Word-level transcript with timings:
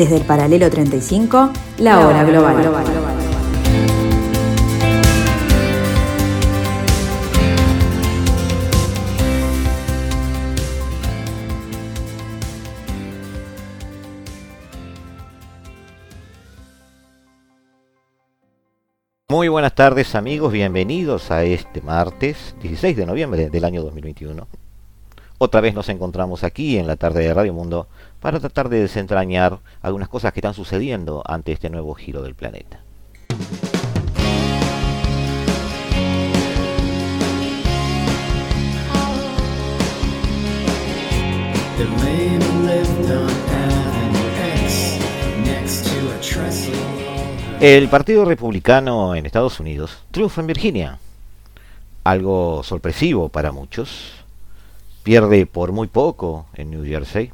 Desde 0.00 0.16
el 0.16 0.24
paralelo 0.24 0.70
35, 0.70 1.50
la 1.80 2.00
hora 2.00 2.24
global. 2.24 2.56
Muy 19.28 19.48
buenas 19.48 19.74
tardes 19.74 20.14
amigos, 20.14 20.50
bienvenidos 20.50 21.30
a 21.30 21.44
este 21.44 21.82
martes 21.82 22.56
16 22.62 22.96
de 22.96 23.04
noviembre 23.04 23.50
del 23.50 23.64
año 23.66 23.82
2021. 23.82 24.59
Otra 25.42 25.62
vez 25.62 25.72
nos 25.72 25.88
encontramos 25.88 26.44
aquí 26.44 26.76
en 26.76 26.86
la 26.86 26.96
tarde 26.96 27.22
de 27.22 27.32
Radio 27.32 27.54
Mundo 27.54 27.88
para 28.20 28.38
tratar 28.40 28.68
de 28.68 28.80
desentrañar 28.80 29.60
algunas 29.80 30.10
cosas 30.10 30.34
que 30.34 30.40
están 30.40 30.52
sucediendo 30.52 31.22
ante 31.24 31.52
este 31.52 31.70
nuevo 31.70 31.94
giro 31.94 32.20
del 32.20 32.34
planeta. 32.34 32.82
El 47.60 47.88
Partido 47.88 48.26
Republicano 48.26 49.14
en 49.14 49.24
Estados 49.24 49.58
Unidos 49.58 50.04
triunfa 50.10 50.42
en 50.42 50.46
Virginia, 50.48 50.98
algo 52.04 52.62
sorpresivo 52.62 53.30
para 53.30 53.52
muchos. 53.52 54.19
Pierde 55.02 55.46
por 55.46 55.72
muy 55.72 55.88
poco 55.88 56.46
en 56.54 56.70
New 56.70 56.84
Jersey. 56.84 57.32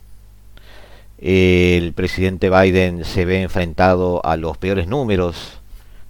El 1.19 1.92
presidente 1.95 2.48
Biden 2.48 3.05
se 3.05 3.25
ve 3.25 3.42
enfrentado 3.42 4.25
a 4.25 4.36
los 4.36 4.56
peores 4.56 4.86
números 4.86 5.58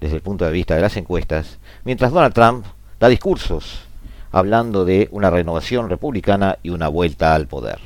desde 0.00 0.16
el 0.16 0.22
punto 0.22 0.44
de 0.44 0.52
vista 0.52 0.74
de 0.74 0.82
las 0.82 0.96
encuestas, 0.96 1.58
mientras 1.84 2.12
Donald 2.12 2.34
Trump 2.34 2.66
da 3.00 3.08
discursos 3.08 3.86
hablando 4.32 4.84
de 4.84 5.08
una 5.12 5.30
renovación 5.30 5.88
republicana 5.88 6.58
y 6.62 6.68
una 6.68 6.88
vuelta 6.88 7.34
al 7.34 7.46
poder. 7.46 7.78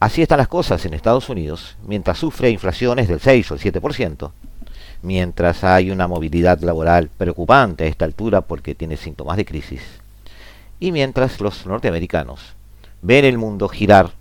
Así 0.00 0.22
están 0.22 0.38
las 0.38 0.48
cosas 0.48 0.84
en 0.86 0.94
Estados 0.94 1.28
Unidos, 1.28 1.76
mientras 1.86 2.18
sufre 2.18 2.50
inflaciones 2.50 3.06
del 3.06 3.20
6 3.20 3.50
o 3.52 3.54
el 3.54 3.60
7%, 3.60 4.32
mientras 5.02 5.62
hay 5.62 5.92
una 5.92 6.08
movilidad 6.08 6.60
laboral 6.60 7.10
preocupante 7.16 7.84
a 7.84 7.86
esta 7.86 8.04
altura 8.04 8.40
porque 8.40 8.74
tiene 8.74 8.96
síntomas 8.96 9.36
de 9.36 9.44
crisis, 9.44 9.82
y 10.80 10.92
mientras 10.92 11.40
los 11.40 11.66
norteamericanos 11.66 12.54
ven 13.02 13.24
el 13.24 13.38
mundo 13.38 13.68
girar 13.68 14.12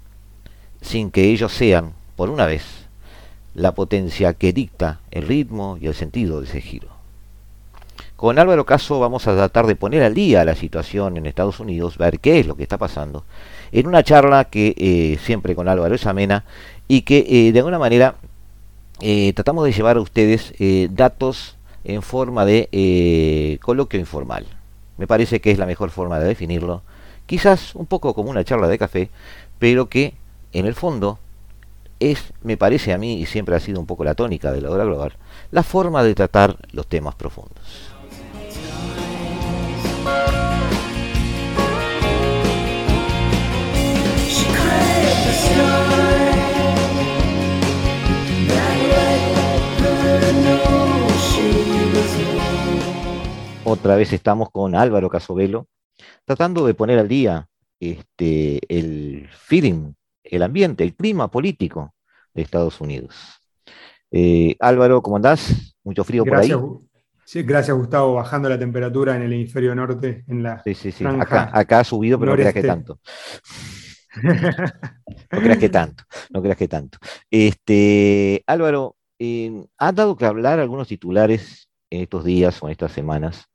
sin 0.81 1.11
que 1.11 1.25
ellos 1.31 1.51
sean, 1.51 1.93
por 2.15 2.29
una 2.29 2.45
vez, 2.45 2.63
la 3.53 3.73
potencia 3.73 4.33
que 4.33 4.53
dicta 4.53 4.99
el 5.11 5.27
ritmo 5.27 5.77
y 5.81 5.87
el 5.87 5.95
sentido 5.95 6.39
de 6.39 6.47
ese 6.47 6.61
giro. 6.61 6.89
Con 8.15 8.39
Álvaro 8.39 8.65
Caso 8.65 8.99
vamos 8.99 9.27
a 9.27 9.35
tratar 9.35 9.67
de 9.67 9.75
poner 9.75 10.01
al 10.01 10.13
día 10.13 10.43
la 10.45 10.55
situación 10.55 11.17
en 11.17 11.25
Estados 11.25 11.59
Unidos, 11.59 11.97
ver 11.97 12.19
qué 12.19 12.39
es 12.39 12.47
lo 12.47 12.55
que 12.55 12.63
está 12.63 12.77
pasando, 12.77 13.25
en 13.71 13.87
una 13.87 14.03
charla 14.03 14.45
que 14.45 14.73
eh, 14.77 15.19
siempre 15.21 15.55
con 15.55 15.67
Álvaro 15.67 15.93
es 15.93 16.05
amena 16.05 16.43
y 16.87 17.01
que 17.01 17.25
eh, 17.27 17.51
de 17.51 17.59
alguna 17.59 17.79
manera 17.79 18.15
eh, 19.01 19.33
tratamos 19.33 19.65
de 19.65 19.71
llevar 19.71 19.97
a 19.97 20.01
ustedes 20.01 20.53
datos 20.89 21.57
en 21.83 22.01
forma 22.01 22.43
de 22.45 23.59
coloquio 23.61 23.99
informal. 23.99 24.56
Me 24.97 25.07
parece 25.07 25.41
que 25.41 25.51
es 25.51 25.57
la 25.57 25.65
mejor 25.65 25.89
forma 25.89 26.19
de 26.19 26.27
definirlo. 26.27 26.81
Quizás 27.25 27.75
un 27.75 27.85
poco 27.85 28.13
como 28.13 28.29
una 28.29 28.43
charla 28.43 28.67
de 28.67 28.77
café, 28.77 29.09
pero 29.59 29.89
que 29.89 30.13
en 30.53 30.65
el 30.65 30.73
fondo 30.73 31.19
es, 31.99 32.33
me 32.43 32.57
parece 32.57 32.93
a 32.93 32.97
mí, 32.97 33.19
y 33.19 33.25
siempre 33.25 33.55
ha 33.55 33.59
sido 33.59 33.79
un 33.79 33.85
poco 33.85 34.03
la 34.03 34.15
tónica 34.15 34.51
de 34.51 34.61
la 34.61 34.71
hora 34.71 34.85
global, 34.85 35.13
la 35.51 35.63
forma 35.63 36.03
de 36.03 36.15
tratar 36.15 36.57
los 36.71 36.87
temas 36.87 37.15
profundos. 37.15 37.91
Otra 53.69 53.97
vez 53.97 54.13
estamos 54.13 54.49
con 54.49 54.75
Álvaro 54.75 55.09
Casobelo, 55.09 55.67
tratando 56.23 56.65
de 56.65 56.73
poner 56.73 56.99
al 56.99 57.09
día 57.09 57.49
este, 57.81 58.61
el 58.69 59.27
feeling, 59.29 59.91
el 60.23 60.43
ambiente, 60.43 60.85
el 60.85 60.95
clima 60.95 61.29
político 61.29 61.93
de 62.33 62.43
Estados 62.43 62.79
Unidos. 62.79 63.13
Eh, 64.09 64.55
Álvaro, 64.61 65.01
¿cómo 65.01 65.17
andás? 65.17 65.75
¿Mucho 65.83 66.05
frío 66.05 66.23
gracias, 66.23 66.57
por 66.57 66.79
ahí? 66.79 67.01
Sí, 67.25 67.43
gracias 67.43 67.75
Gustavo, 67.75 68.13
bajando 68.13 68.47
la 68.47 68.57
temperatura 68.57 69.17
en 69.17 69.23
el 69.23 69.33
hemisferio 69.33 69.75
norte, 69.75 70.23
en 70.29 70.43
la 70.43 70.63
Sí, 70.63 70.73
sí, 70.73 70.93
sí. 70.93 71.03
Acá, 71.03 71.49
acá, 71.51 71.81
ha 71.81 71.83
subido, 71.83 72.17
pero 72.17 72.37
noreste. 72.37 72.61
no 72.61 72.61
creas 72.61 72.77
que 72.77 72.85
tanto. 72.85 72.99
no 75.33 75.39
creas 75.41 75.57
que 75.57 75.69
tanto, 75.69 76.03
no 76.29 76.41
creas 76.41 76.57
que 76.57 76.67
tanto. 76.69 76.99
Este, 77.29 78.45
Álvaro, 78.47 78.95
eh, 79.19 79.67
ha 79.77 79.91
dado 79.91 80.15
que 80.15 80.25
hablar 80.25 80.57
algunos 80.57 80.87
titulares 80.87 81.67
en 81.89 82.03
estos 82.03 82.23
días 82.23 82.63
o 82.63 82.67
en 82.67 82.71
estas 82.71 82.93
semanas. 82.93 83.49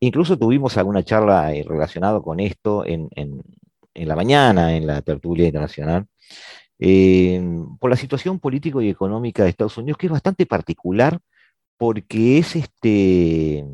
Incluso 0.00 0.38
tuvimos 0.38 0.76
alguna 0.76 1.02
charla 1.02 1.54
eh, 1.54 1.64
relacionada 1.66 2.20
con 2.20 2.40
esto 2.40 2.84
en, 2.84 3.08
en, 3.14 3.42
la 3.94 4.16
mañana, 4.16 4.76
en 4.76 4.86
la 4.86 5.02
tertulia 5.02 5.46
internacional, 5.46 6.06
eh, 6.78 7.40
por 7.78 7.90
la 7.90 7.96
situación 7.96 8.40
político 8.40 8.82
y 8.82 8.90
económica 8.90 9.44
de 9.44 9.50
Estados 9.50 9.78
Unidos, 9.78 9.98
que 9.98 10.06
es 10.06 10.12
bastante 10.12 10.46
particular 10.46 11.18
porque 11.76 12.38
es 12.38 12.56
este 12.56 13.64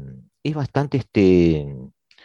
es 0.42 0.54
bastante 0.54 0.98
este 0.98 1.66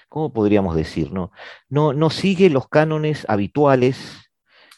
¿cómo 0.09 0.31
podríamos 0.31 0.75
decir? 0.75 1.11
No, 1.11 1.31
no, 1.67 1.91
no 1.91 2.09
sigue 2.09 2.49
los 2.49 2.69
cánones 2.69 3.25
habituales 3.27 4.31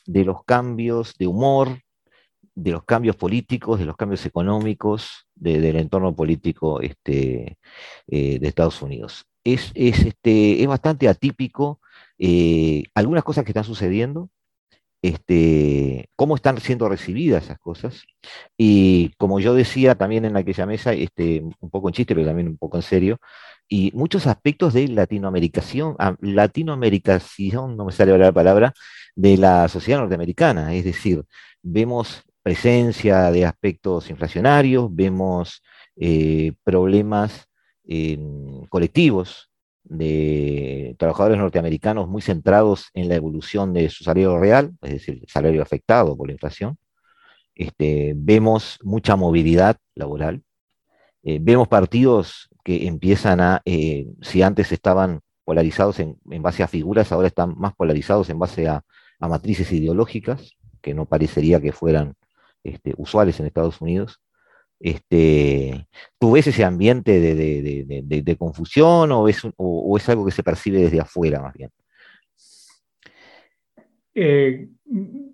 de 0.07 0.25
los 0.25 0.43
cambios 0.43 1.15
de 1.17 1.27
humor, 1.27 1.81
de 2.55 2.71
los 2.71 2.83
cambios 2.85 3.15
políticos, 3.15 3.79
de 3.79 3.85
los 3.85 3.95
cambios 3.95 4.25
económicos, 4.25 5.26
de, 5.39 5.59
del 5.59 5.77
entorno 5.77 6.15
político 6.15 6.81
este, 6.81 7.57
eh, 8.07 8.39
de 8.39 8.47
Estados 8.47 8.81
Unidos. 8.81 9.25
Es, 9.43 9.71
es, 9.75 9.99
este, 10.05 10.61
es 10.61 10.67
bastante 10.67 11.07
atípico 11.07 11.79
eh, 12.19 12.83
algunas 12.95 13.23
cosas 13.23 13.43
que 13.43 13.51
están 13.51 13.63
sucediendo, 13.63 14.29
este, 15.01 16.09
cómo 16.15 16.35
están 16.35 16.59
siendo 16.59 16.89
recibidas 16.89 17.45
esas 17.45 17.59
cosas. 17.59 18.03
Y 18.57 19.11
como 19.17 19.39
yo 19.39 19.53
decía 19.53 19.95
también 19.95 20.25
en 20.25 20.37
aquella 20.37 20.65
mesa, 20.65 20.93
este, 20.93 21.41
un 21.59 21.69
poco 21.69 21.89
en 21.89 21.93
chiste, 21.93 22.15
pero 22.15 22.27
también 22.27 22.47
un 22.47 22.57
poco 22.57 22.77
en 22.77 22.83
serio, 22.83 23.19
y 23.69 23.91
muchos 23.93 24.27
aspectos 24.27 24.73
de 24.73 24.87
latinoamericación, 24.87 25.95
latinoamericación, 26.21 27.75
no 27.75 27.85
me 27.85 27.91
sale 27.91 28.17
la 28.17 28.31
palabra, 28.31 28.73
de 29.15 29.37
la 29.37 29.67
sociedad 29.67 29.99
norteamericana. 29.99 30.73
Es 30.73 30.85
decir, 30.85 31.23
vemos 31.61 32.23
presencia 32.47 33.29
de 33.29 33.43
aspectos 33.43 34.09
inflacionarios, 34.09 34.87
vemos 34.95 35.61
eh, 35.97 36.53
problemas 36.63 37.49
colectivos 38.69 39.49
de 39.83 40.95
trabajadores 40.97 41.37
norteamericanos 41.39 42.07
muy 42.07 42.21
centrados 42.21 42.87
en 42.93 43.09
la 43.09 43.15
evolución 43.15 43.73
de 43.73 43.89
su 43.89 44.05
salario 44.05 44.39
real, 44.39 44.71
es 44.81 44.91
decir, 44.91 45.25
salario 45.27 45.61
afectado 45.61 46.15
por 46.15 46.27
la 46.27 46.33
inflación. 46.33 46.77
Este, 47.53 48.13
vemos 48.15 48.79
mucha 48.81 49.17
movilidad 49.17 49.75
laboral. 49.93 50.41
Eh, 51.23 51.39
vemos 51.41 51.67
partidos 51.67 52.47
que 52.63 52.87
empiezan 52.87 53.41
a, 53.41 53.61
eh, 53.65 54.07
si 54.21 54.41
antes 54.41 54.71
estaban 54.71 55.19
polarizados 55.43 55.99
en, 55.99 56.17
en, 56.31 56.41
base 56.41 56.63
a 56.63 56.69
figuras, 56.69 57.11
ahora 57.11 57.27
están 57.27 57.55
más 57.57 57.75
polarizados 57.75 58.29
en 58.29 58.39
base 58.39 58.69
a, 58.69 58.85
a 59.19 59.27
matrices 59.27 59.69
ideológicas, 59.73 60.55
que 60.81 60.93
no 60.93 61.05
parecería 61.07 61.59
que 61.59 61.73
fueran 61.73 62.15
este, 62.69 62.93
usuales 62.97 63.39
en 63.39 63.45
Estados 63.45 63.81
Unidos. 63.81 64.21
Este, 64.79 65.87
¿Tú 66.19 66.33
ves 66.33 66.47
ese 66.47 66.63
ambiente 66.63 67.19
de, 67.19 68.35
confusión 68.37 69.11
o 69.11 69.27
es, 69.27 70.09
algo 70.09 70.25
que 70.25 70.31
se 70.31 70.43
percibe 70.43 70.81
desde 70.81 70.99
afuera 70.99 71.41
más 71.41 71.53
bien? 71.53 71.71
Eh, 74.13 74.69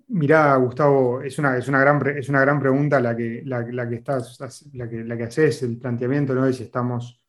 mirá, 0.08 0.56
Gustavo, 0.56 1.22
es 1.22 1.38
una, 1.38 1.56
es 1.56 1.68
una, 1.68 1.80
gran, 1.80 2.18
es 2.18 2.28
una 2.28 2.40
gran 2.40 2.60
pregunta 2.60 3.00
la 3.00 3.16
que, 3.16 3.42
la, 3.44 3.64
que, 3.88 3.94
estás, 3.94 4.68
la, 4.72 4.88
que, 4.88 5.04
la 5.04 5.16
que 5.16 5.24
haces, 5.24 5.62
el 5.62 5.78
planteamiento 5.78 6.34
¿no? 6.34 6.44
de 6.44 6.52
si 6.52 6.64
estamos 6.64 7.24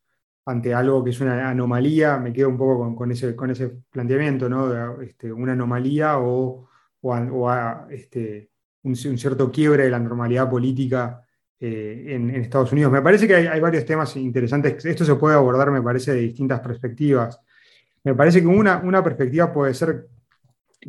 ante 0.46 0.74
algo 0.74 1.04
que 1.04 1.10
es 1.10 1.20
una 1.22 1.50
anomalía, 1.50 2.18
me 2.18 2.32
quedo 2.32 2.50
un 2.50 2.58
poco 2.58 2.96
con, 2.96 3.12
ese, 3.12 3.36
con 3.36 3.50
ese 3.50 3.70
planteamiento, 3.90 4.48
¿no? 4.48 5.02
Este, 5.02 5.32
una 5.34 5.54
anomalía 5.54 6.20
o, 6.20 6.70
o, 7.02 7.52
este, 7.90 8.52
un, 8.86 8.96
cierto 8.96 9.52
quiebre 9.52 9.84
de 9.84 9.90
la 9.90 10.00
normalidad 10.00 10.50
política 10.50 11.22
eh, 11.60 12.06
en, 12.10 12.30
Estados 12.30 12.72
Unidos. 12.72 12.92
Me 12.92 13.02
parece 13.02 13.28
que 13.28 13.36
hay, 13.36 13.60
varios 13.60 13.86
temas 13.86 14.16
interesantes. 14.16 14.86
Esto 14.86 15.04
se 15.04 15.16
puede 15.16 15.36
abordar, 15.36 15.72
me 15.72 15.82
parece, 15.82 16.14
de 16.14 16.22
distintas 16.22 16.60
perspectivas. 16.60 17.40
Me 18.04 18.14
parece 18.14 18.42
que 18.42 18.48
una, 18.48 18.78
una 18.78 19.04
perspectiva 19.04 19.52
puede 19.52 19.74
ser 19.74 20.08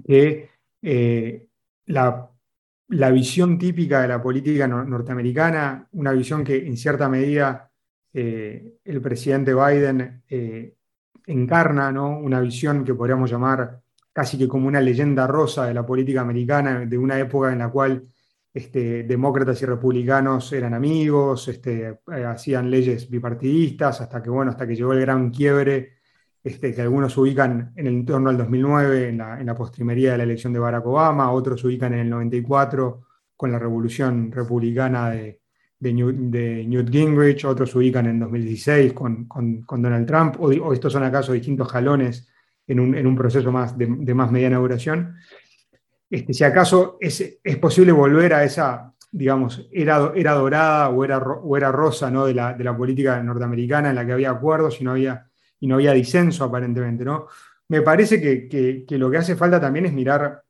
que 0.06 0.50
eh, 0.82 1.46
la 1.87 2.31
la 2.88 3.10
visión 3.10 3.58
típica 3.58 4.02
de 4.02 4.06
la 4.06 4.22
política 4.22 4.69
norteamericana, 4.69 5.88
una 5.90 6.12
visión 6.12 6.44
que 6.44 6.69
en 6.69 6.76
cierta 6.76 7.08
medida 7.08 7.69
eh, 8.12 8.76
el 8.84 9.00
presidente 9.00 9.52
Biden 9.52 10.22
encarna, 11.26 11.90
¿no? 11.90 12.16
una 12.16 12.40
visión 12.40 12.84
que 12.84 12.94
podríamos 12.94 13.28
llamar 13.28 13.81
casi 14.16 14.38
que 14.38 14.48
como 14.48 14.66
una 14.66 14.80
leyenda 14.80 15.26
rosa 15.26 15.66
de 15.66 15.74
la 15.74 15.84
política 15.84 16.22
americana, 16.22 16.86
de 16.86 16.96
una 16.96 17.18
época 17.20 17.52
en 17.52 17.58
la 17.58 17.68
cual 17.68 18.02
este, 18.50 19.02
demócratas 19.02 19.60
y 19.60 19.66
republicanos 19.66 20.50
eran 20.54 20.72
amigos, 20.72 21.48
este, 21.48 21.98
eh, 22.10 22.24
hacían 22.24 22.70
leyes 22.70 23.10
bipartidistas, 23.10 24.00
hasta 24.00 24.22
que, 24.22 24.30
bueno, 24.30 24.52
hasta 24.52 24.66
que 24.66 24.74
llegó 24.74 24.94
el 24.94 25.02
gran 25.02 25.28
quiebre, 25.30 25.96
este, 26.42 26.74
que 26.74 26.80
algunos 26.80 27.14
ubican 27.18 27.74
en 27.76 27.86
el 27.88 27.92
entorno 27.92 28.30
al 28.30 28.38
2009, 28.38 29.10
en 29.10 29.18
la, 29.18 29.38
en 29.38 29.44
la 29.44 29.54
postrimería 29.54 30.12
de 30.12 30.16
la 30.16 30.24
elección 30.24 30.54
de 30.54 30.60
Barack 30.60 30.86
Obama, 30.86 31.30
otros 31.30 31.62
ubican 31.64 31.92
en 31.92 32.00
el 32.00 32.08
94 32.08 33.02
con 33.36 33.52
la 33.52 33.58
revolución 33.58 34.32
republicana 34.32 35.10
de, 35.10 35.42
Newt, 35.78 36.88
Gingrich, 36.90 37.44
otros 37.44 37.74
ubican 37.74 38.06
en 38.06 38.20
2016 38.20 38.94
con, 38.94 39.28
Donald 39.28 40.06
Trump, 40.06 40.36
o, 40.40 40.72
estos 40.72 40.94
son 40.94 41.02
acaso 41.02 41.34
distintos 41.34 41.70
jalones 41.70 42.26
en 42.66 43.06
un, 43.06 43.16
proceso 43.16 43.52
más 43.52 43.76
de, 43.78 43.86
más 43.86 44.30
mediana 44.30 44.58
duración. 44.58 45.16
Este, 46.10 46.34
si 46.34 46.44
acaso 46.44 46.98
es, 47.00 47.38
es, 47.42 47.56
posible 47.58 47.92
volver 47.92 48.34
a 48.34 48.44
esa, 48.44 48.92
digamos, 49.10 49.68
era, 49.72 50.12
era 50.14 50.32
dorada 50.32 50.88
o 50.90 51.04
era, 51.04 51.22
era 51.56 51.72
rosa 51.72 52.10
¿no? 52.10 52.26
de, 52.26 52.34
la, 52.34 52.54
de 52.54 52.64
la 52.64 52.76
política 52.76 53.22
norteamericana 53.22 53.90
en 53.90 53.96
la 53.96 54.06
que 54.06 54.12
había 54.12 54.30
acuerdos 54.30 54.80
y 54.80 54.84
no 54.84 54.92
había, 54.92 55.26
y 55.60 55.66
no 55.66 55.76
había 55.76 55.92
disenso 55.92 56.44
aparentemente. 56.44 57.04
¿no? 57.04 57.26
Me 57.68 57.82
parece 57.82 58.20
que, 58.20 58.86
lo 58.90 59.10
que 59.10 59.18
hace 59.18 59.36
falta 59.36 59.60
también 59.60 59.86
es 59.86 59.92
mirar, 59.92 60.42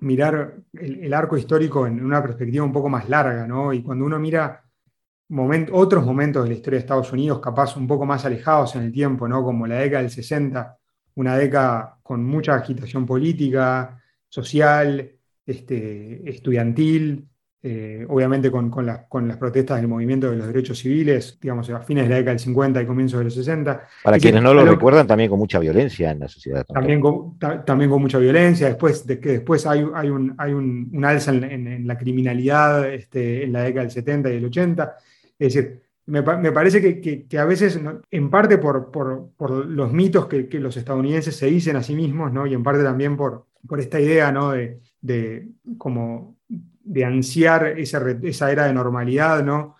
mirar 0.00 0.56
el, 0.74 1.12
arco 1.14 1.36
histórico 1.36 1.86
en 1.86 2.04
una 2.04 2.22
perspectiva 2.22 2.64
un 2.64 2.72
poco 2.72 2.88
más 2.88 3.08
larga, 3.08 3.46
¿no? 3.46 3.72
Y 3.72 3.82
cuando 3.82 4.04
uno 4.04 4.18
mira 4.18 4.62
otros 5.72 6.04
momentos 6.04 6.44
de 6.44 6.50
la 6.50 6.54
historia 6.54 6.78
de 6.78 6.80
Estados 6.80 7.12
Unidos, 7.12 7.40
capaz 7.40 7.76
un 7.76 7.86
poco 7.86 8.04
más 8.04 8.24
alejados 8.24 8.76
en 8.76 8.82
el 8.82 8.92
tiempo, 8.92 9.26
¿no? 9.26 9.42
Como 9.42 9.66
la 9.66 9.76
década 9.76 10.02
del 10.02 10.10
60, 10.10 10.77
una 11.18 11.36
década 11.36 11.98
con 12.02 12.24
mucha 12.24 12.54
agitación 12.54 13.04
política, 13.04 14.00
social, 14.28 15.10
este, 15.44 16.30
estudiantil, 16.30 17.26
eh, 17.60 18.06
obviamente 18.08 18.52
con, 18.52 18.70
las, 18.86 19.36
protestas 19.36 19.80
del 19.80 19.88
movimiento 19.88 20.30
de 20.30 20.36
los 20.36 20.46
derechos 20.46 20.78
civiles, 20.78 21.36
digamos, 21.42 21.68
a 21.70 21.80
fines 21.80 22.04
de 22.04 22.10
la 22.10 22.16
década 22.16 22.34
del 22.34 22.38
50 22.38 22.82
y 22.82 22.86
comienzos 22.86 23.18
de 23.18 23.24
los 23.24 23.34
60. 23.34 23.82
Para 24.04 24.18
quienes 24.20 24.40
no 24.40 24.54
lo 24.54 24.64
recuerdan, 24.64 25.08
también 25.08 25.28
con 25.28 25.40
mucha 25.40 25.58
violencia 25.58 26.12
en 26.12 26.20
la 26.20 26.28
sociedad. 26.28 26.64
También 26.64 27.00
con, 27.00 27.36
también 27.36 27.90
con 27.90 28.00
mucha 28.00 28.18
violencia, 28.18 28.68
después 28.68 29.04
de 29.04 29.18
que 29.18 29.30
después 29.30 29.66
hay, 29.66 29.84
hay, 29.94 30.10
un, 30.10 30.36
hay 30.38 30.52
un, 30.52 31.04
alza 31.04 31.32
en, 31.32 31.84
la 31.84 31.98
criminalidad 31.98 32.88
este, 32.88 33.42
en 33.42 33.52
la 33.52 33.64
década 33.64 33.82
del 33.86 33.90
70 33.90 34.32
y 34.32 34.36
el 34.36 34.44
80. 34.44 34.96
Es 35.36 35.54
decir, 35.54 35.82
me, 36.08 36.22
parece 36.22 37.02
que, 37.02 37.38
a 37.38 37.44
veces, 37.44 37.78
en 38.10 38.30
parte 38.30 38.56
por, 38.56 39.30
los 39.66 39.92
mitos 39.92 40.26
que, 40.26 40.48
los 40.58 40.74
estadounidenses 40.74 41.36
se 41.36 41.46
dicen 41.46 41.76
a 41.76 41.82
sí 41.82 41.94
mismos, 41.94 42.32
¿no? 42.32 42.46
y 42.46 42.54
en 42.54 42.62
parte 42.62 42.82
también 42.82 43.14
por, 43.14 43.44
esta 43.78 44.00
idea 44.00 44.32
de, 45.02 45.48
como 45.76 46.38
de 46.48 47.04
ansiar 47.04 47.78
esa, 47.78 48.50
era 48.50 48.66
de 48.66 48.72
normalidad. 48.72 49.44
¿no? 49.44 49.76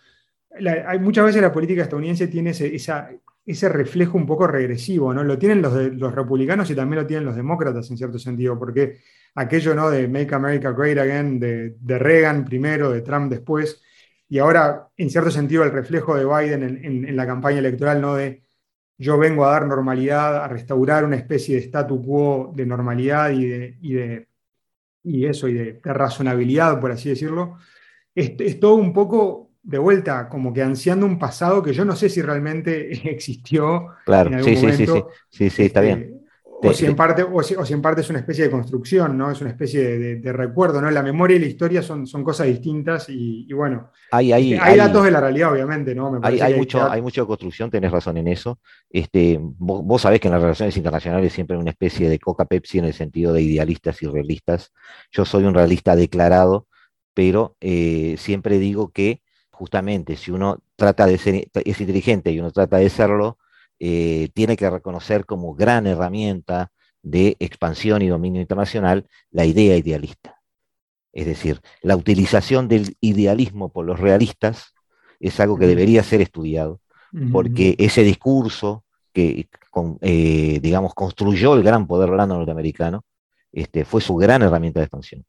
hay, 0.86 0.98
muchas 0.98 1.24
veces 1.24 1.40
la 1.40 1.50
política 1.50 1.84
estadounidense 1.84 2.28
tiene 2.28 2.50
ese, 2.50 3.68
reflejo 3.70 4.18
un 4.18 4.26
poco 4.26 4.46
regresivo, 4.46 5.14
¿no? 5.14 5.24
Lo 5.24 5.38
tienen 5.38 5.62
los, 5.62 6.14
republicanos 6.14 6.70
y 6.70 6.74
también 6.74 7.00
lo 7.00 7.06
tienen 7.06 7.24
los 7.24 7.36
demócratas 7.36 7.90
en 7.90 7.96
cierto 7.96 8.18
sentido, 8.18 8.58
porque 8.58 8.98
aquello 9.34 9.90
de 9.90 10.06
Make 10.08 10.34
America 10.34 10.72
Great 10.72 10.98
Again, 10.98 11.40
de 11.40 11.98
Reagan 11.98 12.44
primero, 12.44 12.90
de 12.90 13.00
Trump 13.00 13.30
después, 13.30 13.82
y 14.28 14.38
ahora, 14.38 14.88
en 14.96 15.10
cierto 15.10 15.30
sentido, 15.30 15.64
el 15.64 15.72
reflejo 15.72 16.14
de 16.14 16.24
Biden 16.24 16.62
en, 16.62 17.16
la 17.16 17.26
campaña 17.26 17.58
electoral, 17.58 18.00
¿no? 18.00 18.14
De 18.14 18.42
yo 18.98 19.16
vengo 19.16 19.46
a 19.46 19.52
dar 19.52 19.66
normalidad, 19.66 20.44
a 20.44 20.48
restaurar 20.48 21.04
una 21.04 21.16
especie 21.16 21.56
de 21.56 21.62
statu 21.62 22.02
quo 22.02 22.52
de 22.54 22.66
normalidad 22.66 23.30
y 23.30 23.46
de, 23.46 23.78
y 23.80 23.92
de 23.94 24.28
y 25.02 25.24
eso, 25.26 25.48
y 25.48 25.54
de, 25.54 25.80
razonabilidad, 25.82 26.80
por 26.80 26.90
así 26.90 27.08
decirlo, 27.08 27.56
es, 28.14 28.60
todo 28.60 28.74
un 28.74 28.92
poco 28.92 29.52
de 29.62 29.78
vuelta, 29.78 30.28
como 30.28 30.52
que 30.52 30.62
ansiando 30.62 31.06
un 31.06 31.18
pasado 31.18 31.62
que 31.62 31.72
yo 31.72 31.84
no 31.84 31.96
sé 31.96 32.08
si 32.08 32.20
realmente 32.20 32.92
existió 33.10 33.88
claro, 34.04 34.28
en 34.30 34.36
algún 34.36 34.56
sí, 34.56 34.60
momento. 34.60 35.10
Sí, 35.30 35.38
sí, 35.38 35.50
sí, 35.50 35.56
sí, 35.56 35.62
está 35.64 35.80
bien. 35.80 36.17
O 36.60 36.72
si, 36.72 36.86
en 36.86 36.96
parte, 36.96 37.22
o, 37.22 37.42
si, 37.42 37.54
en 37.72 37.80
parte 37.80 38.00
es 38.00 38.10
una 38.10 38.18
especie 38.18 38.44
de 38.44 38.50
construcción, 38.50 39.16
¿no? 39.16 39.30
Es 39.30 39.40
una 39.40 39.50
especie 39.50 40.16
de, 40.16 40.32
recuerdo, 40.32 40.82
¿no? 40.82 40.90
La 40.90 41.02
memoria 41.02 41.36
y 41.36 41.40
la 41.40 41.46
historia 41.46 41.82
son, 41.82 42.06
son 42.06 42.24
cosas 42.24 42.48
distintas 42.48 43.06
y, 43.08 43.52
bueno. 43.52 43.90
Hay, 44.10 44.32
hay, 44.32 44.54
este, 44.54 44.64
hay, 44.64 44.76
datos 44.76 45.04
de 45.04 45.10
la 45.10 45.20
realidad, 45.20 45.52
obviamente, 45.52 45.94
¿no? 45.94 46.18
hay, 46.22 46.54
mucho, 46.54 46.90
hay 46.90 47.00
mucha 47.00 47.24
construcción, 47.24 47.70
tenés 47.70 47.92
razón 47.92 48.16
en 48.16 48.28
eso. 48.28 48.58
Este, 48.90 49.38
vos, 49.40 50.02
sabés 50.02 50.20
que 50.20 50.28
en 50.28 50.32
las 50.32 50.42
relaciones 50.42 50.76
internacionales 50.76 51.32
siempre 51.32 51.56
hay 51.56 51.62
una 51.62 51.70
especie 51.70 52.08
de 52.08 52.18
coca-pepsi 52.18 52.78
en 52.78 52.86
el 52.86 52.94
sentido 52.94 53.32
de 53.32 53.42
idealistas 53.42 54.02
y 54.02 54.06
realistas. 54.06 54.72
Yo 55.12 55.24
soy 55.24 55.44
un 55.44 55.54
realista 55.54 55.94
declarado, 55.94 56.66
pero 57.14 57.56
eh, 57.60 58.16
siempre 58.18 58.58
digo 58.58 58.90
que 58.90 59.22
justamente 59.50 60.16
si 60.16 60.30
uno 60.30 60.62
trata 60.76 61.06
de 61.06 61.18
ser, 61.18 61.48
es 61.52 61.80
inteligente 61.80 62.30
y 62.30 62.38
uno 62.38 62.50
trata 62.50 62.78
de 62.78 62.88
serlo, 62.90 63.38
eh, 63.80 64.28
tiene 64.34 64.56
que 64.56 64.68
reconocer 64.68 65.24
como 65.24 65.54
gran 65.54 65.86
herramienta 65.86 66.72
de 67.02 67.36
expansión 67.38 68.02
y 68.02 68.08
dominio 68.08 68.40
internacional 68.40 69.06
la 69.30 69.44
idea 69.44 69.76
idealista. 69.76 70.40
Es 71.12 71.26
decir, 71.26 71.60
la 71.82 71.96
utilización 71.96 72.68
del 72.68 72.96
idealismo 73.00 73.72
por 73.72 73.86
los 73.86 73.98
realistas 73.98 74.74
es 75.20 75.40
algo 75.40 75.58
que 75.58 75.66
debería 75.66 76.02
ser 76.02 76.20
estudiado, 76.20 76.80
porque 77.32 77.74
ese 77.78 78.02
discurso 78.02 78.84
que, 79.12 79.48
eh, 80.02 80.60
digamos, 80.60 80.94
construyó 80.94 81.54
el 81.54 81.62
gran 81.62 81.86
poder 81.86 82.10
blando 82.10 82.36
norteamericano, 82.36 83.04
este, 83.52 83.84
fue 83.84 84.00
su 84.00 84.14
gran 84.16 84.42
herramienta 84.42 84.80
de 84.80 84.84
expansión. 84.84 85.24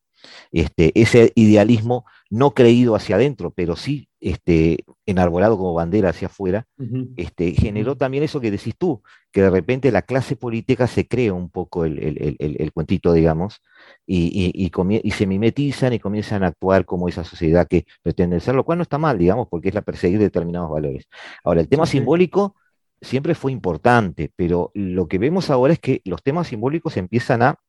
Este, 0.51 0.91
ese 0.99 1.31
idealismo 1.35 2.05
no 2.29 2.51
creído 2.51 2.95
hacia 2.95 3.15
adentro, 3.15 3.51
pero 3.51 3.75
sí 3.75 4.09
este, 4.21 4.83
enarbolado 5.05 5.57
como 5.57 5.73
bandera 5.73 6.09
hacia 6.09 6.27
afuera, 6.27 6.67
este, 7.15 7.53
generó 7.53 7.95
también 7.95 8.23
eso 8.23 8.41
que 8.41 8.51
decís 8.51 8.75
tú, 8.77 9.01
que 9.31 9.41
de 9.41 9.49
repente 9.49 9.91
la 9.91 10.01
clase 10.01 10.35
política 10.35 10.87
se 10.87 11.07
crea 11.07 11.33
un 11.33 11.49
poco 11.49 11.85
el, 11.85 12.71
cuentito, 12.73 13.13
digamos, 13.13 13.61
y, 14.05 14.71
se 15.15 15.25
mimetizan 15.25 15.93
y 15.93 15.99
comienzan 15.99 16.43
a 16.43 16.47
actuar 16.47 16.85
como 16.85 17.07
esa 17.07 17.23
sociedad 17.23 17.67
que 17.67 17.85
pretende 18.01 18.39
ser, 18.39 18.55
lo 18.55 18.65
cual 18.65 18.79
no 18.79 18.83
está 18.83 18.97
mal, 18.97 19.17
digamos, 19.17 19.47
porque 19.49 19.69
es 19.69 19.75
la 19.75 19.81
perseguir 19.81 20.19
determinados 20.19 20.69
valores. 20.69 21.07
Ahora, 21.43 21.61
el 21.61 21.69
tema 21.69 21.85
simbólico 21.85 22.55
siempre 23.01 23.35
fue 23.35 23.51
importante, 23.53 24.31
pero 24.35 24.71
lo 24.73 25.07
que 25.07 25.17
vemos 25.17 25.49
ahora 25.49 25.73
es 25.73 25.79
que 25.79 26.01
los 26.03 26.21
temas 26.23 26.47
simbólicos 26.47 26.97
empiezan 26.97 27.41
a 27.41 27.59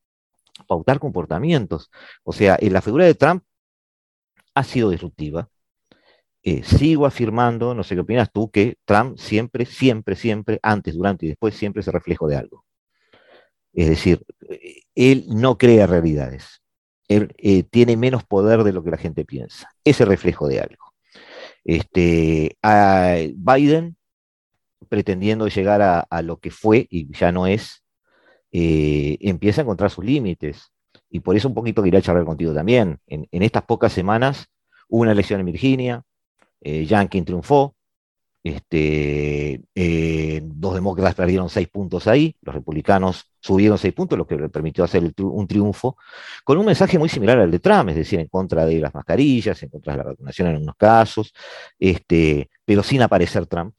pautar 0.67 0.99
comportamientos. 0.99 1.91
O 2.23 2.33
sea, 2.33 2.57
en 2.59 2.73
la 2.73 2.81
figura 2.81 3.05
de 3.05 3.15
Trump 3.15 3.43
ha 4.53 4.63
sido 4.63 4.89
disruptiva. 4.89 5.49
Eh, 6.43 6.63
sigo 6.63 7.05
afirmando, 7.05 7.75
no 7.75 7.83
sé 7.83 7.95
qué 7.95 8.01
opinas 8.01 8.31
tú, 8.31 8.49
que 8.49 8.77
Trump 8.85 9.17
siempre, 9.17 9.65
siempre, 9.65 10.15
siempre, 10.15 10.59
antes, 10.63 10.95
durante 10.95 11.25
y 11.25 11.29
después, 11.29 11.55
siempre 11.55 11.81
es 11.81 11.87
el 11.87 11.93
reflejo 11.93 12.27
de 12.27 12.37
algo. 12.37 12.65
Es 13.73 13.89
decir, 13.89 14.25
eh, 14.49 14.81
él 14.95 15.25
no 15.29 15.57
crea 15.57 15.87
realidades. 15.87 16.61
Él 17.07 17.33
eh, 17.37 17.63
tiene 17.63 17.97
menos 17.97 18.23
poder 18.23 18.63
de 18.63 18.73
lo 18.73 18.83
que 18.83 18.91
la 18.91 18.97
gente 18.97 19.25
piensa. 19.25 19.69
Es 19.83 20.01
el 20.01 20.07
reflejo 20.07 20.47
de 20.47 20.61
algo. 20.61 20.93
Este, 21.63 22.57
Biden, 23.35 23.97
pretendiendo 24.89 25.47
llegar 25.47 25.81
a, 25.81 26.21
lo 26.23 26.39
que 26.39 26.51
fue 26.51 26.87
y 26.89 27.13
ya 27.15 27.31
no 27.31 27.47
es, 27.47 27.80
empieza 28.51 29.61
a 29.61 29.63
encontrar 29.63 29.89
sus 29.89 30.03
límites. 30.05 30.71
Y 31.11 31.19
por 31.19 31.35
eso 31.35 31.49
un 31.49 31.53
poquito 31.53 31.83
quería 31.83 32.01
charlar 32.01 32.25
contigo 32.25 32.53
también. 32.53 32.99
En, 33.05 33.27
estas 33.31 33.63
pocas 33.63 33.91
semanas 33.91 34.47
hubo 34.89 35.01
una 35.01 35.11
elección 35.11 35.41
en 35.41 35.45
Virginia, 35.45 36.03
eh, 36.61 36.85
Yankee 36.85 37.21
triunfó, 37.21 37.75
este, 38.43 39.61
eh, 39.75 40.41
dos 40.43 40.73
demócratas 40.73 41.13
perdieron 41.13 41.49
seis 41.49 41.67
puntos 41.67 42.07
ahí, 42.07 42.35
los 42.41 42.55
republicanos 42.55 43.25
subieron 43.39 43.77
seis 43.77 43.93
puntos, 43.93 44.17
lo 44.17 44.25
que 44.25 44.35
le 44.35 44.49
permitió 44.49 44.83
hacer 44.83 45.03
un 45.19 45.47
triunfo, 45.47 45.97
con 46.43 46.57
un 46.57 46.65
mensaje 46.65 46.97
muy 46.97 47.09
similar 47.09 47.39
al 47.39 47.51
de 47.51 47.59
Trump, 47.59 47.89
es 47.89 47.95
decir, 47.97 48.19
en 48.19 48.27
contra 48.27 48.65
de 48.65 48.79
las 48.79 48.93
mascarillas, 48.93 49.61
en 49.61 49.69
contra 49.69 49.93
de 49.93 49.97
la 49.97 50.03
vacunación 50.05 50.47
en 50.47 50.61
unos 50.61 50.75
casos, 50.75 51.33
este, 51.77 52.49
pero 52.65 52.83
sin 52.83 53.01
aparecer 53.01 53.45
Trump. 53.47 53.75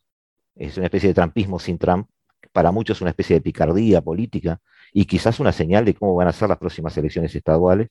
Es 0.55 0.77
una 0.77 0.87
especie 0.87 1.09
de 1.09 1.15
trumpismo 1.15 1.59
sin 1.59 1.79
Trump, 1.79 2.09
para 2.53 2.73
muchos 2.73 3.01
una 3.01 3.11
especie 3.11 3.37
de 3.37 3.41
picardía 3.41 4.01
política 4.01 4.61
y 4.93 5.05
quizás 5.05 5.41
una 5.41 5.53
señal 5.53 5.85
de 5.85 5.95
cómo 5.95 6.15
van 6.15 6.29
a 6.29 6.33
ser 6.33 6.49
las 6.49 6.59
próximas 6.59 6.97
elecciones 6.97 7.35
estaduales. 7.35 7.89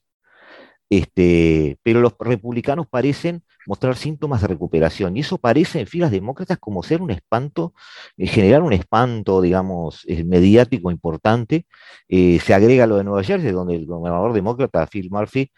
Este, 0.92 1.78
pero 1.84 2.02
los 2.02 2.16
republicanos 2.20 2.86
parecen 2.86 3.44
mostrar 3.66 3.96
síntomas 3.96 4.42
de 4.42 4.48
recuperación. 4.48 5.16
Y 5.16 5.22
eso 5.22 5.38
parece 5.38 5.80
en 5.80 5.88
filas 5.88 6.12
demócratas 6.12 6.58
como 6.58 6.84
ser 6.84 7.02
un 7.02 7.12
espanto, 7.12 7.74
eh, 8.18 8.28
generar 8.28 8.62
un 8.62 8.74
espanto, 8.74 9.40
digamos, 9.40 10.04
eh, 10.08 10.26
mediático 10.26 10.92
importante. 10.92 11.66
Eh, 12.10 12.40
se 12.44 12.54
agrega 12.54 12.88
lo 12.88 12.98
de 12.98 13.06
Nueva 13.06 13.24
Jersey, 13.24 13.52
donde 13.52 13.76
el 13.76 13.86
gobernador 13.86 14.34
demócrata 14.34 14.86
Phil 14.88 15.10
Murphy 15.10 15.50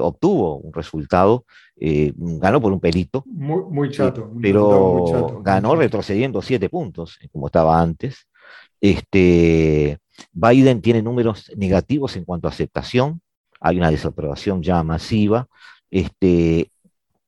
obtuvo 0.00 0.56
un 0.56 0.72
resultado, 0.72 1.44
ganó 1.76 2.60
por 2.60 2.72
un 2.72 2.80
pelito. 2.80 3.22
Muy, 3.26 3.90
chato. 3.90 4.32
pero 4.40 5.42
ganó 5.42 5.76
retrocediendo 5.76 6.40
siete 6.40 6.70
puntos, 6.70 7.18
como 7.30 7.46
estaba 7.46 7.80
antes. 7.80 8.27
Este, 8.80 9.98
Biden 10.32 10.80
tiene 10.82 11.02
números 11.02 11.50
negativos 11.56 12.16
en 12.16 12.24
cuanto 12.24 12.48
a 12.48 12.50
aceptación, 12.50 13.20
hay 13.60 13.76
una 13.76 13.90
desaprobación 13.90 14.62
ya 14.62 14.82
masiva. 14.82 15.48
Este, 15.90 16.70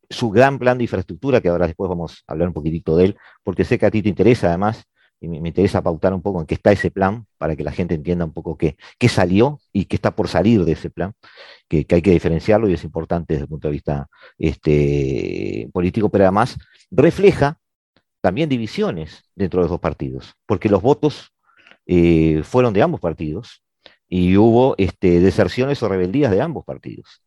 su 0.08 0.30
gran 0.30 0.58
plan 0.58 0.76
de 0.76 0.84
infraestructura, 0.84 1.40
que 1.40 1.48
ahora 1.48 1.66
después 1.66 1.88
vamos 1.88 2.24
a 2.26 2.32
hablar 2.32 2.48
un 2.48 2.54
poquitito 2.54 2.96
de 2.96 3.06
él, 3.06 3.16
porque 3.44 3.64
sé 3.64 3.78
que 3.78 3.86
a 3.86 3.90
ti 3.90 4.02
te 4.02 4.08
interesa 4.08 4.48
además, 4.48 4.84
y 5.20 5.28
me, 5.28 5.36
interesa 5.36 5.82
pautar 5.82 6.14
un 6.14 6.22
poco 6.22 6.40
en 6.40 6.46
qué 6.46 6.54
está 6.54 6.72
ese 6.72 6.90
plan, 6.90 7.26
para 7.38 7.54
que 7.54 7.62
la 7.62 7.72
gente 7.72 7.94
entienda 7.94 8.24
un 8.24 8.32
poco 8.32 8.56
qué, 8.56 8.76
qué 8.98 9.08
salió 9.08 9.60
y 9.72 9.84
qué 9.84 9.96
está 9.96 10.16
por 10.16 10.28
salir 10.28 10.64
de 10.64 10.72
ese 10.72 10.90
plan, 10.90 11.14
que, 11.68 11.86
hay 11.88 12.02
que 12.02 12.10
diferenciarlo 12.10 12.68
y 12.68 12.74
es 12.74 12.84
importante 12.84 13.34
desde 13.34 13.44
el 13.44 13.48
punto 13.48 13.68
de 13.68 13.72
vista 13.72 14.08
este, 14.38 15.68
político, 15.72 16.08
pero 16.08 16.24
además 16.24 16.58
refleja 16.90 17.58
también 18.20 18.48
divisiones 18.48 19.22
dentro 19.34 19.60
de 19.60 19.64
los 19.64 19.70
dos 19.70 19.80
partidos, 19.80 20.34
porque 20.46 20.68
los 20.68 20.82
votos 20.82 21.32
eh, 21.92 22.44
fueron 22.44 22.72
de 22.72 22.82
ambos 22.82 23.00
partidos 23.00 23.64
y 24.08 24.36
hubo 24.36 24.76
este, 24.78 25.18
deserciones 25.18 25.82
o 25.82 25.88
rebeldías 25.88 26.30
de 26.30 26.40
ambos 26.40 26.64
partidos. 26.64 27.20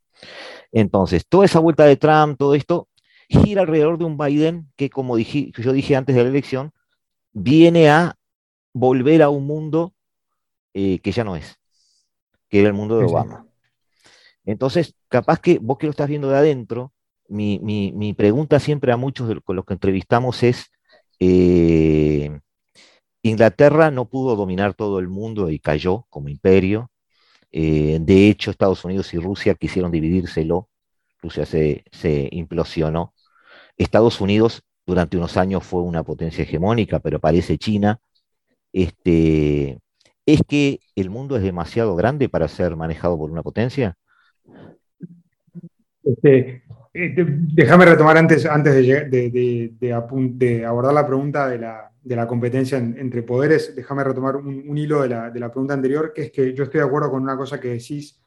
Entonces, 0.72 1.26
toda 1.28 1.44
esa 1.44 1.60
vuelta 1.60 1.84
de 1.84 1.98
Trump, 1.98 2.38
todo 2.38 2.56
esto, 2.56 2.88
gira 3.28 3.64
alrededor 3.64 3.98
de 3.98 4.06
un 4.06 4.18
Biden 4.18 4.72
que, 4.78 4.90
como 4.90 5.18
dije, 5.18 5.52
yo 5.58 5.74
dije 5.74 5.98
antes 5.98 6.16
de 6.16 6.24
la 6.24 6.30
elección, 6.30 6.72
viene 7.34 7.90
a 7.90 8.16
volver 8.72 9.22
a 9.22 9.28
un 9.28 9.46
mundo 9.46 9.94
eh, 10.74 11.00
que 11.00 11.12
ya 11.12 11.26
no 11.26 11.36
es, 11.36 11.60
que 12.48 12.60
era 12.60 12.70
el 12.70 12.74
mundo 12.74 12.98
de 12.98 13.04
Obama. 13.04 13.46
Entonces, 14.46 14.96
capaz 15.10 15.42
que 15.42 15.60
vos 15.60 15.78
que 15.78 15.88
lo 15.88 15.92
estás 15.92 16.08
viendo 16.08 16.30
de 16.30 16.38
adentro, 16.38 16.94
mi, 17.28 18.14
pregunta 18.18 18.62
siempre 18.62 18.94
a 18.94 18.98
muchos 18.98 19.28
de 19.28 19.42
con 19.42 19.58
los 19.58 19.66
que 19.66 19.74
entrevistamos 19.74 20.42
es, 20.42 20.72
eh, 21.20 22.40
Inglaterra 23.24 23.90
no 23.90 24.06
pudo 24.06 24.36
dominar 24.36 24.74
todo 24.74 25.00
el 25.00 25.08
mundo 25.08 25.50
y 25.50 25.58
cayó 25.58 26.06
como 26.10 26.28
imperio. 26.28 26.92
Eh, 27.52 27.98
de 28.02 28.30
hecho, 28.30 28.52
Estados 28.52 28.84
Unidos 28.84 29.14
y 29.14 29.18
Rusia 29.18 29.56
quisieron 29.56 29.92
dividírselo. 29.92 30.70
Rusia 31.22 31.46
se, 31.46 31.84
implosionó. 32.32 33.14
Estados 33.78 34.20
Unidos 34.20 34.62
durante 34.86 35.16
unos 35.16 35.38
años 35.38 35.64
fue 35.64 35.82
una 35.82 36.04
potencia 36.04 36.44
hegemónica, 36.44 37.00
pero 37.00 37.20
parece 37.20 37.58
China. 37.58 38.02
Este, 38.74 39.80
¿Es 40.26 40.42
que 40.46 40.82
el 40.96 41.10
mundo 41.10 41.38
es 41.38 41.44
demasiado 41.44 41.96
grande 41.96 42.28
para 42.28 42.50
ser 42.50 42.76
manejado 42.76 43.18
por 43.18 43.32
una 43.32 43.42
potencia? 43.42 43.96
Este, 46.04 46.64
eh, 46.94 47.16
déjame 47.16 47.86
retomar 47.86 48.18
antes, 48.18 48.46
antes 48.46 48.76
de, 49.10 49.94
abordar 50.66 50.94
la 50.94 51.08
pregunta 51.08 51.48
de 51.48 51.60
la, 51.60 51.93
competencia 52.28 52.78
entre 52.78 53.24
poderes, 53.24 53.76
déjame 53.76 54.04
retomar 54.04 54.36
un, 54.36 54.78
hilo 54.78 55.02
de 55.02 55.10
la, 55.10 55.52
pregunta 55.52 55.74
anterior, 55.74 56.12
que 56.14 56.24
es 56.24 56.32
que 56.32 56.54
yo 56.54 56.64
estoy 56.64 56.80
de 56.80 56.86
acuerdo 56.86 57.12
con 57.12 57.24
una 57.24 57.38
cosa 57.38 57.60
que 57.60 57.70
decís 57.70 58.20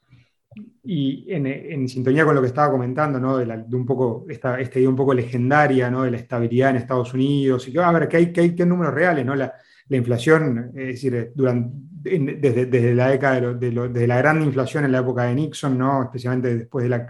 y 0.82 1.26
en, 1.28 1.86
sintonía 1.88 2.24
con 2.24 2.34
lo 2.34 2.40
que 2.40 2.46
estaba 2.46 2.70
comentando, 2.70 3.20
¿no? 3.20 3.36
de, 3.36 3.76
un 3.76 3.84
poco, 3.84 4.24
esta, 4.28 4.58
esta, 4.58 4.78
idea 4.78 4.88
un 4.88 4.96
poco 4.96 5.12
legendaria 5.12 5.90
¿no? 5.90 6.04
de 6.04 6.10
la 6.10 6.16
estabilidad 6.16 6.70
en 6.70 6.76
Estados 6.76 7.12
Unidos, 7.12 7.68
y 7.68 7.72
que, 7.72 7.80
a 7.80 7.92
ver, 7.92 8.08
que 8.08 8.16
hay, 8.16 8.32
que 8.32 8.40
hay 8.40 8.50
números 8.64 8.94
reales, 8.94 9.24
¿no? 9.24 9.34
La, 9.34 9.52
inflación, 9.88 10.72
es 10.74 10.86
decir, 10.86 11.30
durante, 11.36 11.70
desde, 12.02 12.92
la 12.92 13.10
década 13.10 13.52
de, 13.54 13.70
desde 13.70 14.06
la 14.08 14.18
gran 14.18 14.42
inflación 14.42 14.84
en 14.84 14.90
la 14.90 14.98
época 14.98 15.24
de 15.24 15.34
Nixon, 15.36 15.78
¿no? 15.78 16.02
especialmente 16.02 16.56
después 16.56 16.82
de 16.82 16.88
la 16.88 17.06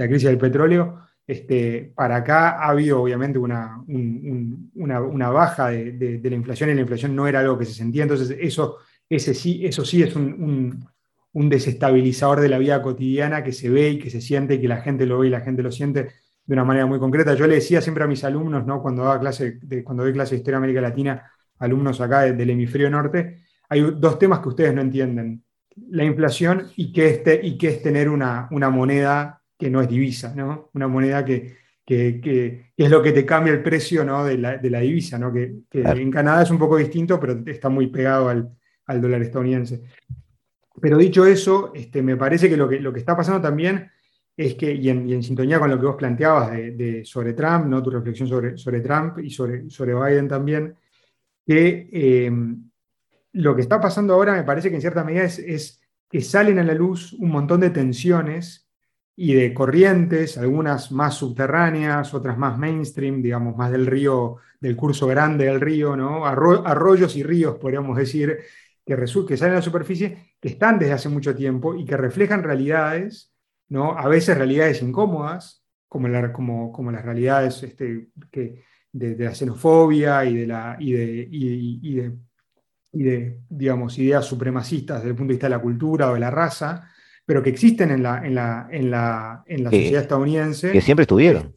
la 0.00 0.08
crisis 0.08 0.28
del 0.28 0.38
petróleo, 0.38 0.98
este, 1.30 1.92
para 1.94 2.16
acá 2.16 2.58
ha 2.58 2.70
habido 2.70 3.02
obviamente 3.02 3.38
una, 3.38 3.80
una, 3.86 5.30
baja 5.30 5.68
de, 5.68 6.20
la 6.24 6.34
inflación 6.34 6.70
y 6.70 6.74
la 6.74 6.80
inflación 6.80 7.14
no 7.14 7.28
era 7.28 7.38
algo 7.38 7.56
que 7.56 7.66
se 7.66 7.74
sentía, 7.74 8.02
entonces 8.02 8.36
eso, 8.40 8.78
sí, 9.08 9.64
eso 9.64 9.84
sí 9.84 10.02
es 10.02 10.16
un, 10.16 10.84
desestabilizador 11.32 12.40
de 12.40 12.48
la 12.48 12.58
vida 12.58 12.82
cotidiana 12.82 13.44
que 13.44 13.52
se 13.52 13.70
ve 13.70 13.90
y 13.90 13.98
que 14.00 14.10
se 14.10 14.20
siente 14.20 14.54
y 14.54 14.60
que 14.60 14.66
la 14.66 14.80
gente 14.80 15.06
lo 15.06 15.20
ve 15.20 15.28
y 15.28 15.30
la 15.30 15.40
gente 15.40 15.62
lo 15.62 15.70
siente 15.70 16.08
de 16.44 16.52
una 16.52 16.64
manera 16.64 16.86
muy 16.86 16.98
concreta. 16.98 17.34
Yo 17.34 17.46
le 17.46 17.54
decía 17.54 17.80
siempre 17.80 18.02
a 18.02 18.08
mis 18.08 18.24
alumnos, 18.24 18.66
¿no? 18.66 18.82
cuando, 18.82 19.04
daba 19.04 19.20
cuando 19.84 20.02
doy 20.02 20.12
clase 20.12 20.34
de 20.34 20.38
Historia 20.38 20.58
de 20.58 20.64
América 20.64 20.80
Latina, 20.80 21.30
alumnos 21.60 22.00
acá 22.00 22.22
del 22.22 22.50
hemisferio 22.50 22.90
norte, 22.90 23.44
hay 23.68 23.82
dos 23.82 24.18
temas 24.18 24.40
que 24.40 24.48
ustedes 24.48 24.74
no 24.74 24.80
entienden, 24.80 25.44
la 25.90 26.02
inflación 26.02 26.66
y 26.74 26.92
qué 26.92 27.22
es, 27.24 27.62
es 27.62 27.82
tener 27.82 28.08
una, 28.08 28.48
una 28.50 28.68
moneda 28.68 29.39
que 29.60 29.70
no 29.70 29.82
es 29.82 29.88
divisa, 29.88 30.34
¿no? 30.34 30.70
Una 30.72 30.88
moneda 30.88 31.22
que, 31.22 31.54
es 31.86 32.90
lo 32.90 33.02
que 33.02 33.12
te 33.12 33.26
cambia 33.26 33.52
el 33.52 33.62
precio 33.62 34.04
¿no? 34.04 34.24
de, 34.24 34.38
la, 34.38 34.80
divisa, 34.80 35.18
¿no? 35.18 35.32
Que, 35.32 35.54
en 35.70 36.10
Canadá 36.10 36.42
es 36.42 36.50
un 36.50 36.58
poco 36.58 36.78
distinto, 36.78 37.20
pero 37.20 37.42
está 37.46 37.68
muy 37.68 37.88
pegado 37.88 38.30
al, 38.30 39.00
dólar 39.00 39.20
estadounidense. 39.22 39.82
Pero 40.80 40.96
dicho 40.96 41.26
eso, 41.26 41.72
este, 41.74 42.00
me 42.00 42.16
parece 42.16 42.48
que 42.48 42.56
lo, 42.56 42.68
que 42.68 42.80
lo 42.80 42.92
que 42.92 43.00
está 43.00 43.14
pasando 43.14 43.40
también 43.40 43.90
es 44.34 44.54
que, 44.54 44.72
y 44.72 44.88
en, 44.88 45.22
sintonía 45.22 45.60
con 45.60 45.70
lo 45.70 45.78
que 45.78 45.86
vos 45.86 45.96
planteabas 45.96 46.52
de, 46.52 47.02
sobre 47.04 47.34
Trump, 47.34 47.66
¿no? 47.66 47.82
tu 47.82 47.90
reflexión 47.90 48.26
sobre, 48.26 48.56
sobre 48.56 48.80
Trump 48.80 49.18
y 49.18 49.28
sobre, 49.28 49.68
sobre 49.68 49.94
Biden 49.94 50.26
también, 50.26 50.74
que 51.46 51.90
eh, 51.92 52.32
lo 53.32 53.54
que 53.54 53.60
está 53.60 53.78
pasando 53.78 54.14
ahora 54.14 54.32
me 54.32 54.44
parece 54.44 54.70
que 54.70 54.76
en 54.76 54.80
cierta 54.80 55.04
medida 55.04 55.24
es, 55.24 55.38
es 55.38 55.82
que 56.08 56.22
salen 56.22 56.58
a 56.58 56.64
la 56.64 56.74
luz 56.74 57.12
un 57.12 57.30
montón 57.30 57.60
de 57.60 57.70
tensiones 57.70 58.69
y 59.22 59.34
de 59.34 59.52
corrientes, 59.52 60.38
algunas 60.38 60.90
más 60.92 61.14
subterráneas, 61.16 62.14
otras 62.14 62.38
más 62.38 62.56
mainstream, 62.56 63.20
digamos, 63.20 63.54
más 63.54 63.70
del 63.70 63.84
río, 63.84 64.36
del 64.58 64.76
curso 64.76 65.06
grande 65.06 65.44
del 65.44 65.60
río, 65.60 65.94
¿no? 65.94 66.24
arroyos 66.24 67.14
y 67.16 67.22
ríos, 67.22 67.58
podríamos 67.58 67.98
decir, 67.98 68.38
que, 68.82 68.96
que 68.96 69.36
salen 69.36 69.52
a 69.52 69.56
la 69.56 69.62
superficie, 69.62 70.36
que 70.40 70.48
están 70.48 70.78
desde 70.78 70.94
hace 70.94 71.10
mucho 71.10 71.34
tiempo 71.34 71.74
y 71.74 71.84
que 71.84 71.98
reflejan 71.98 72.42
realidades, 72.42 73.30
¿no? 73.68 73.92
a 73.92 74.08
veces 74.08 74.38
realidades 74.38 74.80
incómodas, 74.80 75.66
como, 75.86 76.08
como, 76.32 76.72
como 76.72 76.90
las 76.90 77.04
realidades 77.04 77.62
este, 77.62 78.08
que, 78.30 78.64
de, 78.90 79.16
la 79.18 79.34
xenofobia 79.34 80.24
y 80.24 80.34
de, 80.34 80.46
la, 80.46 80.78
y 80.80 80.92
de, 80.92 81.28
y, 81.30 81.94
de, 81.94 82.16
y 82.92 83.02
de, 83.02 83.40
digamos, 83.50 83.98
ideas 83.98 84.24
supremacistas 84.24 85.00
desde 85.00 85.10
el 85.10 85.16
punto 85.16 85.28
de 85.28 85.34
vista 85.34 85.46
de 85.46 85.56
la 85.56 85.60
cultura 85.60 86.10
o 86.10 86.14
de 86.14 86.20
la 86.20 86.30
raza, 86.30 86.89
pero 87.30 87.44
que 87.44 87.50
existen 87.50 87.92
en 87.92 88.02
la, 88.02 88.26
en 88.26 88.34
la, 88.34 88.66
en 88.72 88.90
la, 88.90 89.44
en 89.46 89.62
la 89.62 89.70
sociedad 89.70 90.02
estadounidense. 90.02 90.72
Que 90.72 90.80
siempre 90.80 91.04
estuvieron. 91.04 91.54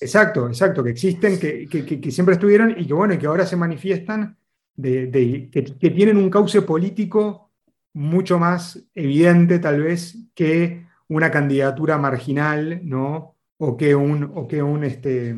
Exacto, 0.00 0.46
exacto, 0.46 0.84
que 0.84 0.90
existen, 0.90 1.40
que, 1.40 1.66
que, 1.66 2.00
que, 2.00 2.10
siempre 2.12 2.34
estuvieron 2.34 2.70
y 2.78 2.86
que, 2.86 2.94
bueno, 2.94 3.18
que 3.18 3.26
ahora 3.26 3.44
se 3.44 3.56
manifiestan, 3.56 4.36
de, 4.76 5.08
de, 5.08 5.50
que, 5.50 5.90
tienen 5.90 6.18
un 6.18 6.30
cauce 6.30 6.62
político 6.62 7.50
mucho 7.94 8.38
más 8.38 8.80
evidente, 8.94 9.58
tal 9.58 9.82
vez, 9.82 10.16
que 10.36 10.86
una 11.08 11.32
candidatura 11.32 11.98
marginal, 11.98 12.80
¿no? 12.84 13.34
O 13.56 13.76
que 13.76 13.96
un, 13.96 14.22
o 14.22 14.46
que 14.46 14.62
un 14.62 14.84
este, 14.84 15.34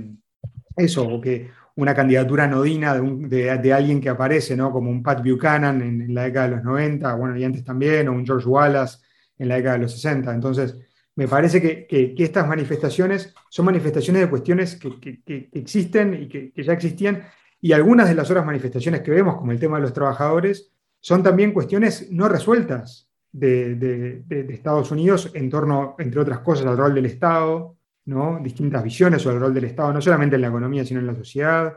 eso, 0.77 1.09
o 1.09 1.23
que 1.23 1.49
una 1.77 1.95
candidatura 1.95 2.45
anodina 2.45 3.01
de, 3.01 3.57
de, 3.57 3.73
alguien 3.73 4.03
que 4.03 4.11
aparece, 4.11 4.55
¿no? 4.59 4.73
Como 4.73 4.91
un 4.91 5.03
Pat 5.03 5.27
Buchanan 5.27 5.81
en, 5.81 6.03
en, 6.03 6.15
la 6.15 6.25
década 6.25 6.51
de 6.51 6.57
los 6.57 6.65
90, 6.65 7.15
bueno, 7.15 7.35
y 7.35 7.45
antes 7.45 7.65
también, 7.65 8.09
o 8.09 8.13
un 8.13 8.27
George 8.27 8.47
Wallace 8.47 8.99
en 9.41 9.49
la 9.49 9.57
década 9.57 9.77
de 9.77 9.83
los 9.83 9.93
60. 9.93 10.33
Entonces, 10.33 10.77
me 11.17 11.27
parece 11.27 11.61
que, 11.61 12.15
estas 12.19 12.47
manifestaciones 12.47 13.35
son 13.49 13.65
manifestaciones 13.65 14.23
de 14.23 14.31
cuestiones 14.31 14.77
que, 14.77 15.49
existen 15.53 16.15
y 16.15 16.29
que, 16.29 16.53
ya 16.63 16.73
existían, 16.73 17.23
y 17.61 17.73
algunas 17.73 18.09
de 18.09 18.15
las 18.15 18.31
otras 18.31 18.47
manifestaciones 18.47 19.01
que 19.01 19.11
vemos, 19.11 19.37
como 19.37 19.51
el 19.51 19.59
tema 19.59 19.79
de 19.79 19.83
los 19.83 19.93
trabajadores, 19.93 20.71
son 21.01 21.23
también 21.23 21.53
cuestiones 21.53 22.11
no 22.13 22.29
resueltas 22.29 23.09
de, 23.33 24.25
Estados 24.51 24.91
Unidos 24.91 25.31
en 25.35 25.49
torno, 25.51 25.97
entre 25.99 26.21
otras 26.21 26.41
cosas, 26.41 26.67
al 26.67 26.77
rol 26.77 26.95
del 26.95 27.07
Estado, 27.07 27.77
¿no? 28.05 28.39
distintas 28.43 28.85
visiones 28.85 29.23
sobre 29.23 29.37
el 29.37 29.43
rol 29.43 29.55
del 29.55 29.65
Estado, 29.65 29.93
no 29.93 30.03
solamente 30.03 30.37
en 30.37 30.43
la 30.43 30.49
economía, 30.49 30.85
sino 30.85 31.01
en 31.01 31.07
la 31.07 31.15
sociedad, 31.15 31.75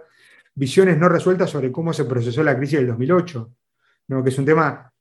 visiones 0.53 0.97
no 0.97 1.07
resueltas 1.09 1.49
sobre 1.49 1.71
cómo 1.71 1.93
se 1.93 2.05
procesó 2.05 2.43
la 2.43 2.57
crisis 2.57 2.79
del 2.79 2.87
2008, 2.87 3.51
¿no? 4.07 4.23
que 4.23 4.29
es 4.29 4.37
un 4.37 4.45
tema, 4.45 4.91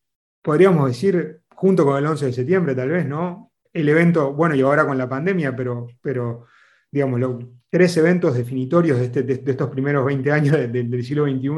podríamos 0.41 0.89
decir, 0.89 1.42
junto 1.63 1.85
con 1.85 1.97
el 1.97 2.05
11 2.05 2.27
de 2.27 2.33
septiembre 2.33 2.75
tal 2.75 2.89
vez, 2.89 3.07
¿no? 3.07 3.53
El 3.73 3.89
evento, 3.89 4.33
bueno, 4.33 4.57
y 4.57 4.63
ahora 4.63 4.85
con 4.85 4.99
la 4.99 5.09
pandemia, 5.09 5.55
pero, 5.55 5.87
pero 6.01 6.47
digamos, 6.91 7.21
los 7.21 7.45
tres 7.71 7.97
eventos 7.99 8.35
definitorios 8.35 8.99
de, 8.99 9.05
este, 9.05 9.23
de, 9.23 9.41
estos 9.47 9.71
primeros 9.71 10.05
20 10.05 10.33
años 10.33 10.57
del 10.57 11.05
siglo 11.05 11.25
XXI, 11.25 11.51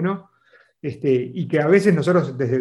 este, 0.83 1.11
y 1.11 1.49
que 1.49 1.59
a 1.59 1.69
veces 1.69 1.95
nosotros 1.95 2.37
desde, 2.37 2.61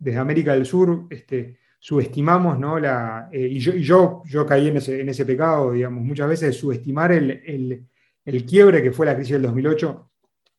desde, 0.00 0.18
América 0.18 0.52
del 0.52 0.66
Sur 0.66 1.06
este, 1.10 1.58
subestimamos, 1.78 2.58
¿no? 2.58 2.80
La, 2.80 3.28
eh, 3.30 3.46
y, 3.46 3.60
yo, 3.60 3.72
yo, 3.74 4.22
yo, 4.26 4.44
caí 4.44 4.66
en 4.66 4.78
ese, 4.78 5.00
en 5.00 5.10
ese 5.10 5.24
pecado, 5.24 5.70
digamos, 5.70 6.02
muchas 6.02 6.28
veces 6.28 6.56
subestimar 6.56 7.12
el, 7.12 7.40
el, 7.46 7.86
el 8.24 8.44
quiebre 8.44 8.82
que 8.82 8.90
fue 8.90 9.06
la 9.06 9.14
crisis 9.14 9.34
del 9.34 9.42
2008, 9.42 10.09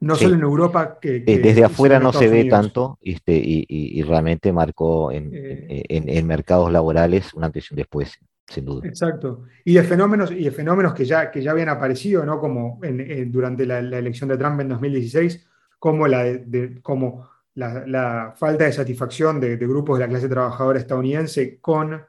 no 0.02 0.16
solo 0.16 0.36
en 0.36 0.42
Europa. 0.42 0.98
Que, 1.00 1.20
Desde 1.22 1.64
afuera 1.64 2.00
no 2.00 2.12
se 2.12 2.28
ve 2.28 2.46
tanto 2.46 2.98
este, 3.02 3.40
y, 3.44 4.02
realmente 4.04 4.52
marcó 4.52 5.12
en, 5.12 5.32
en, 5.34 6.28
mercados 6.28 6.72
laborales 6.72 7.34
un 7.34 7.44
antes 7.44 7.70
y 7.70 7.74
un 7.74 7.78
después 7.78 8.20
sin 8.48 8.66
duda. 8.66 8.88
Exacto. 8.88 9.44
Y 9.64 9.76
de 9.76 9.84
fenómenos, 9.84 10.32
y 10.32 10.44
de 10.44 10.52
fenómenos 10.52 10.94
que, 10.94 11.06
ya, 11.06 11.32
que 11.32 11.42
ya 11.42 11.52
habían 11.52 11.70
aparecido, 11.70 12.26
¿no? 12.26 12.40
Como 12.40 12.82
durante 13.28 13.66
la, 13.66 13.80
elección 13.80 14.28
de 14.30 14.38
Trump 14.38 14.60
en 14.60 14.70
2016, 14.70 15.48
como 15.80 16.08
la, 16.08 16.24
de, 16.24 16.82
como 16.82 17.30
la, 17.54 18.34
falta 18.36 18.66
de 18.66 18.74
satisfacción 18.74 19.40
de, 19.40 19.56
grupos 19.58 20.00
de 20.00 20.06
la 20.06 20.10
clase 20.10 20.28
trabajadora 20.28 20.80
estadounidense 20.80 21.60
con 21.60 22.04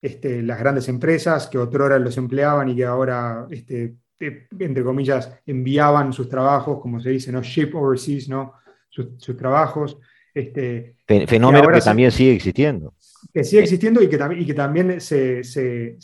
este, 0.00 0.42
las 0.42 0.58
grandes 0.58 0.88
empresas 0.88 1.48
que 1.48 1.58
otrora 1.58 1.98
los 1.98 2.16
empleaban 2.16 2.68
y 2.68 2.76
que 2.76 2.84
ahora, 2.84 3.46
este, 3.50 3.96
entre 4.20 4.82
comillas, 4.82 5.32
enviaban 5.46 6.12
sus 6.12 6.28
trabajos, 6.28 6.80
como 6.80 7.00
se 7.00 7.10
dice, 7.10 7.32
¿no? 7.32 7.42
Ship 7.42 7.70
overseas, 7.74 8.28
¿no? 8.28 8.54
Sus, 8.88 9.36
trabajos. 9.36 9.98
Este, 10.34 10.96
Fenómeno 11.06 11.68
que 11.68 11.80
también 11.80 12.10
sigue 12.10 12.34
existiendo 12.34 12.94
que 13.32 13.44
sigue 13.44 13.62
existiendo 13.62 14.02
y 14.02 14.08
que, 14.08 14.18
y 14.36 14.46
que 14.46 14.54
también 14.54 15.00
se, 15.00 15.96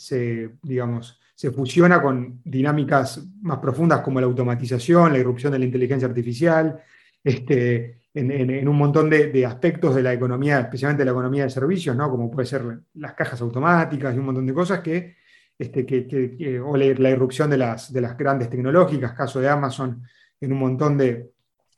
digamos, 0.61 1.19
se 1.33 1.51
fusiona 1.51 2.01
con 2.01 2.41
dinámicas 2.43 3.25
más 3.41 3.59
profundas 3.59 4.01
como 4.01 4.19
la 4.19 4.27
automatización, 4.27 5.13
la 5.13 5.19
irrupción 5.19 5.51
de 5.53 5.59
la 5.59 5.65
inteligencia 5.65 6.07
artificial, 6.07 6.79
este, 7.23 8.01
en, 8.13 8.67
un 8.67 8.77
montón 8.77 9.09
de, 9.09 9.45
aspectos 9.45 9.95
de 9.95 10.03
la 10.03 10.13
economía, 10.13 10.59
especialmente 10.59 11.03
la 11.03 11.11
economía 11.11 11.43
de 11.43 11.49
servicios, 11.49 11.95
¿no? 11.95 12.09
como 12.09 12.31
puede 12.31 12.47
ser 12.47 12.63
las 12.93 13.13
cajas 13.13 13.41
automáticas 13.41 14.15
y 14.15 14.19
un 14.19 14.25
montón 14.25 14.45
de 14.45 14.53
cosas 14.53 14.79
que, 14.79 15.15
este, 15.57 15.85
que, 15.85 16.59
o 16.59 16.75
la, 16.75 17.09
irrupción 17.09 17.49
de 17.49 17.57
las, 17.57 17.91
de 17.91 18.01
las 18.01 18.17
grandes 18.17 18.49
tecnológicas, 18.49 19.13
caso 19.13 19.39
de 19.39 19.49
Amazon, 19.49 20.03
en 20.39 20.51
un 20.51 20.59
montón 20.59 20.97
de, 20.97 21.31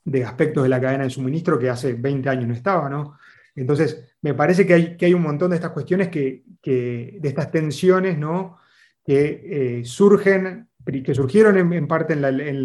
de 0.03 0.23
aspectos 0.23 0.63
de 0.63 0.69
la 0.69 0.81
cadena 0.81 1.03
de 1.03 1.09
suministro 1.09 1.59
que 1.59 1.69
hace 1.69 1.93
20 1.93 2.29
años 2.29 2.47
no 2.47 2.53
estaba, 2.53 2.89
¿no? 2.89 3.17
Entonces, 3.55 4.15
me 4.21 4.33
parece 4.35 4.65
que 4.65 4.73
hay, 4.73 4.97
que 4.97 5.07
hay 5.07 5.13
un 5.13 5.23
montón 5.23 5.49
de 5.49 5.55
estas 5.55 5.71
cuestiones, 5.71 6.09
que, 6.09 6.43
de 6.63 7.19
estas 7.23 7.51
tensiones, 7.51 8.17
¿no? 8.17 8.57
que 9.03 9.79
eh, 9.79 9.85
surgen, 9.85 10.69
que 10.85 11.15
surgieron 11.15 11.73
en, 11.73 11.87
parte 11.87 12.15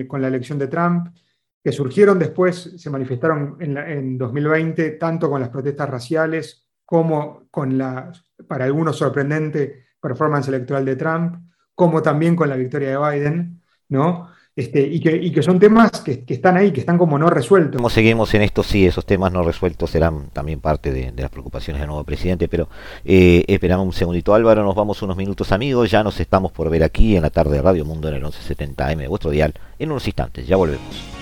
con 0.07 0.21
la 0.21 0.29
elección 0.29 0.59
de 0.59 0.67
Trump, 0.67 1.09
que 1.63 1.73
surgieron 1.73 2.19
después, 2.19 2.75
se 2.77 2.91
manifestaron 2.91 3.57
en, 3.61 4.19
2020, 4.19 4.91
tanto 4.93 5.31
con 5.31 5.41
las 5.41 5.51
protestas 5.51 5.89
raciales 5.89 6.67
como 6.85 7.47
con 7.51 7.79
la, 7.79 8.13
para 8.49 8.65
algunos 8.65 8.97
sorprendente, 8.97 9.82
performance 10.03 10.49
electoral 10.49 10.85
de 10.85 10.97
Trump, 10.97 11.37
como 11.75 12.03
también 12.03 12.37
con 12.37 12.49
la 12.49 12.57
victoria 12.57 12.91
de 12.91 12.99
Biden, 12.99 13.63
¿no? 13.89 14.29
Este, 14.55 14.83
y, 14.83 15.01
que, 15.01 15.43
son 15.43 15.59
temas 15.59 16.03
que, 16.03 16.25
están 16.29 16.59
ahí, 16.59 16.73
que 16.73 16.81
están 16.81 16.99
como 16.99 17.19
no 17.19 17.31
resueltos. 17.31 17.77
Como 17.77 17.89
seguimos 17.89 18.35
en 18.35 18.43
esto, 18.43 18.63
sí, 18.63 18.87
esos 18.87 19.07
temas 19.07 19.33
no 19.33 19.43
resueltos 19.43 19.89
serán 19.89 20.29
también 20.29 20.61
parte 20.61 20.93
de, 20.93 21.11
las 21.17 21.31
preocupaciones 21.31 21.81
del 21.81 21.89
nuevo 21.89 22.05
presidente, 22.05 22.49
pero 22.49 22.69
eh, 23.03 23.45
esperamos 23.49 23.87
un 23.87 23.95
segundito 23.95 24.35
Álvaro, 24.35 24.63
nos 24.63 24.75
vamos 24.75 25.01
unos 25.01 25.17
minutos 25.17 25.53
amigos, 25.53 25.91
ya 25.91 26.03
nos 26.03 26.21
estamos 26.21 26.53
por 26.53 26.69
ver 26.69 26.85
aquí 26.85 27.17
en 27.17 27.23
la 27.23 27.31
tarde 27.31 27.57
de 27.57 27.63
Radio 27.63 27.87
Mundo 27.87 28.09
en 28.09 28.17
el 28.17 28.23
1170M, 28.25 29.09
vuestro 29.09 29.31
dial, 29.31 29.55
en 29.79 29.91
unos 29.91 30.07
instantes, 30.07 30.47
ya 30.47 30.57
volvemos. 30.57 31.22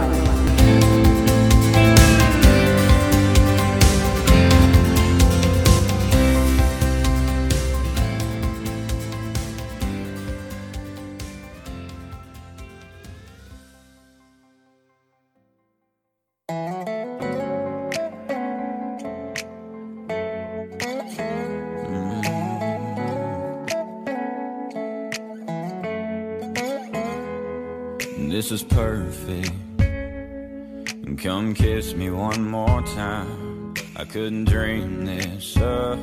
Is 28.51 28.63
perfect. 28.63 29.51
And 29.79 31.17
Come 31.17 31.53
kiss 31.53 31.93
me 31.93 32.09
one 32.09 32.49
more 32.49 32.81
time. 32.81 33.73
I 33.95 34.03
couldn't 34.03 34.45
dream 34.45 35.05
this 35.05 35.55
up, 35.57 35.99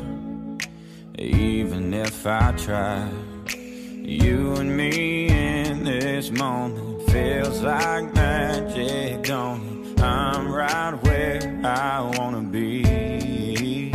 even 1.18 1.92
if 1.92 2.26
I 2.26 2.52
tried. 2.52 3.12
You 3.54 4.54
and 4.54 4.74
me 4.74 5.28
in 5.28 5.84
this 5.84 6.30
moment 6.30 7.10
feels 7.10 7.60
like 7.62 8.14
magic, 8.14 9.24
don't 9.24 9.84
it? 9.84 10.00
I'm 10.00 10.50
right 10.50 10.94
where 11.02 11.60
I 11.64 12.00
wanna 12.16 12.42
be. 12.42 13.92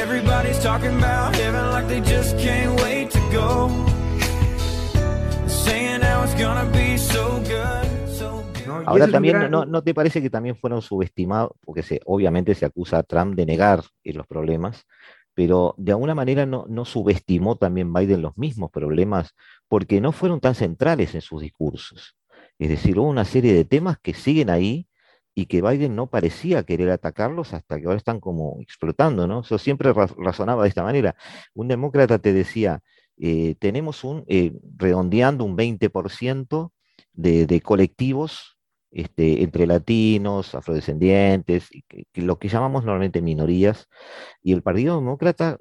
Everybody's 0.00 0.58
talking 0.58 0.96
about 0.96 1.36
heaven 1.36 1.70
like 1.70 1.86
they 1.86 2.00
just 2.00 2.36
can't 2.38 2.80
wait 2.80 3.10
to 3.12 3.20
go. 3.30 3.83
Ahora 8.86 9.08
también, 9.08 9.50
no, 9.50 9.82
te 9.82 9.94
parece 9.94 10.20
que 10.20 10.30
también 10.30 10.56
fueron 10.56 10.82
subestimados? 10.82 11.52
Porque 11.64 11.82
se, 11.82 12.00
obviamente 12.04 12.54
se 12.54 12.66
acusa 12.66 12.98
a 12.98 13.02
Trump 13.02 13.34
de 13.34 13.46
negar 13.46 13.82
eh, 14.02 14.12
los 14.12 14.26
problemas, 14.26 14.86
pero 15.34 15.74
de 15.78 15.92
alguna 15.92 16.14
manera 16.14 16.46
no, 16.46 16.66
no 16.68 16.84
subestimó 16.84 17.56
también 17.56 17.92
Biden 17.92 18.22
los 18.22 18.36
mismos 18.36 18.70
problemas, 18.70 19.34
porque 19.68 20.00
no 20.00 20.12
fueron 20.12 20.40
tan 20.40 20.54
centrales 20.54 21.14
en 21.14 21.20
sus 21.20 21.40
discursos. 21.40 22.16
Es 22.58 22.68
decir, 22.68 22.98
hubo 22.98 23.08
una 23.08 23.24
serie 23.24 23.52
de 23.52 23.64
temas 23.64 23.98
que 24.00 24.14
siguen 24.14 24.50
ahí 24.50 24.86
y 25.34 25.46
que 25.46 25.62
Biden 25.62 25.96
no 25.96 26.08
parecía 26.08 26.62
querer 26.62 26.90
atacarlos 26.90 27.52
hasta 27.54 27.80
que 27.80 27.86
ahora 27.86 27.96
están 27.96 28.20
como 28.20 28.58
explotando, 28.60 29.26
¿no? 29.26 29.42
Yo 29.42 29.58
siempre 29.58 29.92
razonaba 29.92 30.62
de 30.62 30.68
esta 30.68 30.84
manera. 30.84 31.16
Un 31.54 31.66
demócrata 31.66 32.20
te 32.20 32.32
decía, 32.32 32.82
eh, 33.16 33.54
tenemos 33.58 34.04
un, 34.04 34.24
eh, 34.26 34.52
redondeando 34.76 35.44
un 35.44 35.56
20% 35.56 36.72
de, 37.12 37.46
de, 37.46 37.60
colectivos 37.60 38.58
este, 38.90 39.42
entre 39.42 39.66
latinos, 39.66 40.54
afrodescendientes, 40.54 41.68
lo 42.14 42.38
que 42.38 42.48
llamamos 42.48 42.84
normalmente 42.84 43.22
minorías, 43.22 43.88
y 44.42 44.52
el 44.52 44.62
Partido 44.62 44.96
Demócrata 44.96 45.58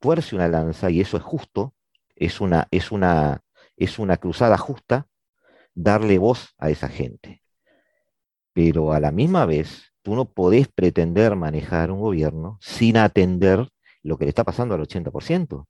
tuerce 0.00 0.34
una 0.36 0.48
lanza, 0.48 0.90
y 0.90 1.00
eso 1.00 1.16
es 1.16 1.22
justo, 1.22 1.74
es 2.16 2.40
una, 2.40 2.68
es 2.70 2.92
una, 2.92 3.42
es 3.76 3.98
una 3.98 4.16
cruzada 4.16 4.58
justa 4.58 5.08
darle 5.74 6.18
voz 6.18 6.54
a 6.58 6.70
esa 6.70 6.88
gente. 6.88 7.42
Pero 8.52 8.92
a 8.92 9.00
la 9.00 9.12
misma 9.12 9.46
vez, 9.46 9.92
tú 10.02 10.14
no 10.14 10.26
podés 10.26 10.68
pretender 10.68 11.36
manejar 11.36 11.90
un 11.90 12.00
gobierno 12.00 12.58
sin 12.60 12.96
atender 12.96 13.68
lo 14.02 14.18
que 14.18 14.24
le 14.24 14.30
está 14.30 14.44
pasando 14.44 14.74
al 14.74 14.82
80%. 14.82 15.66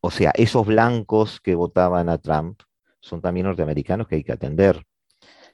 O 0.00 0.10
sea, 0.10 0.32
esos 0.34 0.66
blancos 0.66 1.40
que 1.40 1.54
votaban 1.54 2.08
a 2.08 2.18
Trump 2.18 2.60
son 3.00 3.20
también 3.20 3.46
norteamericanos 3.46 4.08
que 4.08 4.16
hay 4.16 4.24
que 4.24 4.32
atender. 4.32 4.82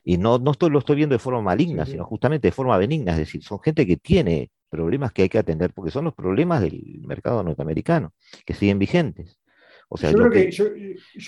Y 0.05 0.19
no, 0.19 0.39
no 0.39 0.53
estoy, 0.53 0.71
lo 0.71 0.79
estoy 0.79 0.97
viendo 0.97 1.15
de 1.15 1.19
forma 1.19 1.43
maligna, 1.43 1.85
sino 1.85 2.05
justamente 2.05 2.49
de 2.49 2.53
forma 2.53 2.79
benigna. 2.79 3.13
Es 3.13 3.19
decir, 3.19 3.43
son 3.43 3.61
gente 3.61 3.87
que 3.87 3.97
tiene 3.97 4.51
problemas 4.71 5.13
que 5.13 5.23
hay 5.23 5.29
que 5.29 5.39
atender 5.39 5.73
porque 5.73 5.91
son 5.91 6.05
los 6.05 6.15
problemas 6.15 6.61
del 6.61 7.01
mercado 7.07 7.43
norteamericano, 7.43 8.13
que 8.45 8.55
siguen 8.55 8.79
vigentes. 8.79 9.41
O 9.89 9.97
sea, 9.97 10.11
yo, 10.11 10.19
creo 10.19 10.31
que, 10.31 10.51
yo, 10.51 10.65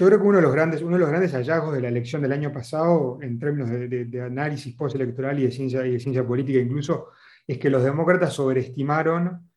creo 0.07 0.21
que 0.21 0.27
uno 0.27 0.39
de, 0.39 0.43
los 0.43 0.53
grandes, 0.53 0.83
uno 0.83 0.97
de 0.97 1.01
los 1.01 1.09
grandes 1.09 1.33
hallazgos 1.33 1.75
de 1.75 1.81
la 1.81 1.89
elección 1.89 2.23
del 2.23 2.33
año 2.33 2.53
pasado, 2.53 3.19
en 3.23 3.39
términos 3.39 3.71
de, 3.71 3.89
de 3.89 4.21
análisis 4.21 4.75
postelectoral 4.75 5.39
y 5.39 5.45
de 5.45 5.53
ciencia, 5.53 5.87
y 5.87 5.93
de 5.93 6.01
ciencia 6.01 6.27
política 6.27 6.59
incluso, 6.59 7.09
es 7.47 7.59
que 7.59 7.71
los 7.71 7.85
demócratas 7.85 8.33
sobreestimaron 8.33 9.49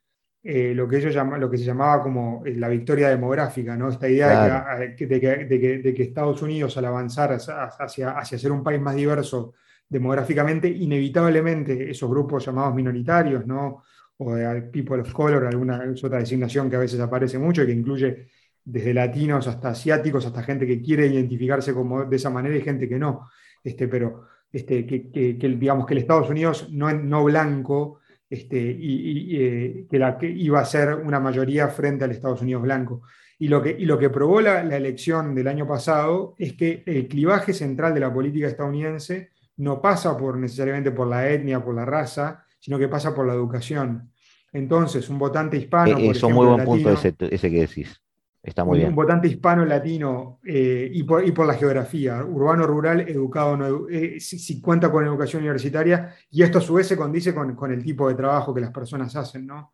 eh, 0.43 0.73
lo, 0.73 0.87
que 0.87 0.97
ellos 0.97 1.13
llama, 1.13 1.37
lo 1.37 1.49
que 1.49 1.57
se 1.57 1.63
llamaba 1.63 2.01
como 2.01 2.41
la 2.45 2.67
victoria 2.67 3.09
demográfica, 3.09 3.77
¿no? 3.77 3.89
esta 3.89 4.09
idea 4.09 4.77
de, 4.77 4.95
que, 4.95 5.05
de, 5.07 5.93
que, 5.93 6.03
Estados 6.03 6.41
Unidos 6.41 6.75
al 6.77 6.85
avanzar 6.85 7.33
hacia, 7.33 8.11
hacia 8.11 8.39
ser 8.39 8.51
un 8.51 8.63
país 8.63 8.81
más 8.81 8.95
diverso 8.95 9.53
demográficamente, 9.87 10.67
inevitablemente 10.67 11.91
esos 11.91 12.09
grupos 12.09 12.45
llamados 12.45 12.73
minoritarios, 12.73 13.45
¿no? 13.45 13.83
o 14.17 14.35
de 14.35 14.61
people 14.63 15.01
of 15.01 15.11
color, 15.11 15.45
alguna 15.45 15.83
otra 16.03 16.19
designación 16.19 16.69
que 16.69 16.75
a 16.75 16.79
veces 16.79 16.99
aparece 16.99 17.39
mucho 17.39 17.63
y 17.63 17.65
que 17.67 17.71
incluye 17.71 18.27
desde 18.63 18.93
latinos 18.93 19.47
hasta 19.47 19.69
asiáticos, 19.69 20.25
hasta 20.25 20.43
gente 20.43 20.67
que 20.67 20.81
quiere 20.81 21.07
identificarse 21.07 21.73
como 21.73 22.05
de 22.05 22.15
esa 22.15 22.29
manera 22.29 22.55
y 22.55 22.61
gente 22.61 22.87
que 22.87 22.99
no. 22.99 23.29
Este, 23.63 23.87
pero 23.87 24.27
este, 24.51 24.85
que, 24.85 25.37
digamos 25.39 25.85
que 25.85 25.93
el 25.93 25.99
Estados 25.99 26.29
Unidos 26.29 26.67
no, 26.71 26.91
no 26.93 27.23
blanco 27.23 28.00
este, 28.31 28.57
y, 28.59 29.35
eh, 29.35 29.85
que, 29.91 29.99
la, 29.99 30.17
que 30.17 30.25
iba 30.25 30.61
a 30.61 30.65
ser 30.65 30.95
una 30.95 31.19
mayoría 31.19 31.67
frente 31.67 32.05
al 32.05 32.11
Estados 32.11 32.41
Unidos 32.41 32.63
blanco. 32.63 33.01
Y 33.37 33.49
lo 33.49 33.61
que, 33.61 33.75
y 33.77 33.83
lo 33.83 33.99
que 33.99 34.09
probó 34.09 34.39
la, 34.39 34.63
la, 34.63 34.77
elección 34.77 35.35
del 35.35 35.49
año 35.49 35.67
pasado 35.67 36.33
es 36.37 36.53
que 36.53 36.81
el 36.85 37.09
clivaje 37.09 37.53
central 37.53 37.93
de 37.93 37.99
la 37.99 38.13
política 38.13 38.47
estadounidense 38.47 39.31
no 39.57 39.81
pasa 39.81 40.17
por, 40.17 40.37
necesariamente 40.37 40.91
por 40.91 41.07
la 41.07 41.29
etnia, 41.29 41.61
por 41.61 41.75
la 41.75 41.83
raza, 41.83 42.45
sino 42.61 42.79
que 42.79 42.87
pasa 42.87 43.13
por 43.13 43.27
la 43.27 43.33
educación. 43.33 44.09
Entonces, 44.53 45.09
un 45.09 45.19
votante 45.19 45.57
hispano. 45.57 45.97
Eh, 45.97 46.11
eso 46.11 46.29
es 46.29 46.33
muy 46.33 46.47
buen 46.47 46.63
punto 46.63 46.93
ese, 46.93 47.13
ese 47.19 47.51
que 47.51 47.59
decís. 47.59 48.01
Está 48.43 48.63
muy 48.63 48.75
un, 48.75 48.79
bien. 48.79 48.89
Un 48.89 48.95
votante 48.95 49.27
hispano 49.27 49.63
latino 49.65 50.39
eh, 50.43 50.89
y, 50.91 51.03
por, 51.03 51.25
y, 51.25 51.31
por, 51.31 51.45
la 51.45 51.53
geografía, 51.53 52.23
urbano, 52.23 52.65
rural, 52.65 53.01
educado, 53.01 53.55
no, 53.55 53.87
eh, 53.89 54.19
si, 54.19 54.59
cuenta 54.59 54.91
con 54.91 55.05
educación 55.05 55.43
universitaria, 55.43 56.15
y 56.31 56.41
esto 56.41 56.57
a 56.57 56.61
su 56.61 56.73
vez 56.73 56.87
se 56.87 56.97
condice 56.97 57.35
con, 57.35 57.55
con, 57.55 57.71
el 57.71 57.83
tipo 57.83 58.09
de 58.09 58.15
trabajo 58.15 58.53
que 58.53 58.61
las 58.61 58.71
personas 58.71 59.15
hacen. 59.15 59.45
¿no? 59.45 59.73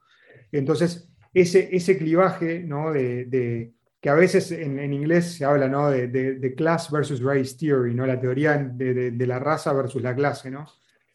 Entonces, 0.51 1.09
ese, 1.33 1.69
ese 1.71 1.97
clivaje 1.97 2.59
¿no? 2.59 2.91
de, 2.91 3.25
de, 3.25 3.73
que 4.01 4.09
a 4.09 4.15
veces 4.15 4.51
en, 4.51 4.79
en, 4.79 4.91
inglés 4.91 5.37
se 5.37 5.45
habla 5.45 5.69
¿no? 5.69 5.89
de, 5.89 6.07
de, 6.07 6.55
class 6.55 6.91
versus 6.91 7.21
race 7.23 7.55
theory, 7.57 7.93
¿no? 7.93 8.05
la 8.05 8.19
teoría 8.19 8.57
de, 8.57 9.13
la 9.25 9.39
raza 9.39 9.71
versus 9.71 10.01
la 10.01 10.13
clase. 10.13 10.51
¿no? 10.51 10.67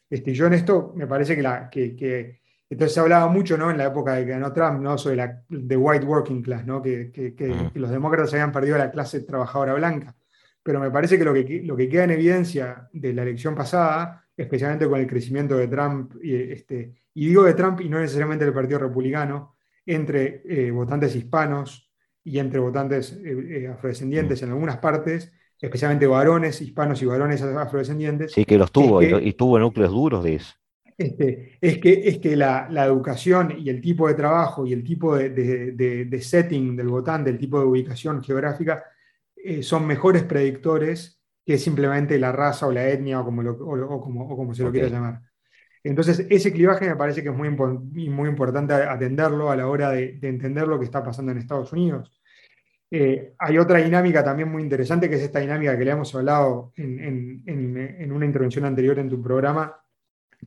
Este, 0.09 0.33
yo 0.33 0.47
en 0.47 0.53
esto 0.53 0.91
me 0.95 1.05
parece 1.05 1.35
que, 1.35 1.43
la, 1.43 1.69
que, 1.69 1.95
que 1.95 2.41
entonces 2.73 2.95
se 2.95 2.99
hablaba 2.99 3.27
mucho 3.27 3.55
¿no? 3.55 3.69
en 3.69 3.77
la 3.77 3.85
época 3.85 4.15
de 4.15 4.25
que 4.25 4.31
ganó 4.31 4.51
Trump 4.51 4.81
¿no? 4.81 4.97
sobre 4.97 5.17
la 5.17 5.43
de 5.47 5.77
white 5.77 6.05
working 6.05 6.41
class, 6.41 6.65
¿no? 6.65 6.81
que, 6.81 7.11
que, 7.11 7.35
que, 7.35 7.69
los 7.75 7.91
demócratas 7.91 8.33
habían 8.33 8.51
perdido 8.51 8.79
la 8.79 8.89
clase 8.89 9.21
trabajadora 9.21 9.75
blanca. 9.75 10.15
Pero 10.63 10.79
me 10.79 10.89
parece 10.89 11.19
que 11.19 11.23
lo 11.23 11.35
que, 11.35 11.61
lo 11.63 11.75
que 11.75 11.87
queda 11.87 12.05
en 12.05 12.11
evidencia 12.11 12.89
de 12.91 13.13
la 13.13 13.21
elección 13.21 13.53
pasada, 13.53 14.25
especialmente 14.35 14.89
con 14.89 14.99
el 14.99 15.05
crecimiento 15.05 15.55
de 15.55 15.67
Trump, 15.67 16.15
y, 16.23 16.33
este, 16.33 16.95
y 17.13 17.27
digo 17.27 17.43
de 17.43 17.53
Trump 17.53 17.79
y 17.81 17.89
no 17.89 17.99
necesariamente 17.99 18.43
del 18.43 18.55
Partido 18.55 18.79
Republicano, 18.79 19.55
entre 19.85 20.41
eh, 20.45 20.71
votantes 20.71 21.15
hispanos 21.15 21.91
y 22.23 22.39
entre 22.39 22.59
votantes 22.59 23.13
eh, 23.23 23.65
eh, 23.65 23.67
afrodescendientes 23.67 24.41
en 24.41 24.49
algunas 24.49 24.77
partes, 24.77 25.31
especialmente 25.61 26.07
varones 26.07 26.59
hispanos 26.59 26.99
y 27.03 27.05
varones 27.05 27.39
afrodescendientes. 27.43 28.31
Sí, 28.31 28.45
que 28.45 28.57
los 28.57 28.71
tuvo 28.71 29.03
y 29.03 29.33
tuvo 29.33 29.59
núcleos 29.59 29.91
duros 29.91 30.23
de 30.23 30.35
eso. 30.35 30.55
Este, 30.97 31.57
es 31.59 31.79
que, 31.79 32.07
es 32.07 32.19
que 32.19 32.35
la, 32.35 32.67
educación 32.85 33.55
y 33.57 33.69
el 33.69 33.81
tipo 33.81 34.07
de 34.07 34.13
trabajo 34.13 34.65
y 34.65 34.73
el 34.73 34.83
tipo 34.83 35.15
de, 35.15 36.19
setting 36.21 36.75
del 36.75 36.87
votante, 36.87 37.29
el 37.29 37.37
tipo 37.37 37.59
de 37.59 37.65
ubicación 37.65 38.23
geográfica, 38.23 38.83
eh, 39.35 39.63
son 39.63 39.85
mejores 39.85 40.23
predictores 40.23 41.19
que 41.45 41.57
simplemente 41.57 42.17
la 42.19 42.31
raza 42.31 42.67
o 42.67 42.71
la 42.71 42.87
etnia 42.87 43.19
o 43.19 43.25
como, 43.25 44.35
como, 44.35 44.53
se 44.53 44.63
lo 44.63 44.71
quiera 44.71 44.87
llamar. 44.87 45.21
Entonces, 45.83 46.25
ese 46.29 46.53
clivaje 46.53 46.87
me 46.87 46.95
parece 46.95 47.21
que 47.21 47.29
es 47.29 47.35
muy, 47.35 47.49
muy 47.49 48.29
importante 48.29 48.73
atenderlo 48.73 49.51
a 49.51 49.55
la 49.55 49.67
hora 49.67 49.91
de, 49.91 50.17
entender 50.21 50.65
lo 50.67 50.79
que 50.79 50.85
está 50.85 51.03
pasando 51.03 51.33
en 51.33 51.39
Estados 51.39 51.73
Unidos. 51.73 52.21
Eh, 52.89 53.33
hay 53.39 53.57
otra 53.57 53.79
dinámica 53.79 54.23
también 54.23 54.49
muy 54.49 54.61
interesante, 54.61 55.09
que 55.09 55.15
es 55.15 55.23
esta 55.23 55.39
dinámica 55.39 55.77
que 55.77 55.83
le 55.83 55.91
hemos 55.91 56.13
hablado 56.15 56.71
en, 56.77 57.43
en 57.45 58.11
una 58.11 58.25
intervención 58.25 58.63
anterior 58.63 58.97
en 58.99 59.09
tu 59.09 59.21
programa, 59.21 59.82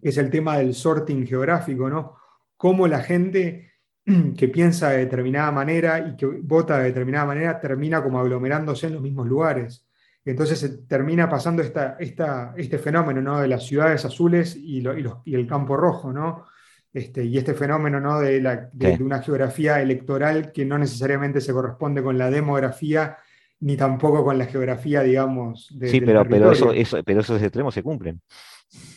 es 0.02 0.18
el 0.18 0.30
tema 0.30 0.58
del 0.58 0.74
sorting 0.74 1.26
geográfico, 1.26 1.88
¿no? 1.88 2.16
Cómo 2.56 2.86
la 2.88 3.00
gente 3.00 3.72
que 4.36 4.48
piensa 4.48 4.90
de 4.90 4.98
determinada 4.98 5.50
manera 5.50 5.98
y 5.98 6.16
que 6.16 6.26
vota 6.26 6.78
de 6.78 6.84
determinada 6.84 7.26
manera 7.26 7.60
termina 7.60 8.02
como 8.02 8.20
aglomerándose 8.20 8.86
en 8.86 8.94
los 8.94 9.02
mismos 9.02 9.26
lugares. 9.26 9.86
Entonces 10.24 10.86
termina 10.88 11.28
pasando 11.28 11.62
esta, 11.62 11.96
esta, 12.00 12.52
este 12.56 12.78
fenómeno 12.78 13.20
¿no? 13.22 13.40
de 13.40 13.46
las 13.46 13.64
ciudades 13.64 14.04
azules 14.04 14.56
y, 14.56 14.82
y, 15.24 15.34
el 15.34 15.46
campo 15.46 15.76
rojo, 15.76 16.12
¿no? 16.12 16.46
Este, 16.92 17.24
y 17.24 17.38
este 17.38 17.54
fenómeno 17.54 18.00
¿no? 18.00 18.18
de, 18.18 18.40
la, 18.40 18.68
de, 18.72 18.98
una 19.02 19.22
geografía 19.22 19.80
electoral 19.80 20.50
que 20.50 20.64
no 20.64 20.78
necesariamente 20.78 21.40
se 21.40 21.52
corresponde 21.52 22.02
con 22.02 22.18
la 22.18 22.30
demografía 22.30 23.18
ni 23.60 23.76
tampoco 23.76 24.24
con 24.24 24.36
la 24.36 24.46
geografía, 24.46 25.02
digamos, 25.02 25.68
de, 25.78 25.88
Sí, 25.88 26.00
pero, 26.00 26.24
pero, 26.28 26.50
eso, 26.50 26.72
eso, 26.72 26.98
pero 27.04 27.20
esos 27.20 27.40
extremos 27.40 27.74
se 27.74 27.82
cumplen. 27.82 28.20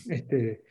Este, 0.08 0.64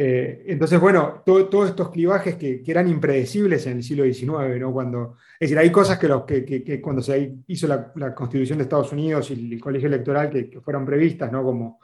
eh, 0.00 0.44
entonces, 0.46 0.78
bueno, 0.78 1.24
todos 1.26 1.70
estos 1.70 1.90
clivajes 1.90 2.36
que, 2.36 2.62
eran 2.64 2.88
impredecibles 2.88 3.66
en 3.66 3.78
el 3.78 3.82
siglo 3.82 4.04
XIX, 4.04 4.60
¿no? 4.60 4.72
Cuando, 4.72 5.16
es 5.40 5.48
decir, 5.48 5.58
hay 5.58 5.72
cosas 5.72 5.98
que, 5.98 6.06
los, 6.06 6.24
que, 6.24 6.80
cuando 6.80 7.02
se 7.02 7.34
hizo 7.48 7.66
la, 7.66 8.14
Constitución 8.14 8.58
de 8.58 8.62
Estados 8.62 8.92
Unidos 8.92 9.28
y 9.32 9.54
el, 9.54 9.60
colegio 9.60 9.88
electoral 9.88 10.30
que, 10.30 10.60
fueron 10.60 10.86
previstas, 10.86 11.32
¿no? 11.32 11.42
Como 11.42 11.80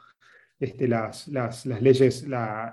este, 0.57 0.87
las, 0.87 1.27
las, 1.27 1.65
leyes, 1.65 2.25
la, 2.25 2.71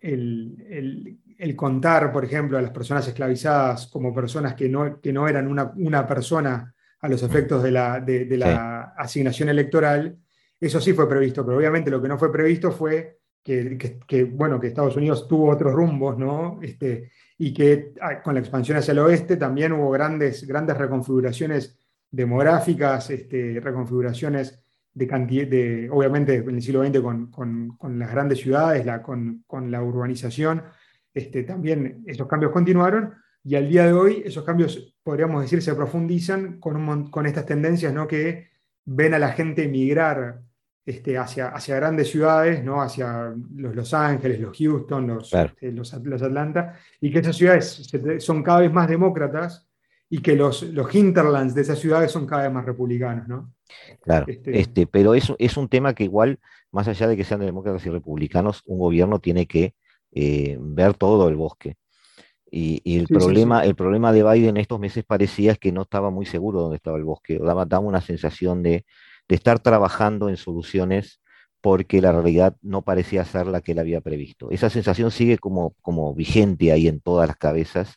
el, 0.00 1.18
el, 1.38 1.56
contar, 1.56 2.12
por 2.12 2.24
ejemplo, 2.24 2.58
a 2.58 2.62
las 2.62 2.70
personas 2.70 3.08
esclavizadas 3.08 3.88
como 3.88 4.14
personas 4.14 4.54
que 4.54 4.68
no, 4.68 5.00
que 5.00 5.12
no 5.12 5.26
eran 5.26 5.48
una, 5.48 5.72
una 5.74 6.06
persona 6.06 6.72
a 7.00 7.08
los 7.08 7.24
efectos 7.24 7.60
de 7.60 7.72
la, 7.72 7.98
de, 7.98 8.36
la 8.36 8.94
asignación 8.96 9.48
electoral, 9.48 10.16
eso 10.66 10.80
sí 10.80 10.92
fue 10.92 11.08
previsto, 11.08 11.44
pero 11.44 11.58
obviamente 11.58 11.90
lo 11.90 12.00
que 12.00 12.08
no 12.08 12.16
fue 12.16 12.30
previsto 12.30 12.70
fue 12.70 13.18
que, 13.42 14.30
bueno, 14.32 14.60
que 14.60 14.68
Estados 14.68 14.96
Unidos 14.96 15.26
tuvo 15.26 15.50
otros 15.50 15.72
rumbos, 15.72 16.16
¿no? 16.16 16.60
Este, 16.62 17.10
y 17.36 17.52
que 17.52 17.92
ah, 18.00 18.22
con 18.22 18.34
la 18.34 18.40
expansión 18.40 18.78
hacia 18.78 18.92
el 18.92 19.00
oeste 19.00 19.36
también 19.36 19.72
hubo 19.72 19.90
grandes, 19.90 20.46
grandes 20.46 20.78
reconfiguraciones 20.78 21.76
demográficas, 22.08 23.10
este, 23.10 23.58
reconfiguraciones 23.60 24.60
de 24.94 25.06
cantidad, 25.08 25.48
de, 25.48 25.88
obviamente 25.90 26.36
en 26.36 26.54
el 26.54 26.62
siglo 26.62 26.84
XX 26.84 27.00
con, 27.00 27.98
las 27.98 28.10
grandes 28.12 28.38
ciudades, 28.38 28.86
la, 28.86 29.02
con, 29.02 29.42
la 29.68 29.82
urbanización, 29.82 30.62
este, 31.12 31.42
también 31.42 32.04
esos 32.06 32.28
cambios 32.28 32.52
continuaron 32.52 33.14
y 33.42 33.56
al 33.56 33.68
día 33.68 33.86
de 33.86 33.94
hoy 33.94 34.22
esos 34.24 34.44
cambios, 34.44 34.94
podríamos 35.02 35.42
decir, 35.42 35.60
se 35.60 35.74
profundizan 35.74 36.60
con, 36.60 37.10
con 37.10 37.26
estas 37.26 37.46
tendencias 37.46 37.92
¿no? 37.92 38.06
que 38.06 38.52
ven 38.84 39.14
a 39.14 39.18
la 39.18 39.32
gente 39.32 39.64
emigrar 39.64 40.42
este, 40.84 41.16
hacia, 41.16 41.48
hacia 41.48 41.76
grandes 41.76 42.10
ciudades, 42.10 42.64
¿no? 42.64 42.82
hacia 42.82 43.32
los 43.54 43.74
Los 43.74 43.94
Ángeles, 43.94 44.40
los 44.40 44.56
Houston, 44.56 45.06
los, 45.06 45.32
este, 45.32 45.70
los, 45.70 45.92
Atlanta, 45.94 46.76
y 47.00 47.12
que 47.12 47.20
esas 47.20 47.36
ciudades 47.36 47.88
son 48.18 48.42
cada 48.42 48.60
vez 48.60 48.72
más 48.72 48.88
demócratas 48.88 49.68
y 50.08 50.20
que 50.20 50.34
los, 50.34 50.62
los 50.64 50.92
hinterlands 50.94 51.54
de 51.54 51.62
esas 51.62 51.78
ciudades 51.78 52.10
son 52.10 52.26
cada 52.26 52.42
vez 52.42 52.52
más 52.52 52.66
republicanos. 52.66 53.28
¿no? 53.28 53.54
Claro, 54.02 54.26
este, 54.28 54.58
este, 54.58 54.86
pero 54.86 55.14
es, 55.14 55.32
es 55.38 55.56
un 55.56 55.68
tema 55.68 55.94
que 55.94 56.04
igual, 56.04 56.38
más 56.70 56.88
allá 56.88 57.06
de 57.06 57.16
que 57.16 57.24
sean 57.24 57.40
demócratas 57.40 57.86
y 57.86 57.90
republicanos, 57.90 58.62
un 58.66 58.78
gobierno 58.78 59.20
tiene 59.20 59.46
que 59.46 59.74
eh, 60.12 60.58
ver 60.60 60.94
todo 60.94 61.28
el 61.28 61.36
bosque. 61.36 61.76
Y, 62.54 62.98
el, 62.98 63.06
problema, 63.06 63.64
el 63.64 63.74
problema 63.74 64.12
de 64.12 64.22
Biden 64.22 64.58
estos 64.58 64.78
meses 64.78 65.04
parecía 65.04 65.54
que 65.54 65.72
no 65.72 65.82
estaba 65.82 66.10
muy 66.10 66.26
seguro 66.26 66.60
dónde 66.60 66.76
estaba 66.76 66.98
el 66.98 67.04
bosque, 67.04 67.38
daba, 67.38 67.64
daba 67.64 67.86
una 67.86 68.02
sensación 68.02 68.62
de 68.62 68.84
de 69.32 69.36
estar 69.36 69.60
trabajando 69.60 70.28
en 70.28 70.36
soluciones 70.36 71.22
porque 71.62 72.02
la 72.02 72.12
realidad 72.12 72.54
no 72.60 72.82
parecía 72.82 73.24
ser 73.24 73.46
la 73.46 73.62
que 73.62 73.72
él 73.72 73.78
había 73.78 74.02
previsto. 74.02 74.50
Esa 74.50 74.68
sensación 74.68 75.10
sigue 75.10 75.38
como, 75.38 75.74
como 75.80 76.14
vigente 76.14 76.70
ahí 76.70 76.86
en 76.86 77.00
todas 77.00 77.28
las 77.28 77.38
cabezas. 77.38 77.94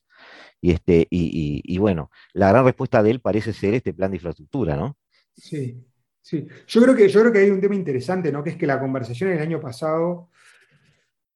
Y, 0.62 0.72
este, 0.72 1.08
y, 1.10 1.78
bueno, 1.78 2.10
la 2.32 2.48
gran 2.52 2.64
respuesta 2.64 3.04
de 3.04 3.12
él 3.12 3.20
parece 3.20 3.52
ser 3.52 3.74
este 3.74 3.94
plan 3.94 4.12
de 4.12 4.16
infraestructura, 4.16 4.78
¿no? 4.78 4.96
Sí, 5.36 5.84
sí. 6.22 6.48
Yo 6.68 6.82
creo 6.82 6.96
que, 6.96 7.10
yo 7.10 7.20
creo 7.20 7.34
que 7.34 7.40
hay 7.40 7.50
un 7.50 7.60
tema 7.60 7.76
interesante, 7.76 8.32
¿no? 8.32 8.42
Que 8.42 8.52
es 8.52 8.56
que 8.56 8.66
la 8.66 8.80
conversación 8.80 9.32
el 9.32 9.40
año 9.40 9.60
pasado 9.60 10.30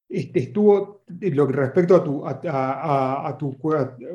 este, 0.08 0.40
estuvo, 0.40 1.04
lo 1.10 1.46
respecto 1.46 1.98
a 1.98 2.04
tu, 2.06 2.26
a, 2.26 3.36
tu, 3.38 3.58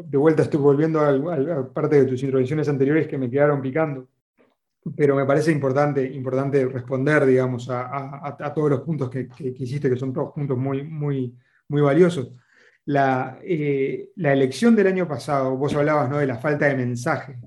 de 0.03 0.17
vuelta 0.17 0.45
estoy 0.45 0.61
volviendo 0.61 0.99
a 0.99 1.75
parte 1.75 1.97
de 1.97 2.07
tus 2.07 2.23
intervenciones 2.23 2.71
anteriores 2.71 3.07
que 3.07 3.19
me 3.19 3.29
quedaron 3.29 3.61
picando 3.61 4.09
pero 4.97 5.17
me 5.17 5.25
parece 5.25 5.51
importante, 5.51 6.05
importante 6.05 6.67
responder, 6.67 7.25
digamos, 7.25 7.69
a, 7.71 8.37
todos 8.55 8.71
los 8.71 8.81
puntos 8.83 9.09
que, 9.09 9.29
que, 9.29 9.55
hiciste, 9.59 9.89
que 9.89 9.97
son 9.97 10.13
todos 10.13 10.33
puntos 10.33 10.59
muy, 10.59 10.83
muy, 10.83 11.35
muy 11.69 11.81
valiosos. 11.83 12.33
La, 12.87 13.39
eh, 13.43 14.11
la, 14.17 14.35
elección 14.35 14.77
del 14.77 14.89
año 14.89 15.09
pasado, 15.09 15.57
vos 15.57 15.75
hablabas 15.75 16.11
¿no? 16.11 16.19
de 16.19 16.27
la 16.27 16.37
falta 16.37 16.67
de 16.67 16.77
mensaje 16.77 17.39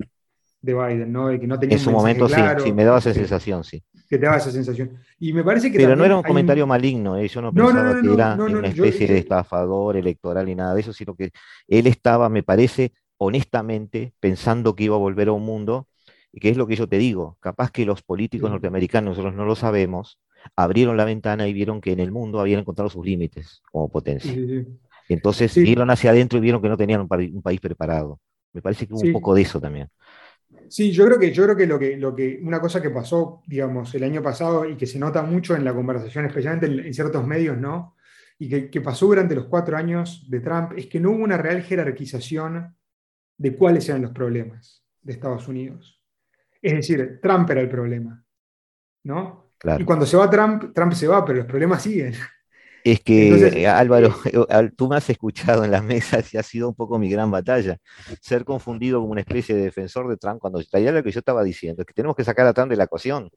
de 0.59 0.73
Biden, 0.73 1.11
¿no? 1.11 1.27
De 1.27 1.39
que 1.39 1.45
no 1.45 1.59
tenía 1.59 1.77
En 1.77 1.83
su 1.83 1.91
momento 1.91 2.25
claro, 2.25 2.59
sí, 2.59 2.69
sí, 2.69 2.73
me 2.73 2.83
daba 2.83 2.97
esa 2.97 3.11
que- 3.11 3.19
sensación, 3.19 3.63
sí. 3.63 3.83
Que 4.09 4.17
te 4.17 4.25
daba 4.25 4.37
esa 4.37 4.51
sensación. 4.51 4.97
Y 5.19 5.33
me 5.33 5.43
parece 5.43 5.71
que 5.71 5.77
Pero 5.77 5.95
no 5.95 6.05
era 6.05 6.15
un 6.15 6.23
comentario 6.23 6.65
maligno, 6.65 7.17
¿eh? 7.17 7.27
yo 7.27 7.41
no 7.41 7.51
No, 7.51 7.67
pensaba 7.67 7.93
no, 7.93 8.01
que 8.01 8.07
no, 8.07 8.13
era 8.13 8.35
no, 8.35 8.49
no, 8.49 8.59
una 8.59 8.67
especie 8.69 9.05
yo- 9.05 9.13
de 9.13 9.19
estafador 9.19 9.95
electoral 9.95 10.49
y 10.49 10.55
nada 10.55 10.73
de 10.73 10.81
eso, 10.81 10.91
sino 10.93 11.15
que 11.15 11.31
él 11.67 11.87
estaba, 11.87 12.29
me 12.29 12.41
parece, 12.41 12.93
honestamente, 13.17 14.13
pensando 14.19 14.75
que 14.75 14.85
iba 14.85 14.95
a 14.95 14.99
volver 14.99 15.27
a 15.27 15.33
un 15.33 15.43
mundo, 15.45 15.87
y 16.31 16.39
que 16.39 16.49
es 16.49 16.57
lo 16.57 16.67
que 16.67 16.75
yo 16.75 16.87
te 16.87 16.97
digo, 16.97 17.37
capaz 17.39 17.71
que 17.71 17.85
los 17.85 18.03
políticos 18.03 18.49
Sí. 18.49 18.51
norteamericanos, 18.51 19.11
nosotros 19.11 19.33
no 19.35 19.45
lo 19.45 19.55
sabemos, 19.55 20.19
abrieron 20.55 20.97
la 20.97 21.05
ventana 21.05 21.47
y 21.47 21.53
vieron 21.53 21.81
que 21.81 21.91
en 21.93 21.99
el 21.99 22.11
mundo 22.11 22.39
habían 22.39 22.59
encontrado 22.61 22.89
sus 22.89 23.05
límites 23.05 23.61
como 23.71 23.89
potencia. 23.89 24.33
sí, 24.33 24.47
sí. 24.47 24.79
Entonces 25.07 25.59
vieron 25.59 25.89
hacia 25.91 26.11
adentro 26.11 26.37
y 26.39 26.41
vieron 26.41 26.61
que 26.61 26.69
no 26.69 26.77
tenían 26.77 27.01
un, 27.01 27.07
pa- 27.09 27.17
un 27.17 27.41
país 27.41 27.59
preparado. 27.61 28.19
Me 28.53 28.61
parece 28.61 28.87
que 28.87 28.93
hubo 28.93 29.01
un 29.01 29.09
poco 29.09 29.35
de 29.35 29.43
eso 29.43 29.61
también. 29.61 29.89
Sí, 30.69 30.91
yo 30.91 31.05
creo 31.05 31.19
que, 31.19 31.31
yo 31.33 31.43
creo 31.43 31.55
que, 31.55 31.65
lo 31.67 31.79
que, 31.79 31.97
lo 31.97 32.15
que 32.15 32.39
una 32.43 32.59
cosa 32.59 32.81
que 32.81 32.89
pasó, 32.89 33.41
digamos, 33.47 33.93
el 33.95 34.03
año 34.03 34.21
pasado 34.21 34.65
y 34.65 34.75
que 34.77 34.85
se 34.85 34.99
nota 34.99 35.21
mucho 35.23 35.55
en 35.55 35.63
la 35.63 35.73
conversación, 35.73 36.25
especialmente 36.25 36.67
en, 36.67 36.79
en 36.87 36.93
ciertos 36.93 37.25
medios, 37.25 37.57
¿no? 37.57 37.95
Y 38.39 38.49
que, 38.49 38.69
que 38.69 38.81
pasó 38.81 39.07
durante 39.07 39.35
los 39.35 39.45
cuatro 39.45 39.77
años 39.77 40.25
de 40.29 40.39
Trump, 40.41 40.73
es 40.77 40.87
que 40.87 40.99
no 40.99 41.11
hubo 41.11 41.23
una 41.23 41.37
real 41.37 41.61
jerarquización 41.63 42.75
de 43.37 43.55
cuáles 43.57 43.89
eran 43.89 44.03
los 44.03 44.11
problemas 44.11 44.85
de 45.01 45.13
Estados 45.13 45.47
Unidos. 45.47 45.96
Es 46.61 46.73
decir, 46.73 47.19
Trump 47.21 47.49
era 47.49 47.61
el 47.61 47.69
problema, 47.69 48.23
¿no? 49.03 49.53
Claro. 49.57 49.83
Y 49.83 49.85
cuando 49.85 50.05
se 50.05 50.17
va 50.17 50.29
Trump, 50.29 50.73
Trump 50.73 50.93
se 50.93 51.07
va, 51.07 51.25
pero 51.25 51.39
los 51.39 51.47
problemas 51.47 51.83
siguen. 51.83 52.13
Es 52.83 53.01
que, 53.01 53.23
Entonces, 53.23 53.63
eh, 53.63 53.67
Álvaro, 53.67 54.15
al- 54.49 54.73
tú 54.73 54.87
me 54.87 54.95
has 54.95 55.09
escuchado 55.09 55.65
en 55.65 55.71
las 55.71 55.83
mesas 55.83 56.33
y 56.33 56.37
ha 56.37 56.43
sido 56.43 56.69
un 56.69 56.75
poco 56.75 56.97
mi 56.99 57.09
gran 57.09 57.29
batalla. 57.31 57.77
Ser 58.21 58.45
confundido 58.45 58.99
como 59.01 59.11
una 59.11 59.21
especie 59.21 59.55
de 59.55 59.63
defensor 59.63 60.07
de 60.07 60.15
Trump, 60.17 60.39
cuando 60.39 60.61
realidad 60.71 60.93
lo 60.93 61.03
que 61.03 61.11
yo 61.11 61.19
estaba 61.19 61.43
diciendo 61.43 61.81
es 61.81 61.85
que 61.87 61.93
tenemos 61.93 62.15
que 62.15 62.23
sacar 62.23 62.47
a 62.47 62.53
Trump 62.53 62.69
de 62.71 62.77
la 62.77 62.85
ecuación. 62.85 63.29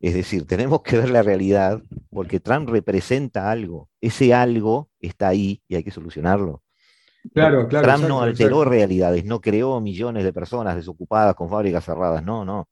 Es 0.00 0.14
decir, 0.14 0.46
tenemos 0.48 0.82
que 0.82 0.98
ver 0.98 1.10
la 1.10 1.22
realidad, 1.22 1.82
porque 2.10 2.40
Trump 2.40 2.70
representa 2.70 3.50
algo. 3.52 3.90
Ese 4.02 4.34
algo 4.34 4.90
está 5.00 5.28
ahí 5.30 5.62
y 5.68 5.76
hay 5.76 5.84
que 5.84 5.92
solucionarlo. 5.92 6.63
Claro, 7.32 7.66
claro. 7.68 7.86
Trump 7.86 8.00
no 8.00 8.06
exacto, 8.06 8.22
alteró 8.22 8.46
exacto. 8.58 8.64
realidades, 8.70 9.24
no 9.24 9.40
creó 9.40 9.80
millones 9.80 10.24
de 10.24 10.32
personas 10.32 10.76
desocupadas 10.76 11.34
con 11.34 11.48
fábricas 11.48 11.84
cerradas, 11.84 12.22
no, 12.22 12.44
no. 12.44 12.68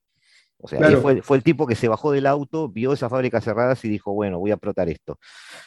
O 0.65 0.69
sea, 0.69 0.79
Claro. 0.79 1.01
fue, 1.01 1.23
fue 1.23 1.37
el 1.39 1.43
tipo 1.43 1.67
que 1.67 1.75
se 1.75 1.89
bajó 1.89 2.13
del 2.13 2.25
auto, 2.27 2.69
vio 2.69 2.93
esas 2.93 3.11
fábricas 3.11 3.43
cerradas 3.43 3.85
y 3.85 3.89
dijo, 3.89 4.13
bueno, 4.13 4.39
voy 4.39 4.53
a 4.53 4.55
explotar 4.55 4.89
esto. 4.89 5.19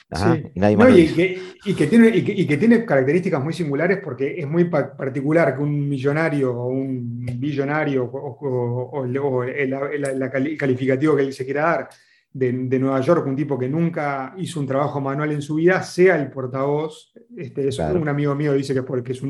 Ajá, 0.09 0.35
Sí. 0.35 0.43
Y 0.55 0.59
nadie 0.61 0.77
No, 0.77 0.83
más 0.85 0.93
lo 0.93 0.97
y, 0.97 1.07
que, 1.07 1.41
y 1.65 1.73
que 1.73 1.87
tiene, 1.87 2.07
y, 2.15 2.23
que, 2.23 2.31
y 2.31 2.47
que 2.47 2.55
tiene 2.55 2.85
características 2.85 3.43
muy 3.43 3.51
singulares 3.53 3.99
porque 4.01 4.35
es 4.39 4.47
muy 4.47 4.65
pa- 4.65 4.95
particular 4.95 5.53
que 5.57 5.63
un 5.63 5.89
millonario 5.89 6.53
o 6.57 6.67
un 6.67 7.25
billonario 7.25 8.05
o, 8.05 8.37
o- 8.39 8.89
o 8.91 9.03
el, 9.05 9.17
o 9.17 9.43
el- 9.43 9.73
el- 9.73 10.21
el 10.21 10.57
calificativo 10.57 11.15
que 11.17 11.23
él 11.23 11.33
se 11.33 11.43
quiera 11.43 11.61
dar 11.63 11.89
de, 12.37 12.51
de 12.51 12.79
Nueva 12.79 12.99
York, 12.99 13.25
un 13.27 13.35
tipo 13.35 13.57
que 13.57 13.69
nunca 13.69 14.33
hizo 14.37 14.59
un 14.59 14.67
trabajo 14.67 14.99
manual 14.99 15.31
en 15.31 15.41
su 15.41 15.55
vida, 15.55 15.81
sea 15.83 16.19
el 16.21 16.29
portavoz. 16.29 17.13
Este, 17.37 17.69
es 17.69 17.77
Claro. 17.77 18.01
Un 18.01 18.09
amigo 18.09 18.35
mío 18.35 18.51
dice 18.53 18.73
que 18.73 18.79
es 18.79 18.85
porque 18.85 19.13
es 19.13 19.21
un, 19.21 19.29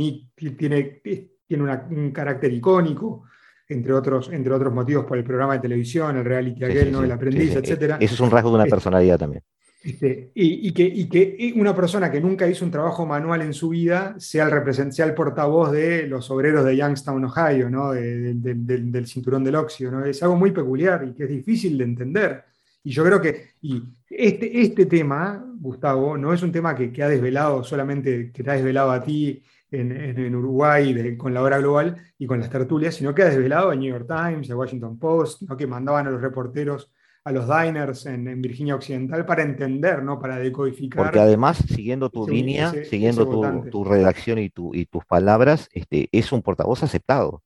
tiene, 0.58 1.02
tiene 1.48 1.64
una- 1.64 1.88
un 1.90 2.12
carácter 2.12 2.52
icónico. 2.52 3.24
Entre 3.68 3.94
otros, 3.94 4.30
entre 4.32 4.54
otros 4.54 4.72
motivos 4.74 5.06
por 5.06 5.18
el 5.18 5.24
programa 5.24 5.54
de 5.54 5.60
televisión, 5.60 6.18
el 6.18 6.26
reality 6.26 6.60
Sí, 6.60 6.66
aquel, 6.66 6.86
sí, 6.86 6.92
¿no? 6.92 7.04
el 7.04 7.12
aprendiz, 7.12 7.52
sí. 7.52 7.58
etcétera. 7.58 7.98
Eso 8.00 8.14
es 8.14 8.20
un 8.20 8.30
rasgo 8.32 8.50
de 8.50 8.56
una 8.56 8.66
personalidad 8.66 9.18
también. 9.20 9.42
Este, 9.84 10.32
y, 10.34 10.68
y 10.68 10.72
que, 10.74 10.84
y 10.84 11.08
que 11.10 11.54
una 11.56 11.76
persona 11.76 12.10
que 12.12 12.20
nunca 12.22 12.48
hizo 12.48 12.66
un 12.66 12.72
trabajo 12.72 13.06
manual 13.06 13.42
en 13.44 13.54
su 13.54 13.70
vida 13.70 14.16
sea 14.20 14.46
el, 14.46 14.52
represent- 14.52 14.92
sea 14.92 15.06
el 15.06 15.14
portavoz 15.14 15.72
de 15.72 16.08
los 16.08 16.30
obreros 16.32 16.66
de 16.66 16.76
Youngstown, 16.78 17.24
Ohio, 17.26 17.70
¿no? 17.70 17.92
De- 17.92 18.18
de- 18.18 18.34
de- 18.36 18.54
del, 18.56 18.92
del 18.92 19.06
cinturón 19.08 19.44
del 19.44 19.56
óxido. 19.56 19.92
¿no? 19.92 20.06
Es 20.06 20.22
algo 20.24 20.36
muy 20.36 20.50
peculiar 20.52 21.04
y 21.08 21.14
que 21.14 21.24
es 21.26 21.30
difícil 21.30 21.78
de 21.78 21.84
entender. 21.84 22.44
Y 22.86 22.92
yo 22.92 23.04
creo 23.04 23.20
que 23.22 23.56
y 23.62 23.82
este, 24.10 24.62
este 24.62 24.86
tema, 24.86 25.44
Gustavo, 25.60 26.18
no 26.18 26.32
es 26.34 26.42
un 26.44 26.52
tema 26.52 26.76
que, 26.76 26.92
que 26.94 27.04
ha 27.04 27.10
desvelado 27.10 27.64
solamente, 27.64 28.32
que 28.32 28.44
te 28.44 28.50
ha 28.52 28.54
desvelado 28.54 28.92
a 28.92 29.04
ti 29.04 29.44
en, 29.72 29.92
en- 29.92 30.20
en 30.20 30.36
Uruguay 30.36 30.94
de- 30.94 31.18
con 31.18 31.34
la 31.34 31.42
hora 31.42 31.58
global 31.58 31.98
y 32.18 32.28
con 32.28 32.40
las 32.40 32.50
tertulias, 32.50 32.96
sino 32.96 33.14
que 33.14 33.24
ha 33.24 33.30
desvelado 33.30 33.72
a 33.72 33.76
New 33.76 33.92
York 33.92 34.08
Times, 34.08 34.50
a 34.52 34.56
Washington 34.56 34.98
Post, 35.00 35.42
¿no? 35.44 35.58
que 35.58 35.68
mandaban 35.68 36.08
a 36.08 36.12
los 36.12 36.22
reporteros 36.22 36.92
a 37.28 37.32
los 37.32 37.48
diners 37.48 38.06
en, 38.06 38.28
en 38.28 38.40
Virginia 38.40 38.76
Occidental 38.76 39.26
para 39.26 39.42
entender, 39.42 40.04
¿no? 40.04 40.20
para 40.20 40.38
decodificar. 40.38 41.06
Porque 41.06 41.20
además, 41.20 41.58
siguiendo 41.58 42.12
tu 42.12 42.24
ese- 42.26 42.32
línea, 42.32 42.70
ese- 42.70 42.86
siguiendo 42.86 43.24
ese 43.24 43.32
tu, 43.32 43.70
tu 43.72 43.84
redacción 43.84 44.38
y, 44.38 44.52
tu, 44.52 44.76
y 44.76 44.86
tus 44.86 45.04
palabras, 45.06 45.68
este, 45.74 46.08
es 46.12 46.32
un 46.32 46.44
portavoz 46.44 46.84
aceptado 46.84 47.42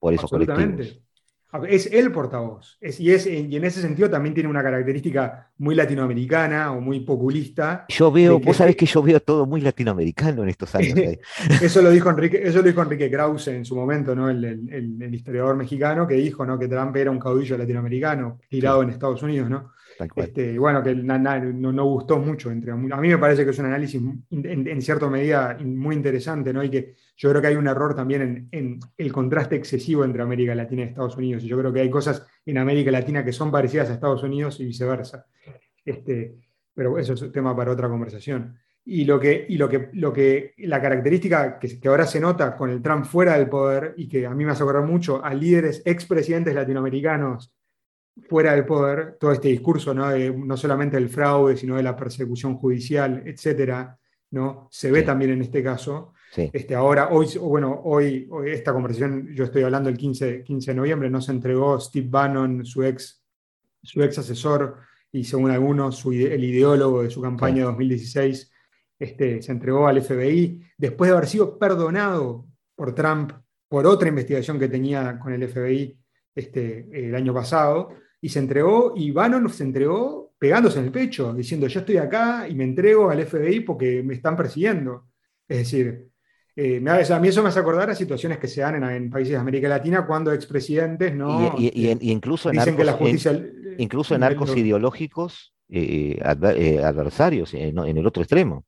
por 0.00 0.12
esos 0.14 0.28
colectivos. 0.30 1.00
Es 1.68 1.86
el 1.92 2.12
portavoz. 2.12 2.76
Es- 2.80 3.00
y, 3.00 3.10
es, 3.10 3.26
y 3.26 3.56
en 3.56 3.64
ese 3.64 3.80
sentido 3.80 4.10
también 4.10 4.34
tiene 4.34 4.50
una 4.50 4.62
característica 4.62 5.48
muy 5.58 5.74
latinoamericana 5.74 6.72
o 6.72 6.80
muy 6.80 7.00
populista. 7.00 7.86
Yo 7.88 8.12
veo, 8.12 8.38
que- 8.38 8.46
vos 8.46 8.56
sabés 8.56 8.76
que 8.76 8.84
yo 8.86 9.02
veo 9.02 9.20
todo 9.20 9.46
muy 9.46 9.60
latinoamericano 9.62 10.42
en 10.42 10.50
estos 10.50 10.74
años. 10.74 10.98
Eso 11.62 11.80
lo 11.82 11.90
dijo 11.90 12.10
Enrique, 12.10 12.40
eso 12.42 12.58
lo 12.58 12.64
dijo 12.64 12.82
Enrique 12.82 13.10
Krause 13.10 13.48
en 13.48 13.64
su 13.64 13.74
momento, 13.74 14.14
¿no? 14.14 14.28
el, 14.28 14.44
el- 14.44 14.68
el- 14.72 15.02
el 15.02 15.14
historiador 15.14 15.56
mexicano, 15.56 16.06
que 16.06 16.14
dijo 16.14 16.44
¿no? 16.44 16.58
que 16.58 16.68
Trump 16.68 16.94
era 16.96 17.10
un 17.10 17.18
caudillo 17.18 17.56
latinoamericano 17.56 18.38
tirado 18.48 18.82
en 18.82 18.90
Estados 18.90 19.22
Unidos. 19.22 19.48
¿no? 19.48 19.72
Este, 20.28 20.58
bueno, 20.58 20.82
que 20.82 20.94
na- 20.94 21.18
na- 21.18 21.38
no, 21.40 21.72
no 21.72 21.84
gustó 21.84 22.18
mucho. 22.18 22.50
Entre, 22.50 22.70
a 22.70 22.76
mí 22.76 23.08
me 23.08 23.18
parece 23.18 23.44
que 23.44 23.50
es 23.50 23.58
un 23.58 23.66
análisis 23.66 24.00
en, 24.30 24.68
en 24.68 24.82
cierta 24.82 25.08
medida 25.10 25.58
muy 25.64 25.96
interesante, 25.96 26.52
¿no? 26.52 26.62
Y 26.62 26.70
que 26.70 26.94
yo 27.16 27.30
creo 27.30 27.42
que 27.42 27.48
hay 27.48 27.56
un 27.56 27.66
error 27.66 27.94
también 27.94 28.48
en, 28.52 28.78
el 28.96 29.12
contraste 29.12 29.56
excesivo 29.56 30.04
entre 30.04 30.22
América 30.22 30.54
Latina 30.54 30.82
y 30.82 30.84
Estados 30.86 31.16
Unidos. 31.16 31.42
Y 31.42 31.48
yo 31.48 31.58
creo 31.58 31.72
que 31.72 31.80
hay 31.80 31.90
cosas 31.90 32.24
en 32.46 32.58
América 32.58 32.90
Latina 32.90 33.24
que 33.24 33.32
son 33.32 33.50
parecidas 33.50 33.90
a 33.90 33.94
Estados 33.94 34.22
Unidos 34.22 34.60
y 34.60 34.66
viceversa. 34.66 35.26
Este, 35.84 36.36
pero 36.74 36.98
eso 36.98 37.14
es 37.14 37.32
tema 37.32 37.56
para 37.56 37.72
otra 37.72 37.88
conversación. 37.88 38.56
Y 38.84 39.04
lo 39.04 39.18
que, 39.20 39.44
y 39.48 39.58
lo 39.58 39.68
que, 39.68 39.90
lo 39.94 40.12
que 40.12 40.54
la 40.58 40.80
característica 40.80 41.58
que, 41.58 41.78
que 41.80 41.88
ahora 41.88 42.06
se 42.06 42.20
nota 42.20 42.56
con 42.56 42.70
el 42.70 42.80
Trump 42.80 43.04
fuera 43.04 43.36
del 43.36 43.48
poder 43.48 43.94
y 43.96 44.08
que 44.08 44.24
a 44.26 44.30
mí 44.30 44.44
me 44.44 44.52
hace 44.52 44.62
acordar 44.62 44.86
mucho 44.86 45.22
a 45.22 45.34
líderes 45.34 45.82
expresidentes 45.84 46.54
latinoamericanos 46.54 47.52
fuera 48.28 48.52
del 48.54 48.64
poder, 48.64 49.16
todo 49.20 49.32
este 49.32 49.48
discurso, 49.48 49.92
¿no? 49.94 50.08
De 50.10 50.30
no 50.30 50.56
solamente 50.56 50.96
del 50.96 51.08
fraude, 51.08 51.56
sino 51.56 51.76
de 51.76 51.82
la 51.82 51.96
persecución 51.96 52.56
judicial, 52.56 53.22
etcétera, 53.26 53.98
¿no? 54.30 54.68
Se 54.70 54.90
ve 54.90 55.00
Sí. 55.00 55.06
también 55.06 55.30
en 55.32 55.42
este 55.42 55.62
caso. 55.62 56.12
Sí. 56.32 56.50
Este, 56.52 56.74
ahora, 56.74 57.08
hoy, 57.10 57.26
bueno, 57.40 57.80
hoy, 57.84 58.26
hoy 58.30 58.50
esta 58.50 58.72
conversación, 58.72 59.28
yo 59.34 59.44
estoy 59.44 59.62
hablando 59.62 59.88
el 59.88 59.96
15, 59.96 60.42
15 60.44 60.72
de 60.72 60.74
noviembre, 60.76 61.08
nos 61.10 61.28
entregó 61.28 61.78
Steve 61.80 62.06
Bannon, 62.10 62.64
su 62.66 62.82
ex, 62.84 63.22
su 63.82 64.02
ex 64.02 64.18
asesor 64.18 64.76
y 65.10 65.24
según 65.24 65.50
algunos, 65.50 65.96
su 65.96 66.12
el 66.12 66.44
ideólogo 66.44 67.02
de 67.02 67.10
su 67.10 67.22
campaña 67.22 67.54
Sí. 67.54 67.60
de 67.60 67.64
2016, 67.66 68.52
este, 68.98 69.40
se 69.42 69.52
entregó 69.52 69.86
al 69.86 70.02
FBI 70.02 70.60
después 70.76 71.08
de 71.10 71.16
haber 71.16 71.28
sido 71.28 71.58
perdonado 71.58 72.46
por 72.74 72.94
Trump 72.94 73.32
por 73.68 73.86
otra 73.86 74.08
investigación 74.08 74.58
que 74.58 74.68
tenía 74.68 75.18
con 75.18 75.32
el 75.32 75.42
FBI 75.48 75.98
este, 76.34 76.88
el 76.92 77.14
año 77.14 77.32
pasado, 77.34 77.90
y 78.20 78.28
se 78.28 78.38
entregó, 78.40 78.94
y 78.96 79.10
Bannon 79.10 79.48
se 79.48 79.64
entregó 79.64 80.32
pegándose 80.38 80.78
en 80.78 80.86
el 80.86 80.92
pecho, 80.92 81.32
diciendo 81.34 81.66
yo 81.66 81.80
estoy 81.80 81.96
acá 81.96 82.46
y 82.48 82.54
me 82.54 82.64
entrego 82.64 83.10
al 83.10 83.20
FBI 83.26 83.60
porque 83.60 84.02
me 84.02 84.14
están 84.14 84.36
persiguiendo. 84.36 85.06
Es 85.48 85.58
decir, 85.58 86.08
eh, 86.54 86.80
me 86.80 86.90
a 86.90 87.18
mí 87.20 87.28
eso 87.28 87.42
me 87.42 87.48
hace 87.48 87.58
acordar 87.60 87.90
a 87.90 87.94
situaciones 87.94 88.38
que 88.38 88.48
se 88.48 88.60
dan 88.60 88.76
en, 88.76 88.84
en 88.84 89.10
países 89.10 89.32
de 89.32 89.38
América 89.38 89.68
Latina 89.68 90.06
cuando 90.06 90.32
expresidentes 90.32 91.14
no 91.14 91.54
y, 91.58 91.66
y- 91.66 91.88
y- 91.92 91.98
y 92.00 92.10
incluso 92.12 92.50
en 92.50 92.56
dicen 92.56 92.76
que 92.76 92.84
la 92.84 92.92
arcos, 92.92 93.08
en- 93.08 93.12
justicia... 93.14 93.74
incluso 93.78 94.14
en 94.14 94.22
arcos 94.22 94.56
ideológicos 94.56 95.54
eh, 95.70 96.18
adver- 96.22 96.56
eh, 96.56 96.82
adversarios, 96.84 97.52
eh, 97.54 97.68
en 97.68 97.96
el 97.98 98.06
otro 98.06 98.22
extremo. 98.22 98.64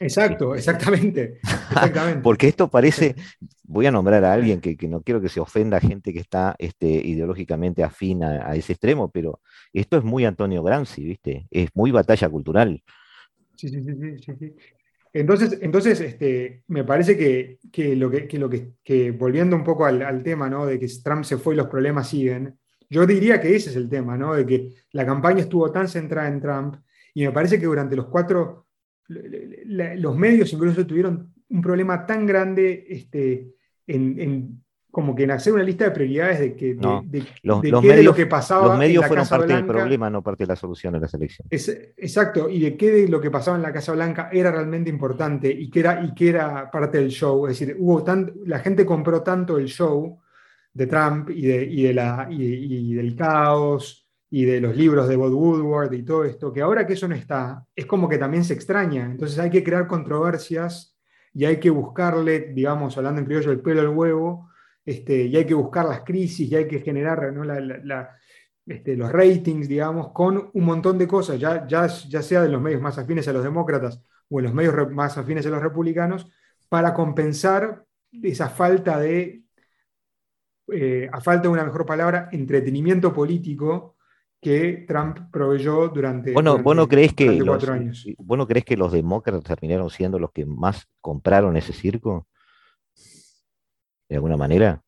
Exacto, 0.00 0.54
exactamente. 0.54 1.38
exactamente. 1.70 2.20
Porque 2.22 2.48
esto 2.48 2.68
parece, 2.68 3.14
voy 3.62 3.86
a 3.86 3.90
nombrar 3.90 4.24
a 4.24 4.32
alguien 4.32 4.60
que, 4.60 4.76
que 4.76 4.88
no 4.88 5.02
quiero 5.02 5.20
que 5.20 5.28
se 5.28 5.40
ofenda 5.40 5.76
a 5.76 5.80
gente 5.80 6.12
que 6.12 6.20
está 6.20 6.56
este, 6.58 6.86
ideológicamente 6.86 7.82
afín 7.82 8.22
a, 8.24 8.50
a 8.50 8.56
ese 8.56 8.72
extremo, 8.72 9.10
pero 9.10 9.40
esto 9.72 9.96
es 9.96 10.04
muy 10.04 10.24
Antonio 10.24 10.62
Gramsci, 10.62 11.04
¿viste? 11.04 11.46
Es 11.50 11.70
muy 11.74 11.90
batalla 11.90 12.28
cultural. 12.28 12.82
Sí, 13.56 13.68
sí, 13.68 13.82
sí, 13.82 14.18
sí, 14.18 14.32
sí. 14.38 14.54
Entonces, 15.12 15.58
entonces 15.62 16.00
este, 16.00 16.64
me 16.66 16.82
parece 16.82 17.16
que, 17.16 17.60
que 17.70 17.94
lo 17.94 18.10
que, 18.10 18.26
que 18.26 18.36
lo 18.36 18.50
que, 18.50 18.72
que 18.82 19.12
volviendo 19.12 19.54
un 19.54 19.62
poco 19.62 19.86
al, 19.86 20.02
al 20.02 20.24
tema, 20.24 20.50
¿no? 20.50 20.66
De 20.66 20.78
que 20.78 20.88
Trump 21.04 21.22
se 21.22 21.38
fue 21.38 21.54
y 21.54 21.56
los 21.56 21.68
problemas 21.68 22.08
siguen, 22.08 22.58
yo 22.90 23.06
diría 23.06 23.40
que 23.40 23.54
ese 23.54 23.70
es 23.70 23.76
el 23.76 23.88
tema, 23.88 24.16
¿no? 24.16 24.34
De 24.34 24.44
que 24.44 24.74
la 24.90 25.06
campaña 25.06 25.40
estuvo 25.40 25.70
tan 25.70 25.86
centrada 25.86 26.28
en 26.28 26.40
Trump 26.40 26.76
y 27.14 27.24
me 27.24 27.30
parece 27.30 27.60
que 27.60 27.66
durante 27.66 27.94
los 27.94 28.06
cuatro, 28.06 28.63
la- 29.08 29.94
los 29.96 30.16
medios 30.16 30.52
incluso 30.52 30.86
tuvieron 30.86 31.32
un 31.48 31.60
problema 31.62 32.06
tan 32.06 32.26
grande 32.26 32.86
este, 32.88 33.48
en, 33.86 34.18
en- 34.20 34.60
como 34.90 35.12
que 35.16 35.24
en 35.24 35.32
hacer 35.32 35.52
una 35.52 35.64
lista 35.64 35.86
de 35.86 35.90
prioridades 35.90 36.38
de, 36.38 36.54
que, 36.54 36.66
de, 36.74 36.74
No, 36.76 37.02
de- 37.04 37.24
los- 37.42 37.60
de 37.62 37.70
los 37.70 37.80
qué 37.82 37.88
de 37.88 37.94
medios- 37.96 38.04
lo 38.06 38.14
que 38.14 38.26
pasaba 38.26 38.62
Los 38.66 38.72
en 38.74 38.78
medios 38.78 39.00
la 39.02 39.08
fueron 39.08 39.24
Casa 39.24 39.38
parte 39.38 39.52
del 39.54 39.66
problema, 39.66 40.08
no 40.08 40.22
parte 40.22 40.44
de 40.44 40.48
la 40.48 40.56
solución 40.56 40.92
de 40.94 41.00
las 41.00 41.12
elecciones. 41.14 41.50
es- 41.52 41.92
exacto, 41.96 42.48
y 42.48 42.60
de 42.60 42.76
qué 42.76 42.90
de 42.92 43.08
lo 43.08 43.20
que 43.20 43.30
pasaba 43.30 43.56
en 43.56 43.62
la 43.64 43.72
Casa 43.72 43.92
Blanca 43.92 44.30
era 44.32 44.52
realmente 44.52 44.90
importante 44.90 45.50
y 45.50 45.68
que 45.68 45.80
era, 45.80 46.04
y 46.04 46.14
que 46.14 46.28
era 46.28 46.70
parte 46.70 46.98
del 46.98 47.10
show. 47.10 47.46
Es 47.48 47.58
decir, 47.58 47.76
hubo 47.78 48.04
tan, 48.04 48.32
la 48.46 48.60
gente 48.60 48.86
compró 48.86 49.20
tanto 49.22 49.58
el 49.58 49.66
show 49.66 50.20
de 50.72 50.86
Trump 50.86 51.28
y, 51.30 51.42
de, 51.42 51.64
y, 51.64 51.82
de 51.82 51.94
la, 51.94 52.28
y, 52.30 52.94
del 52.94 53.16
caos 53.16 54.03
y 54.36 54.46
de 54.46 54.60
los 54.60 54.76
libros 54.76 55.06
de 55.06 55.14
Bob 55.14 55.32
Woodward 55.32 55.92
y 55.92 56.02
todo 56.02 56.24
esto, 56.24 56.52
que 56.52 56.60
ahora 56.60 56.84
que 56.84 56.94
eso 56.94 57.06
no 57.06 57.14
está, 57.14 57.64
es 57.72 57.86
como 57.86 58.08
que 58.08 58.18
también 58.18 58.42
se 58.42 58.52
extraña. 58.52 59.04
Entonces 59.04 59.38
hay 59.38 59.48
que 59.48 59.62
crear 59.62 59.86
controversias 59.86 60.98
y 61.32 61.44
hay 61.44 61.60
que 61.60 61.70
buscarle, 61.70 62.50
digamos, 62.52 62.98
hablando 62.98 63.20
en 63.20 63.26
criollo, 63.26 63.52
el 63.52 63.60
pelo 63.60 63.82
al 63.82 63.90
huevo, 63.90 64.50
este, 64.84 65.26
y 65.26 65.36
hay 65.36 65.46
que 65.46 65.54
buscar 65.54 65.84
las 65.84 66.00
crisis 66.00 66.50
y 66.50 66.56
hay 66.56 66.66
que 66.66 66.80
generar 66.80 67.32
este, 68.66 68.96
los 68.96 69.12
ratings, 69.12 69.68
digamos, 69.68 70.10
con 70.10 70.50
un 70.52 70.64
montón 70.64 70.98
de 70.98 71.06
cosas, 71.06 71.38
ya, 71.38 71.64
ya, 71.68 71.86
ya 71.86 72.20
sea 72.20 72.42
de 72.42 72.48
los 72.48 72.60
medios 72.60 72.82
más 72.82 72.98
afines 72.98 73.28
a 73.28 73.32
los 73.32 73.44
demócratas 73.44 74.02
o 74.28 74.40
en 74.40 74.46
los 74.46 74.52
medios 74.52 74.74
más 74.90 75.16
afines 75.16 75.46
a 75.46 75.50
los 75.50 75.62
republicanos, 75.62 76.28
para 76.68 76.92
compensar 76.92 77.84
esa 78.20 78.48
falta 78.48 78.98
de 78.98 79.44
eh, 80.72 81.08
a 81.12 81.20
falta 81.20 81.42
de 81.42 81.50
una 81.50 81.64
mejor 81.64 81.86
palabra, 81.86 82.30
entretenimiento 82.32 83.12
político 83.12 83.93
que 84.44 84.84
Trump 84.86 85.30
proveyó 85.32 85.88
durante, 85.88 86.32
bueno, 86.34 86.58
durante, 86.58 86.86
crees 86.86 87.14
que 87.14 87.42
cuatro 87.42 87.72
años. 87.72 88.06
¿Vos 88.18 88.46
crees 88.46 88.66
que 88.66 88.76
los 88.76 88.92
demócratas 88.92 89.42
terminaron 89.42 89.88
siendo 89.88 90.18
los 90.18 90.32
que 90.32 90.44
más 90.44 90.86
compraron 91.00 91.56
ese 91.56 91.72
circo? 91.72 92.28
¿De 94.06 94.16
alguna 94.16 94.36
manera? 94.36 94.82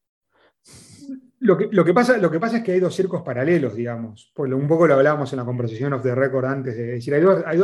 Lo 1.39 1.57
que, 1.57 1.69
lo, 1.71 1.87
que 1.87 1.95
pasa, 1.95 2.19
lo 2.19 2.31
que 2.31 2.39
pasa 2.39 2.59
es 2.59 2.65
que 2.65 2.73
hay 2.73 2.81
dos 2.81 2.95
circos 2.95 3.23
paralelos, 3.23 3.75
digamos. 3.75 4.31
Por 4.35 4.53
un 4.53 4.69
poco 4.69 4.87
lo 4.87 4.93
hablábamos 4.93 5.33
en 5.33 5.39
la 5.39 5.47
conversación 5.47 5.95
of 5.95 6.03
the 6.03 6.15
record 6.15 6.45
antes 6.45 6.77
de 6.77 6.87
decir, 6.89 7.15
hay, 7.15 7.23
hay, 7.47 7.61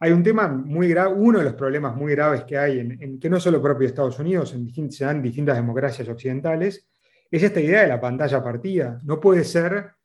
hay 0.00 0.10
un 0.10 0.24
tema 0.24 0.48
muy 0.48 0.88
grave, 0.88 1.14
uno 1.14 1.38
de 1.38 1.44
los 1.44 1.54
problemas 1.54 1.94
muy 1.94 2.16
graves 2.16 2.42
que 2.42 2.58
hay, 2.58 2.80
en, 2.80 3.00
en 3.00 3.20
que 3.20 3.30
no 3.30 3.38
solo 3.38 3.62
propio 3.62 3.86
de 3.86 3.86
Estados 3.86 4.18
Unidos, 4.18 4.54
en 4.54 4.90
se 4.90 5.04
dan 5.04 5.18
en 5.18 5.22
distintas 5.22 5.54
democracias 5.54 6.08
occidentales, 6.08 6.88
es 7.30 7.42
esta 7.44 7.60
idea 7.60 7.82
de 7.82 7.88
la 7.88 8.00
pantalla 8.00 8.42
partida. 8.42 8.98
No 9.04 9.20
puede 9.20 9.44
ser 9.44 9.97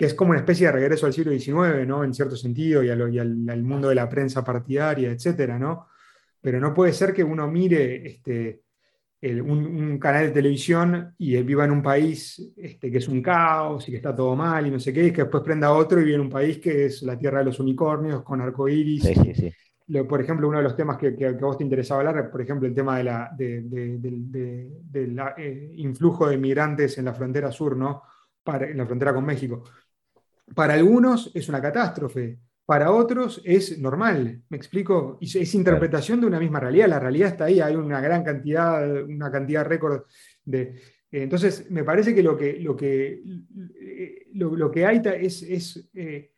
que 0.00 0.06
es 0.06 0.14
como 0.14 0.30
una 0.30 0.40
especie 0.40 0.64
de 0.64 0.72
regreso 0.72 1.04
al 1.04 1.12
siglo 1.12 1.30
XIX, 1.30 1.86
¿no? 1.86 2.02
En 2.02 2.14
cierto 2.14 2.34
sentido, 2.34 2.82
y, 2.82 2.88
al, 2.88 3.62
mundo 3.62 3.90
de 3.90 3.94
la 3.94 4.08
prensa 4.08 4.42
partidaria, 4.42 5.10
etcétera, 5.10 5.58
¿no? 5.58 5.88
Pero 6.40 6.58
no 6.58 6.72
puede 6.72 6.94
ser 6.94 7.12
que 7.12 7.22
uno 7.22 7.46
mire 7.46 8.06
este, 8.06 8.62
un, 9.20 9.98
canal 9.98 10.28
de 10.28 10.32
televisión 10.32 11.14
y 11.18 11.36
viva 11.42 11.66
en 11.66 11.72
un 11.72 11.82
país 11.82 12.50
este, 12.56 12.90
que 12.90 12.96
es 12.96 13.08
un 13.08 13.20
caos 13.20 13.86
y 13.86 13.90
que 13.90 13.98
está 13.98 14.16
todo 14.16 14.34
mal 14.34 14.66
y 14.66 14.70
no 14.70 14.80
sé 14.80 14.90
qué, 14.90 15.08
y 15.08 15.12
que 15.12 15.24
después 15.24 15.42
prenda 15.42 15.70
otro 15.70 16.00
y 16.00 16.04
vive 16.04 16.14
en 16.14 16.22
un 16.22 16.30
país 16.30 16.56
que 16.56 16.86
es 16.86 17.02
la 17.02 17.18
tierra 17.18 17.40
de 17.40 17.44
los 17.44 17.60
unicornios 17.60 18.22
con 18.22 18.40
arcoíris. 18.40 19.02
Sí, 19.02 19.14
sí, 19.14 19.34
sí 19.34 19.52
por 20.08 20.22
ejemplo, 20.22 20.48
uno 20.48 20.58
de 20.58 20.64
los 20.64 20.76
temas 20.76 20.96
que, 20.96 21.14
a 21.26 21.32
vos 21.32 21.58
te 21.58 21.64
interesaba 21.64 22.00
hablar, 22.00 22.30
por 22.30 22.40
ejemplo, 22.40 22.68
el 22.68 22.74
tema 22.74 22.96
del 22.96 23.08
eh, 25.36 25.72
influjo 25.74 26.28
de 26.28 26.38
migrantes 26.38 26.96
en 26.96 27.06
la 27.06 27.12
frontera 27.12 27.50
sur, 27.50 27.76
¿no? 27.76 28.04
Para, 28.42 28.70
en 28.70 28.78
la 28.78 28.86
frontera 28.86 29.12
con 29.12 29.26
México. 29.26 29.64
Para 30.54 30.74
algunos 30.74 31.30
es 31.34 31.48
una 31.48 31.60
catástrofe, 31.60 32.38
para 32.70 32.92
otros 32.92 33.42
es 33.44 33.78
normal, 33.78 34.42
¿me 34.48 34.56
explico? 34.56 35.18
Es 35.20 35.54
interpretación 35.54 36.20
de 36.20 36.28
una 36.28 36.38
misma 36.38 36.60
realidad, 36.60 36.88
la 36.88 37.00
realidad 37.00 37.30
está 37.30 37.46
ahí, 37.46 37.60
hay 37.60 37.74
una 37.74 38.00
gran 38.00 38.22
cantidad, 38.22 39.02
una 39.02 39.30
cantidad 39.30 39.64
récord 39.64 40.02
de... 40.44 40.80
entonces, 41.10 41.68
me 41.70 41.82
parece 41.82 42.14
que 42.14 42.22
lo 42.22 42.36
que, 42.36 42.60
lo 42.60 42.76
que, 42.76 43.22
lo, 44.34 44.70
que 44.70 44.86
hay 44.86 45.02
es... 45.04 45.42
es 45.42 45.88
eh, 45.94 46.30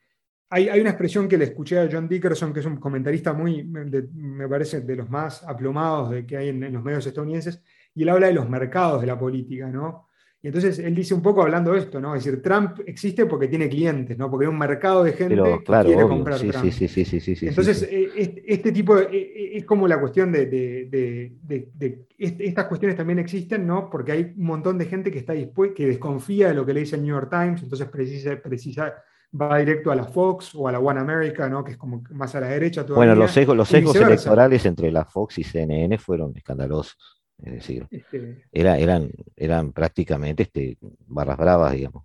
hay, 0.48 0.81
una 0.81 0.90
expresión 0.90 1.29
que 1.29 1.38
le 1.38 1.44
escuché 1.44 1.79
a 1.79 1.88
John 1.90 2.09
Dickerson, 2.09 2.53
que 2.53 2.61
es 2.61 2.66
un 2.66 2.77
comentarista 2.77 3.33
muy, 3.33 3.64
me 3.64 4.48
parece, 4.48 4.83
de 4.83 4.96
los 4.96 5.09
más 5.09 5.42
aplomados 5.44 6.11
de 6.11 6.27
que 6.27 6.37
hay 6.37 6.48
en, 6.51 6.72
los 6.72 6.83
medios 6.83 7.07
estadounidenses, 7.07 7.62
y 7.94 8.03
él 8.03 8.11
habla 8.11 8.27
de 8.27 8.35
los 8.35 8.48
mercados 8.48 9.01
de 9.01 9.07
la 9.07 9.18
política, 9.18 9.68
¿no? 9.68 10.09
Y 10.44 10.48
entonces 10.48 10.81
él 10.81 10.92
dice 10.92 11.14
un 11.14 11.22
poco 11.22 11.40
hablando 11.42 11.72
de 11.72 11.78
esto, 11.78 12.00
¿no? 12.00 12.16
Es 12.16 12.24
decir, 12.24 12.42
Trump 12.42 12.81
existe 12.85 13.26
porque 13.26 13.46
tiene 13.46 13.68
clientes, 13.68 14.18
¿no? 14.18 14.28
Porque 14.28 14.46
hay 14.46 14.50
un 14.50 14.59
mercado 14.59 15.05
de 15.05 15.12
gente 15.12 15.37
que 15.37 15.40
quiere 15.85 16.02
comprar 16.02 16.38
sí, 16.38 16.48
Trump. 16.48 16.64
Sí, 16.64 16.88
sí, 16.88 17.05
sí, 17.05 17.20
sí, 17.20 17.46
Entonces, 17.46 17.88
eh, 17.88 18.42
este, 18.44 18.72
tipo, 18.72 18.98
es 18.98 19.64
como 19.64 19.87
la 19.87 20.00
cuestión 20.00 20.33
de, 20.33 20.46
de, 20.46 22.07
estas 22.18 22.66
cuestiones 22.66 22.96
también 22.96 23.20
existen, 23.20 23.64
¿no? 23.64 23.88
Porque 23.88 24.11
hay 24.11 24.35
un 24.37 24.44
montón 24.44 24.78
de 24.78 24.87
gente 24.87 25.12
que 25.12 25.20
está 25.20 25.33
dispuesta, 25.33 25.76
que 25.76 25.87
desconfía 25.87 26.48
de 26.48 26.55
lo 26.55 26.66
que 26.66 26.74
le 26.74 26.81
dice 26.81 26.96
el 26.96 27.02
New 27.02 27.14
York 27.14 27.31
Times, 27.31 27.62
entonces 27.62 27.87
precisa, 27.88 28.37
precisa 28.42 28.94
va 29.40 29.59
directo 29.59 29.90
a 29.90 29.94
la 29.94 30.05
Fox 30.05 30.55
o 30.55 30.68
a 30.68 30.72
la 30.72 30.78
One 30.78 31.00
America, 31.00 31.48
¿no? 31.48 31.64
que 31.64 31.72
es 31.72 31.78
como 31.78 32.02
más 32.11 32.35
a 32.35 32.40
la 32.40 32.48
derecha. 32.48 32.83
Bueno, 32.83 33.14
los 33.14 33.31
sesgos, 33.31 33.57
los 33.57 33.68
sesgos 33.68 33.94
electorales 33.96 34.66
entre 34.66 34.90
la 34.90 35.05
Fox 35.05 35.38
y 35.38 35.44
CNN 35.44 35.96
fueron 35.98 36.37
escandalosos. 36.37 37.21
Es 37.42 37.52
decir, 37.52 37.87
este... 37.90 38.44
eran, 38.52 39.11
eran 39.37 39.72
prácticamente 39.72 40.44
este, 40.44 40.78
barras 41.07 41.37
bravas, 41.37 41.72
digamos. 41.72 42.05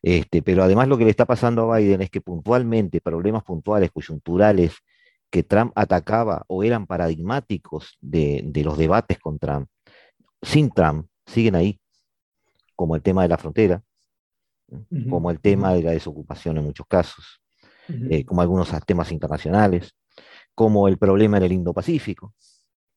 Este, 0.00 0.42
pero 0.42 0.62
además 0.62 0.86
lo 0.86 0.96
que 0.96 1.04
le 1.04 1.10
está 1.10 1.24
pasando 1.24 1.72
a 1.72 1.78
Biden 1.78 2.02
es 2.02 2.10
que 2.10 2.20
puntualmente, 2.20 3.00
problemas 3.00 3.42
puntuales, 3.42 3.90
coyunturales, 3.90 4.74
que 5.28 5.42
Trump 5.42 5.72
atacaba 5.74 6.44
o 6.46 6.62
eran 6.62 6.86
paradigmáticos 6.86 7.98
de, 8.00 8.42
de 8.44 8.64
los 8.64 8.78
debates 8.78 9.18
con 9.18 9.38
Trump, 9.38 9.68
sin 10.40 10.70
Trump, 10.70 11.08
siguen 11.26 11.56
ahí, 11.56 11.80
como 12.76 12.94
el 12.94 13.02
tema 13.02 13.22
de 13.22 13.28
la 13.28 13.38
frontera, 13.38 13.82
como 15.08 15.30
el 15.30 15.40
tema 15.40 15.74
de 15.74 15.82
la 15.82 15.92
desocupación 15.92 16.58
en 16.58 16.64
muchos 16.64 16.86
casos, 16.86 17.40
eh, 17.88 18.24
como 18.24 18.40
algunos 18.40 18.70
temas 18.84 19.10
internacionales, 19.12 19.94
como 20.54 20.88
el 20.88 20.98
problema 20.98 21.36
en 21.38 21.44
el 21.44 21.52
Indo-Pacífico, 21.52 22.34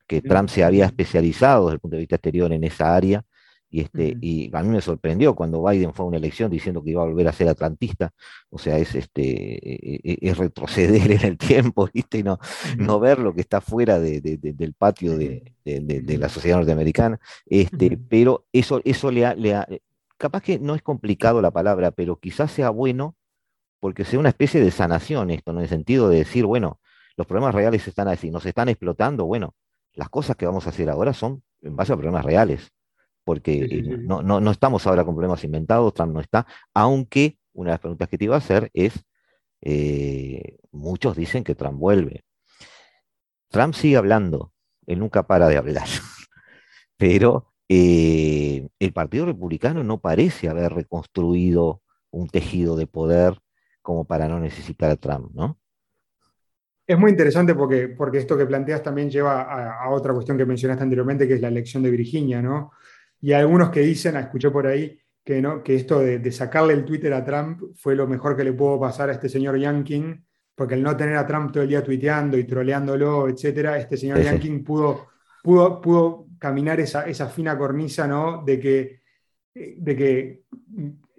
que 0.09 0.23
Trump 0.23 0.49
se 0.49 0.63
había 0.63 0.87
especializado 0.87 1.67
desde 1.67 1.75
el 1.75 1.79
punto 1.79 1.95
de 1.95 1.99
vista 1.99 2.15
exterior 2.15 2.51
en 2.51 2.63
esa 2.63 2.95
área, 2.95 3.23
y, 3.69 3.81
este, 3.81 4.17
y 4.19 4.49
a 4.51 4.63
mí 4.63 4.69
me 4.69 4.81
sorprendió 4.81 5.35
cuando 5.35 5.63
Biden 5.63 5.93
fue 5.93 6.03
a 6.03 6.07
una 6.07 6.17
elección 6.17 6.49
diciendo 6.49 6.83
que 6.83 6.89
iba 6.89 7.03
a 7.03 7.05
volver 7.05 7.27
a 7.27 7.31
ser 7.31 7.47
atlantista, 7.47 8.11
o 8.49 8.57
sea, 8.57 8.79
es, 8.79 8.95
este, 8.95 9.21
e, 9.21 10.01
e, 10.03 10.17
es 10.19 10.35
retroceder 10.35 11.11
en 11.11 11.21
el 11.23 11.37
tiempo, 11.37 11.87
¿viste? 11.93 12.17
Y 12.17 12.23
no, 12.23 12.39
no 12.77 12.99
ver 12.99 13.19
lo 13.19 13.35
que 13.35 13.41
está 13.41 13.61
fuera 13.61 13.99
del 13.99 14.73
patio 14.75 15.15
de, 15.15 15.53
la 16.17 16.29
sociedad 16.29 16.57
norteamericana, 16.57 17.19
este, 17.45 17.95
pero 18.09 18.47
eso, 18.51 18.81
eso 18.83 19.11
le, 19.11 19.35
le 19.35 19.53
ha, 19.53 19.67
capaz 20.17 20.41
que 20.41 20.57
no 20.57 20.73
es 20.73 20.81
complicado 20.81 21.39
la 21.39 21.51
palabra, 21.51 21.91
pero 21.91 22.15
quizás 22.15 22.51
sea 22.51 22.71
bueno 22.71 23.15
porque 23.79 24.05
sea 24.05 24.19
una 24.19 24.29
especie 24.29 24.59
de 24.59 24.71
sanación 24.71 25.29
esto, 25.29 25.51
en 25.51 25.59
el 25.59 25.69
sentido 25.69 26.09
de 26.09 26.17
decir, 26.17 26.47
bueno, 26.47 26.79
los 27.15 27.27
problemas 27.27 27.53
reales 27.53 27.87
están 27.87 28.07
así, 28.07 28.31
nos 28.31 28.45
están 28.47 28.69
explotando, 28.69 29.25
bueno, 29.25 29.53
las 29.99 30.09
cosas 30.09 30.37
que 30.37 30.45
vamos 30.45 30.65
a 30.65 30.69
hacer 30.69 30.89
ahora 30.89 31.13
son 31.13 31.43
en 31.61 31.75
base 31.75 31.91
a 31.91 31.97
problemas 31.97 32.23
reales, 32.23 32.71
porque 33.25 33.65
eh, 33.69 33.97
No, 33.99 34.23
no, 34.23 34.49
estamos 34.49 34.87
ahora 34.87 35.03
con 35.03 35.13
problemas 35.13 35.43
inventados, 35.43 35.93
Trump 35.93 36.13
no 36.13 36.21
está, 36.21 36.47
aunque 36.73 37.37
una 37.51 37.71
de 37.71 37.73
las 37.73 37.79
preguntas 37.81 38.07
que 38.07 38.17
te 38.17 38.23
iba 38.23 38.35
a 38.35 38.37
hacer 38.37 38.71
es, 38.73 39.03
eh, 39.61 40.57
muchos 40.71 41.17
dicen 41.17 41.43
que 41.43 41.53
Trump 41.53 41.77
vuelve. 41.77 42.23
Trump 43.49 43.73
sigue 43.73 43.97
hablando, 43.97 44.53
él 44.85 44.99
nunca 44.99 45.27
para 45.27 45.49
de 45.49 45.57
hablar, 45.57 45.87
pero 46.97 47.51
eh, 47.67 48.69
el 48.79 48.93
Partido 48.93 49.25
Republicano 49.25 49.83
no 49.83 49.99
parece 49.99 50.47
haber 50.47 50.71
reconstruido 50.71 51.81
un 52.09 52.29
tejido 52.29 52.77
de 52.77 52.87
poder 52.87 53.37
como 53.81 54.05
para 54.05 54.29
no 54.29 54.39
necesitar 54.39 54.91
a 54.91 54.95
Trump, 54.95 55.31
¿no? 55.33 55.59
Es 56.89 56.97
muy 56.97 57.11
interesante 57.11 57.53
porque, 57.53 57.89
porque 57.89 58.17
esto 58.17 58.35
que 58.35 58.47
planteas 58.47 58.81
también 58.81 59.11
lleva 59.11 59.43
a, 59.43 59.91
otra 59.91 60.11
cuestión 60.11 60.39
que 60.39 60.45
mencionaste 60.47 60.81
anteriormente, 60.81 61.27
que 61.27 61.35
es 61.35 61.41
la 61.41 61.49
elección 61.49 61.83
de 61.83 61.91
Virginia, 61.91 62.41
¿no? 62.41 62.71
Y 63.21 63.31
hay 63.31 63.41
algunos 63.41 63.69
que 63.69 63.81
dicen, 63.81 64.15
escuché 64.15 64.49
por 64.49 64.65
ahí, 64.65 64.99
que, 65.23 65.39
¿no? 65.39 65.61
que 65.61 65.75
esto 65.75 65.99
de, 65.99 66.31
sacarle 66.31 66.73
el 66.73 66.85
Twitter 66.85 67.13
a 67.13 67.23
Trump 67.23 67.61
fue 67.75 67.95
lo 67.95 68.07
mejor 68.07 68.35
que 68.35 68.43
le 68.43 68.53
pudo 68.53 68.79
pasar 68.79 69.09
a 69.09 69.11
este 69.11 69.29
señor 69.29 69.59
Yankin, 69.59 70.25
porque 70.55 70.73
el 70.73 70.81
no 70.81 70.97
tener 70.97 71.15
a 71.17 71.27
Trump 71.27 71.51
todo 71.51 71.61
el 71.61 71.69
día 71.69 71.83
tuiteando 71.83 72.35
y 72.39 72.45
troleándolo, 72.45 73.29
etcétera, 73.29 73.77
este 73.77 73.95
señor 73.95 74.23
Yankin 74.23 74.63
pudo, 74.63 75.09
pudo, 75.43 75.79
pudo 75.79 76.25
caminar 76.39 76.79
esa, 76.79 77.03
fina 77.29 77.55
cornisa, 77.55 78.07
¿no? 78.07 78.43
De 78.43 78.59
que, 78.59 78.98
de 79.53 79.95
que 79.95 80.43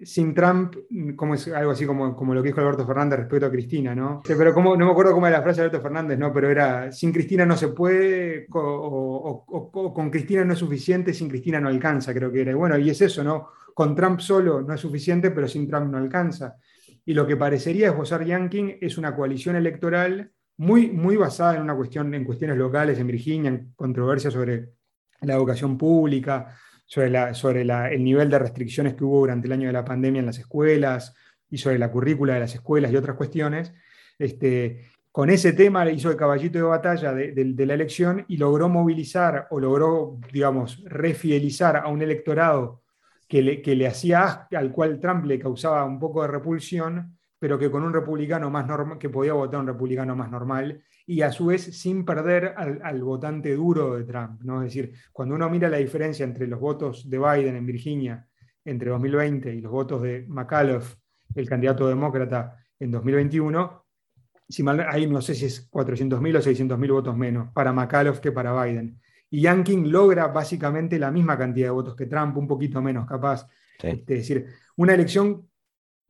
sin 0.03 0.33
Trump, 0.33 0.75
como 1.15 1.35
es 1.35 1.47
algo 1.49 1.71
así 1.71 1.85
como, 1.85 2.15
como 2.15 2.33
lo 2.33 2.41
que 2.41 2.49
dijo 2.49 2.61
Alberto 2.61 2.87
Fernández 2.87 3.19
respecto 3.19 3.45
a 3.45 3.51
Cristina, 3.51 3.93
¿no? 3.93 4.21
Pero 4.25 4.53
como, 4.53 4.75
no 4.75 4.85
me 4.85 4.91
acuerdo 4.91 5.13
cómo 5.13 5.27
era 5.27 5.37
la 5.37 5.43
frase 5.43 5.61
de 5.61 5.67
Alberto 5.67 5.83
Fernández, 5.83 6.17
¿no? 6.17 6.33
Pero 6.33 6.49
era, 6.49 6.91
sin 6.91 7.11
Cristina 7.11 7.45
no 7.45 7.55
se 7.55 7.69
puede, 7.69 8.47
o, 8.51 9.93
con 9.93 10.09
Cristina 10.09 10.43
no 10.43 10.53
es 10.53 10.59
suficiente, 10.59 11.13
sin 11.13 11.29
Cristina 11.29 11.59
no 11.59 11.67
alcanza, 11.67 12.13
creo 12.13 12.31
que 12.31 12.41
era. 12.41 12.51
Y 12.51 12.55
bueno, 12.55 12.77
y 12.77 12.89
es 12.89 13.01
eso, 13.01 13.23
¿no? 13.23 13.49
Con 13.73 13.95
Trump 13.95 14.19
solo 14.19 14.61
no 14.61 14.73
es 14.73 14.81
suficiente, 14.81 15.31
pero 15.31 15.47
sin 15.47 15.67
Trump 15.67 15.91
no 15.91 15.97
alcanza. 15.97 16.55
Y 17.05 17.13
lo 17.13 17.27
que 17.27 17.37
parecería 17.37 17.87
esbozar 17.87 18.25
Yankin 18.25 18.77
es 18.81 18.97
una 18.97 19.15
coalición 19.15 19.55
electoral 19.55 20.31
muy, 20.57 20.89
muy 20.89 21.15
basada 21.15 21.55
en, 21.55 21.61
una 21.61 21.75
cuestión, 21.75 22.13
en 22.13 22.23
cuestiones 22.23 22.57
locales, 22.57 22.97
en 22.99 23.07
Virginia, 23.07 23.49
en 23.49 23.73
controversias 23.75 24.33
sobre 24.33 24.69
la 25.21 25.35
educación 25.35 25.77
pública, 25.77 26.55
sobre, 26.91 27.09
la, 27.09 27.33
sobre 27.33 27.61
el 27.61 28.03
nivel 28.03 28.29
de 28.29 28.37
restricciones 28.37 28.95
que 28.95 29.05
hubo 29.05 29.21
durante 29.21 29.47
el 29.47 29.53
año 29.53 29.67
de 29.67 29.71
la 29.71 29.85
pandemia 29.85 30.19
en 30.19 30.25
las 30.25 30.39
escuelas 30.39 31.15
y 31.49 31.57
sobre 31.57 31.79
la 31.79 31.89
currícula 31.89 32.33
de 32.33 32.41
las 32.41 32.53
escuelas 32.53 32.91
y 32.91 32.97
otras 32.97 33.15
cuestiones. 33.15 33.73
Este, 34.19 34.89
con 35.09 35.29
ese 35.29 35.53
tema 35.53 35.89
hizo 35.89 36.11
el 36.11 36.17
caballito 36.17 36.57
de 36.57 36.65
batalla 36.65 37.13
de, 37.13 37.65
la 37.65 37.75
elección 37.75 38.25
y 38.27 38.35
logró 38.35 38.67
movilizar 38.67 39.47
o 39.51 39.61
logró, 39.61 40.19
digamos, 40.33 40.83
refidelizar 40.83 41.77
a 41.77 41.87
un 41.87 42.01
electorado 42.01 42.81
que 43.25 43.41
le, 43.41 43.61
que 43.61 43.73
le 43.73 43.87
hacía 43.87 44.49
al 44.51 44.73
cual 44.73 44.99
Trump 44.99 45.23
le 45.23 45.39
causaba 45.39 45.85
un 45.85 45.97
poco 45.97 46.23
de 46.23 46.27
repulsión, 46.27 47.17
pero 47.41 47.57
que 47.57 47.71
con 47.71 47.81
un 47.81 47.91
republicano 47.91 48.51
más 48.51 48.67
normal, 48.67 48.99
que 48.99 49.09
podía 49.09 49.33
votar 49.33 49.61
un 49.61 49.65
republicano 49.65 50.15
más 50.15 50.29
normal, 50.29 50.83
y 51.07 51.23
a 51.23 51.31
su 51.31 51.47
vez 51.47 51.63
sin 51.75 52.05
perder 52.05 52.53
al, 52.55 53.01
votante 53.01 53.55
duro 53.55 53.95
de 53.95 54.03
Trump. 54.03 54.43
¿no? 54.43 54.61
Es 54.61 54.65
decir, 54.65 54.93
cuando 55.11 55.33
uno 55.33 55.49
mira 55.49 55.67
la 55.67 55.77
diferencia 55.77 56.23
entre 56.23 56.45
los 56.45 56.59
votos 56.59 57.09
de 57.09 57.17
Biden 57.17 57.55
en 57.55 57.65
Virginia 57.65 58.27
entre 58.63 58.91
2020 58.91 59.55
y 59.55 59.59
los 59.59 59.71
votos 59.71 60.03
de 60.03 60.23
McAuliffe, 60.29 60.97
el 61.33 61.49
candidato 61.49 61.87
demócrata, 61.87 62.57
en 62.77 62.91
2021, 62.91 63.85
si 64.47 64.61
mal, 64.61 64.85
ahí 64.87 65.07
no 65.07 65.19
sé 65.19 65.33
si 65.33 65.45
es 65.45 65.67
400.000 65.71 66.37
o 66.37 66.41
600.000 66.41 66.91
votos 66.91 67.17
menos 67.17 67.51
para 67.53 67.73
McAuliffe 67.73 68.21
que 68.21 68.31
para 68.31 68.63
Biden. 68.63 69.01
Y 69.31 69.41
Yankin 69.41 69.91
logra 69.91 70.27
básicamente 70.27 70.99
la 70.99 71.09
misma 71.09 71.39
cantidad 71.39 71.69
de 71.69 71.71
votos 71.71 71.95
que 71.95 72.05
Trump, 72.05 72.37
un 72.37 72.47
poquito 72.47 72.83
menos 72.83 73.07
capaz. 73.07 73.47
Este, 73.81 74.13
es 74.13 74.19
decir, 74.27 74.45
una 74.75 74.93
elección, 74.93 75.49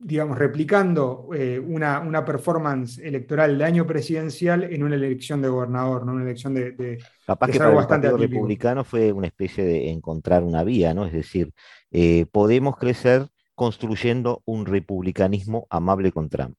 digamos, 0.04 0.36
replicando 0.36 1.28
eh, 1.32 1.60
una, 1.60 2.00
una, 2.00 2.24
performance 2.24 2.98
electoral 2.98 3.56
de 3.56 3.64
año 3.64 3.86
presidencial 3.86 4.64
en 4.64 4.82
una 4.82 4.96
elección 4.96 5.40
de 5.40 5.48
gobernador, 5.48 6.04
¿no? 6.04 6.12
una 6.12 6.24
elección 6.24 6.54
de... 6.54 6.98
capaz 7.24 7.50
que 7.50 7.58
para 7.58 7.70
el 7.70 7.86
Partido 7.86 8.16
Republicano 8.16 8.82
fue 8.82 9.12
una 9.12 9.28
especie 9.28 9.64
de 9.64 9.90
encontrar 9.90 10.42
una 10.42 10.64
vía, 10.64 10.92
¿no? 10.92 11.06
Es 11.06 11.12
decir, 11.12 11.52
eh, 11.92 12.26
podemos 12.32 12.76
crecer 12.76 13.28
construyendo 13.54 14.42
un 14.44 14.66
republicanismo 14.66 15.66
amable 15.70 16.10
con 16.10 16.28
Trump. 16.28 16.56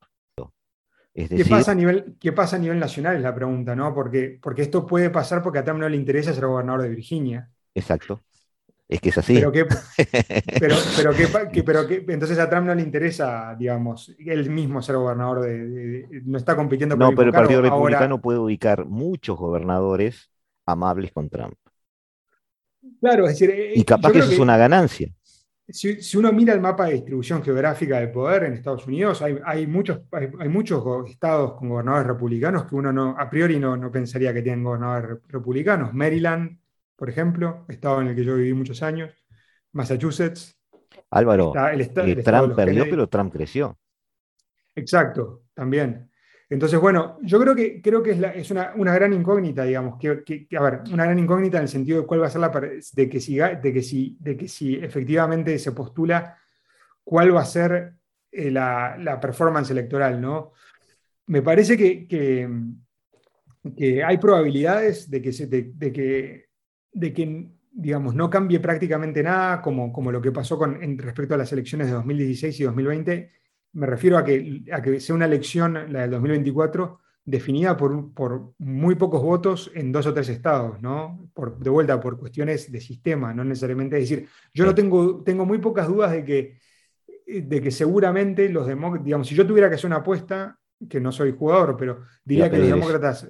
¿Qué, 1.13 1.45
pasa 1.47 1.73
a 1.73 1.75
nivel, 1.75 2.15
¿Qué 2.19 2.31
pasa 2.31 2.55
a 2.55 2.59
nivel 2.59 2.79
nacional? 2.79 3.17
Es 3.17 3.21
la 3.21 3.35
pregunta, 3.35 3.75
¿no? 3.75 3.93
Porque, 3.93 4.39
porque 4.41 4.63
esto 4.63 4.87
puede 4.87 5.11
pasar 5.11 5.43
porque 5.43 5.59
a 5.59 5.63
Trump 5.63 5.79
no 5.79 5.87
le 5.87 5.95
interesa 5.95 6.33
ser 6.33 6.47
gobernador 6.47 6.81
de 6.81 6.89
Virginia. 6.89 7.51
Exacto. 7.75 8.23
Es 8.87 8.99
que 8.99 9.09
es 9.09 9.17
así. 9.17 9.35
Pero, 9.35 9.51
qué, 9.51 9.65
pero, 10.59 10.75
pero, 11.65 11.89
entonces 11.89 12.37
a 12.37 12.49
Trump 12.49 12.67
no 12.67 12.75
le 12.75 12.81
interesa, 12.81 13.55
digamos, 13.57 14.15
él 14.19 14.49
mismo 14.49 14.81
ser 14.81 14.97
gobernador 14.97 15.41
de. 15.41 16.07
no 16.25 16.37
está 16.37 16.55
compitiendo 16.55 16.95
con 16.95 16.99
No, 16.99 17.15
pero 17.15 17.27
el 17.27 17.33
Partido 17.33 17.61
Republicano 17.61 18.21
puede 18.21 18.39
ubicar 18.39 18.85
muchos 18.85 19.37
gobernadores 19.37 20.29
amables 20.65 21.11
con 21.11 21.29
Trump. 21.29 21.55
Claro, 22.99 23.27
es 23.27 23.39
decir. 23.39 23.71
Y 23.75 23.83
capaz 23.83 24.11
que 24.11 24.19
eso 24.19 24.31
es 24.31 24.39
una 24.39 24.57
ganancia 24.57 25.09
si, 25.67 26.17
uno 26.17 26.31
mira 26.31 26.53
el 26.53 26.59
mapa 26.59 26.85
de 26.85 26.93
distribución 26.93 27.41
geográfica 27.41 27.99
del 27.99 28.11
poder 28.11 28.43
en 28.43 28.53
Estados 28.53 28.85
Unidos, 28.85 29.21
hay, 29.21 29.65
muchos, 29.65 30.01
hay, 30.11 30.49
muchos 30.49 30.83
estados 31.09 31.53
con 31.53 31.69
gobernadores 31.69 32.07
republicanos 32.07 32.65
que 32.65 32.75
uno 32.75 32.91
no, 32.91 33.15
a 33.17 33.29
priori 33.29 33.59
no, 33.59 33.77
no 33.77 33.91
pensaría 33.91 34.33
que 34.33 34.41
tienen 34.41 34.63
gobernadores 34.63 35.21
republicanos. 35.29 35.93
Maryland, 35.93 36.59
por 37.03 37.09
ejemplo, 37.09 37.65
estado 37.67 37.99
en 37.99 38.07
el 38.07 38.15
que 38.15 38.23
yo 38.23 38.37
viví 38.37 38.53
muchos 38.53 38.81
años. 38.81 39.11
Massachusetts. 39.73 40.57
Álvaro, 41.09 41.51
el, 41.69 41.91
Trump 42.23 42.55
perdió, 42.55 42.85
pero 42.89 43.07
Trump 43.07 43.33
creció. 43.33 43.77
Exacto, 44.73 45.43
también. 45.53 46.09
Entonces, 46.49 46.79
bueno, 46.79 47.17
yo 47.21 47.41
creo 47.41 47.53
que, 47.53 47.81
creo 47.81 48.01
que 48.01 48.11
es, 48.35 48.51
una, 48.51 48.71
gran 48.95 49.11
incógnita, 49.11 49.65
digamos, 49.65 49.99
que, 49.99 50.47
a 50.55 50.61
ver, 50.61 50.79
una 50.93 51.03
gran 51.03 51.19
incógnita 51.19 51.57
en 51.57 51.63
el 51.63 51.67
sentido 51.67 51.99
de 51.99 52.07
cuál 52.07 52.21
va 52.21 52.27
a 52.27 52.29
ser 52.29 52.39
la, 52.39 52.47
de 52.93 53.09
que 53.09 53.19
si, 53.19 53.35
de 53.35 53.73
que 53.73 53.81
si, 53.81 54.15
de 54.21 54.37
que 54.37 54.47
si 54.47 54.75
efectivamente 54.75 55.59
se 55.59 55.73
postula 55.73 56.37
cuál 57.03 57.35
va 57.35 57.41
a 57.41 57.45
ser 57.45 57.95
eh, 58.31 58.49
la, 58.49 59.19
performance 59.21 59.71
electoral, 59.71 60.21
¿no? 60.21 60.53
Me 61.25 61.41
parece 61.41 61.75
que, 61.75 62.07
que, 62.07 62.47
hay 64.05 64.17
probabilidades 64.19 65.09
de 65.09 65.21
que, 65.21 65.31
de, 65.31 65.91
que, 65.91 66.52
de 66.93 67.13
que 67.13 67.49
digamos, 67.73 68.13
no 68.13 68.29
cambie 68.29 68.59
prácticamente 68.59 69.23
nada, 69.23 69.61
como, 69.61 69.91
como 69.91 70.11
lo 70.11 70.21
que 70.21 70.31
pasó 70.31 70.57
con, 70.57 70.81
en, 70.81 70.97
respecto 70.97 71.33
a 71.33 71.37
las 71.37 71.51
elecciones 71.51 71.87
de 71.87 71.93
2016 71.93 72.59
y 72.59 72.63
2020, 72.63 73.31
me 73.73 73.87
refiero 73.87 74.17
a 74.17 74.23
que, 74.23 74.63
a 74.71 74.81
que 74.81 74.99
sea 74.99 75.15
una 75.15 75.25
elección, 75.25 75.91
la 75.91 76.01
del 76.01 76.11
2024, 76.11 76.99
definida 77.25 77.75
por, 77.75 78.13
por, 78.13 78.53
muy 78.59 78.95
pocos 78.95 79.23
votos 79.23 79.71
en 79.73 79.91
dos 79.91 80.05
o 80.05 80.13
tres 80.13 80.29
estados, 80.29 80.79
¿no? 80.81 81.31
Por, 81.33 81.57
de 81.57 81.69
vuelta, 81.69 81.99
por 81.99 82.19
cuestiones 82.19 82.71
de 82.71 82.79
sistema, 82.79 83.33
no 83.33 83.43
necesariamente. 83.43 83.97
Es 83.97 84.09
decir, 84.09 84.27
yo 84.53 84.65
no 84.65 84.75
tengo, 84.75 85.23
tengo 85.23 85.45
muy 85.45 85.57
pocas 85.57 85.87
dudas 85.87 86.11
de 86.11 86.23
que, 86.23 86.59
de 87.25 87.61
que 87.61 87.71
seguramente 87.71 88.47
los 88.49 88.67
demócratas, 88.67 89.05
digamos, 89.05 89.27
si 89.27 89.33
yo 89.33 89.47
tuviera 89.47 89.69
que 89.69 89.75
hacer 89.75 89.87
una 89.87 89.97
apuesta, 89.97 90.59
que 90.87 90.99
no 90.99 91.11
soy 91.11 91.31
jugador, 91.31 91.75
pero 91.77 92.01
diría 92.23 92.51
que 92.51 92.57
los 92.57 92.67
demócratas 92.67 93.27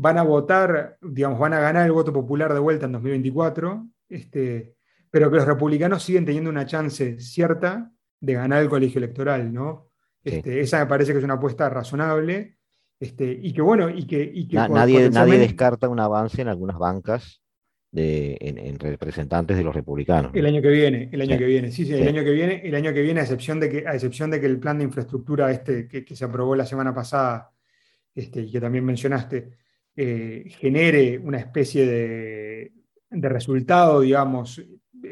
van 0.00 0.16
a 0.16 0.22
votar, 0.22 0.96
digamos, 1.02 1.38
van 1.38 1.52
a 1.52 1.60
ganar 1.60 1.84
el 1.84 1.92
voto 1.92 2.12
popular 2.12 2.54
de 2.54 2.58
vuelta 2.58 2.86
en 2.86 2.92
2024, 2.92 3.86
este, 4.08 4.74
pero 5.10 5.30
que 5.30 5.36
los 5.36 5.46
republicanos 5.46 6.02
siguen 6.02 6.24
teniendo 6.24 6.48
una 6.48 6.64
chance 6.64 7.20
cierta 7.20 7.92
de 8.18 8.32
ganar 8.32 8.62
el 8.62 8.70
colegio 8.70 8.98
electoral, 8.98 9.52
¿no? 9.52 9.90
Este, 10.24 10.60
esa 10.60 10.78
me 10.78 10.86
parece 10.86 11.12
que 11.12 11.18
es 11.18 11.24
una 11.24 11.34
apuesta 11.34 11.68
razonable. 11.68 12.56
Este, 12.98 13.30
y 13.30 13.52
que 13.52 13.62
bueno, 13.62 13.88
y 13.88 14.06
que, 14.06 14.46
nadie, 14.52 15.08
nadie 15.10 15.38
descarta 15.38 15.88
un 15.88 16.00
avance 16.00 16.42
en 16.42 16.48
algunas 16.48 16.78
bancas 16.78 17.42
de, 17.90 18.36
en, 18.40 18.78
representantes 18.78 19.56
de 19.56 19.64
los 19.64 19.74
republicanos. 19.74 20.32
El 20.34 20.46
año 20.46 20.62
que 20.62 20.68
viene, 20.68 21.08
el 21.12 21.20
año 21.22 21.38
que 21.38 21.46
viene, 21.46 21.72
sí, 21.72 21.84
sí, 21.84 21.94
el 21.94 22.08
año 22.08 22.24
que 22.24 22.30
viene, 22.30 22.60
el 22.64 22.74
año 22.74 22.92
que 22.92 23.02
viene, 23.02 23.20
a 23.20 23.22
excepción 23.22 23.58
de 23.58 23.68
que, 23.68 23.86
a 23.86 23.94
excepción 23.94 24.30
de 24.30 24.40
que 24.40 24.46
el 24.46 24.58
plan 24.58 24.78
de 24.78 24.84
infraestructura 24.84 25.50
este 25.50 25.88
que, 25.88 26.16
se 26.16 26.24
aprobó 26.24 26.54
la 26.54 26.66
semana 26.66 26.94
pasada, 26.94 27.52
este, 28.14 28.42
y 28.42 28.50
que 28.50 28.60
también 28.60 28.84
mencionaste, 28.84 29.50
eh, 29.96 30.44
genere 30.58 31.18
una 31.18 31.38
especie 31.38 31.86
de, 31.86 32.72
de 33.10 33.28
resultado, 33.28 34.00
digamos, 34.00 34.62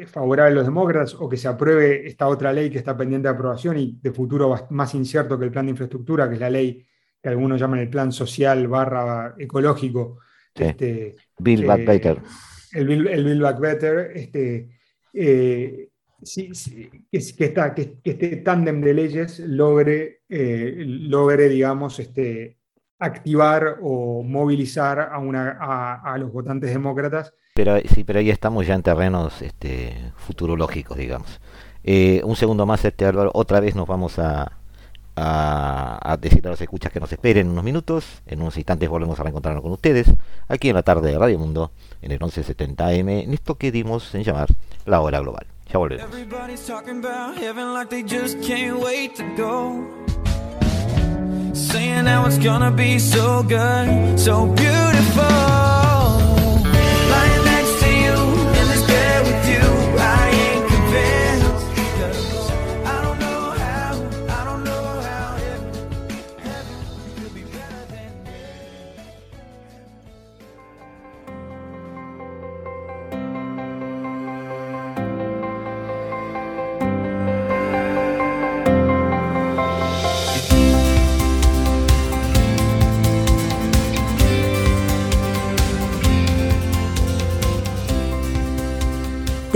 favorable 0.06 0.52
a 0.52 0.54
los 0.54 0.66
demócratas 0.66 1.14
o 1.14 1.28
que 1.28 1.36
se 1.36 1.48
apruebe 1.48 2.06
esta 2.06 2.28
otra 2.28 2.52
ley 2.52 2.70
que 2.70 2.78
está 2.78 2.96
pendiente 2.96 3.28
de 3.28 3.34
aprobación 3.34 3.78
y 3.78 3.98
de 4.00 4.12
futuro 4.12 4.54
más 4.70 4.94
incierto 4.94 5.38
que 5.38 5.46
el 5.46 5.50
plan 5.50 5.66
de 5.66 5.70
infraestructura, 5.70 6.28
que 6.28 6.34
es 6.34 6.40
la 6.40 6.50
ley 6.50 6.84
que 7.22 7.28
algunos 7.28 7.60
llaman 7.60 7.80
el 7.80 7.90
plan 7.90 8.12
social 8.12 8.68
barra 8.68 9.34
ecológico. 9.38 10.18
Este, 10.54 11.16
Build 11.38 11.66
Back 11.66 11.84
Better. 11.84 12.22
El 12.72 12.86
Build, 12.86 13.42
Back 13.42 13.60
Better. 13.60 14.12
Este, 14.14 14.68
eh, 15.12 15.88
que, 16.22 17.44
está, 17.44 17.74
que, 17.74 17.98
este 18.04 18.36
tándem 18.36 18.80
de 18.80 18.94
leyes 18.94 19.38
logre, 19.40 20.22
eh, 20.28 20.74
logre 20.86 21.48
digamos, 21.48 21.98
este, 21.98 22.57
activar 22.98 23.78
o 23.82 24.22
movilizar 24.22 25.00
a, 25.00 25.18
una, 25.18 25.52
a 26.02 26.18
los 26.18 26.32
votantes 26.32 26.70
demócratas 26.70 27.32
pero 27.58 27.76
sí, 27.92 28.04
pero 28.04 28.20
ahí 28.20 28.30
estamos 28.30 28.68
ya 28.68 28.74
en 28.74 28.84
terrenos 28.84 29.42
este, 29.42 30.12
futurológicos, 30.16 30.96
digamos. 30.96 31.40
Eh, 31.82 32.22
un 32.22 32.36
segundo 32.36 32.66
más, 32.66 32.84
este 32.84 33.04
Álvaro, 33.04 33.32
otra 33.34 33.58
vez 33.58 33.74
nos 33.74 33.88
vamos 33.88 34.20
a, 34.20 34.52
a, 35.16 36.16
decir 36.20 36.46
a 36.46 36.50
los 36.50 36.60
escuchas 36.60 36.92
que 36.92 37.00
nos 37.00 37.10
esperen 37.10 37.50
unos 37.50 37.64
minutos. 37.64 38.22
En 38.26 38.42
unos 38.42 38.56
instantes 38.58 38.88
volvemos 38.88 39.18
a 39.18 39.24
reencontrarnos 39.24 39.64
con 39.64 39.72
ustedes 39.72 40.06
aquí 40.46 40.68
en 40.68 40.76
la 40.76 40.84
tarde 40.84 41.10
de 41.10 41.18
Radio 41.18 41.36
Mundo, 41.36 41.72
en 42.00 42.12
el 42.12 42.20
1170M, 42.20 43.24
en 43.24 43.34
esto 43.34 43.56
que 43.56 43.72
dimos 43.72 44.14
en 44.14 44.22
llamar 44.22 44.46
la 44.86 45.00
hora 45.00 45.18
global. 45.18 45.48
Ya 45.72 45.78
volvemos. 45.78 46.06
Saying 51.58 52.06
how 52.06 52.24
it's 52.26 52.38
gonna 52.38 52.70
be 52.70 53.00
so 53.00 53.42
good, 53.42 54.18
so 54.18 54.46
beautiful. 54.46 55.77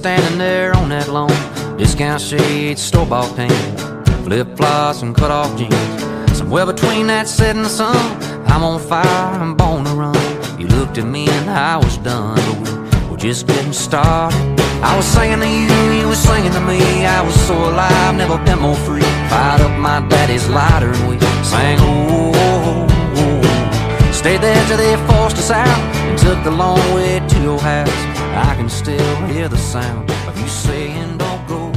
standing 0.00 0.38
there 0.38 0.74
on 0.76 0.88
that 0.88 1.08
lawn. 1.08 1.28
Discount 1.76 2.22
shades, 2.22 2.80
store 2.80 3.04
bought 3.04 3.36
pants, 3.36 3.82
flip 4.24 4.56
flops, 4.56 5.02
and 5.02 5.14
cut 5.14 5.30
off 5.30 5.54
jeans. 5.58 6.38
Somewhere 6.38 6.64
between 6.64 7.06
that 7.08 7.28
setting 7.28 7.66
sun, 7.66 8.00
I'm 8.46 8.62
on 8.62 8.80
fire, 8.80 9.26
I'm 9.42 9.54
born 9.54 9.84
to 9.84 9.90
run. 9.90 10.16
You 10.58 10.68
looked 10.68 10.96
at 10.96 11.04
me 11.04 11.28
and 11.28 11.50
I 11.50 11.76
was 11.76 11.98
done, 11.98 12.40
but 12.48 12.56
we 12.64 13.10
were 13.10 13.18
just 13.18 13.46
getting 13.46 13.74
started. 13.74 14.40
I 14.82 14.96
was 14.96 15.04
singing 15.04 15.40
to 15.40 15.46
you, 15.46 16.00
you 16.00 16.08
were 16.08 16.22
singing 16.30 16.52
to 16.52 16.62
me. 16.62 17.04
I 17.04 17.20
was 17.20 17.36
so 17.46 17.54
alive, 17.54 18.14
never 18.14 18.38
been 18.38 18.58
more 18.58 18.80
free. 18.86 19.10
Fired 19.28 19.60
up 19.60 19.78
my 19.78 20.00
daddy's 20.08 20.48
lighter 20.48 20.92
and 20.96 21.08
we 21.10 21.20
sang, 21.44 21.76
oh, 21.78 22.32
oh, 22.34 22.86
oh. 23.20 24.12
Stayed 24.12 24.40
there 24.40 24.66
till 24.66 24.78
they 24.78 24.96
forced 25.12 25.36
us 25.36 25.50
out 25.50 25.78
and 26.08 26.18
took 26.18 26.42
the 26.42 26.50
long 26.50 26.80
way 26.94 27.20
to 27.20 27.42
your 27.42 27.60
house. 27.60 28.19
I 28.32 28.56
can 28.56 28.68
still 28.68 29.26
hear 29.28 29.48
the 29.48 29.56
sound 29.56 30.10
of 30.28 30.38
you 30.40 30.46
saying, 30.48 31.18
don't 31.18 31.46
go. 31.48 31.70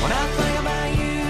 When 0.00 0.12
I 0.12 0.24
think 0.36 0.58
about 0.58 0.90
you, 0.96 1.22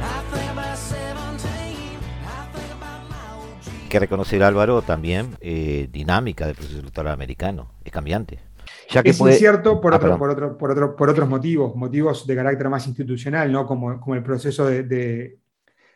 I 0.00 0.22
think 0.32 0.50
about 0.52 0.76
17. 0.76 1.98
I 2.22 2.46
think 2.54 2.72
about 2.72 3.08
my 3.10 3.34
old 3.36 3.62
G. 3.64 3.70
Hay 3.82 3.88
que 3.88 3.98
reconocer, 3.98 4.42
Álvaro, 4.42 4.82
también 4.82 5.36
eh, 5.40 5.88
dinámica 5.90 6.46
del 6.46 6.54
proceso 6.56 6.78
electoral 6.78 7.12
americano. 7.12 7.72
Es 7.84 7.92
cambiante. 7.92 8.38
Ya 8.90 9.02
que 9.02 9.10
Es 9.10 9.18
puede- 9.18 9.34
incierto 9.34 9.80
por, 9.80 9.92
Ah, 9.94 9.96
otro- 9.96 10.18
por, 10.18 10.30
otro- 10.30 10.58
por, 10.58 10.70
otro- 10.70 10.96
por 10.96 11.08
otros 11.10 11.28
motivos, 11.28 11.74
motivos 11.74 12.26
de 12.26 12.34
carácter 12.36 12.68
más 12.68 12.86
institucional, 12.86 13.50
¿no? 13.50 13.66
como, 13.66 13.98
como 14.00 14.14
el 14.14 14.22
proceso 14.22 14.66
de- 14.66 14.82
de- 14.84 15.38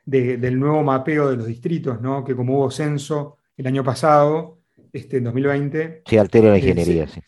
de- 0.04 0.36
del 0.38 0.58
nuevo 0.58 0.82
mapeo 0.82 1.28
de 1.30 1.36
los 1.36 1.46
distritos, 1.46 2.00
¿no? 2.00 2.24
que 2.24 2.34
como 2.34 2.58
hubo 2.58 2.70
censo 2.70 3.36
el 3.56 3.66
año 3.66 3.82
pasado, 3.84 4.55
este, 4.92 5.18
en 5.18 5.24
2020, 5.24 6.04
se 6.06 6.18
altera 6.18 6.50
la 6.50 6.56
Eh, 6.58 6.58
ingeniería. 6.58 7.06
sí. 7.06 7.20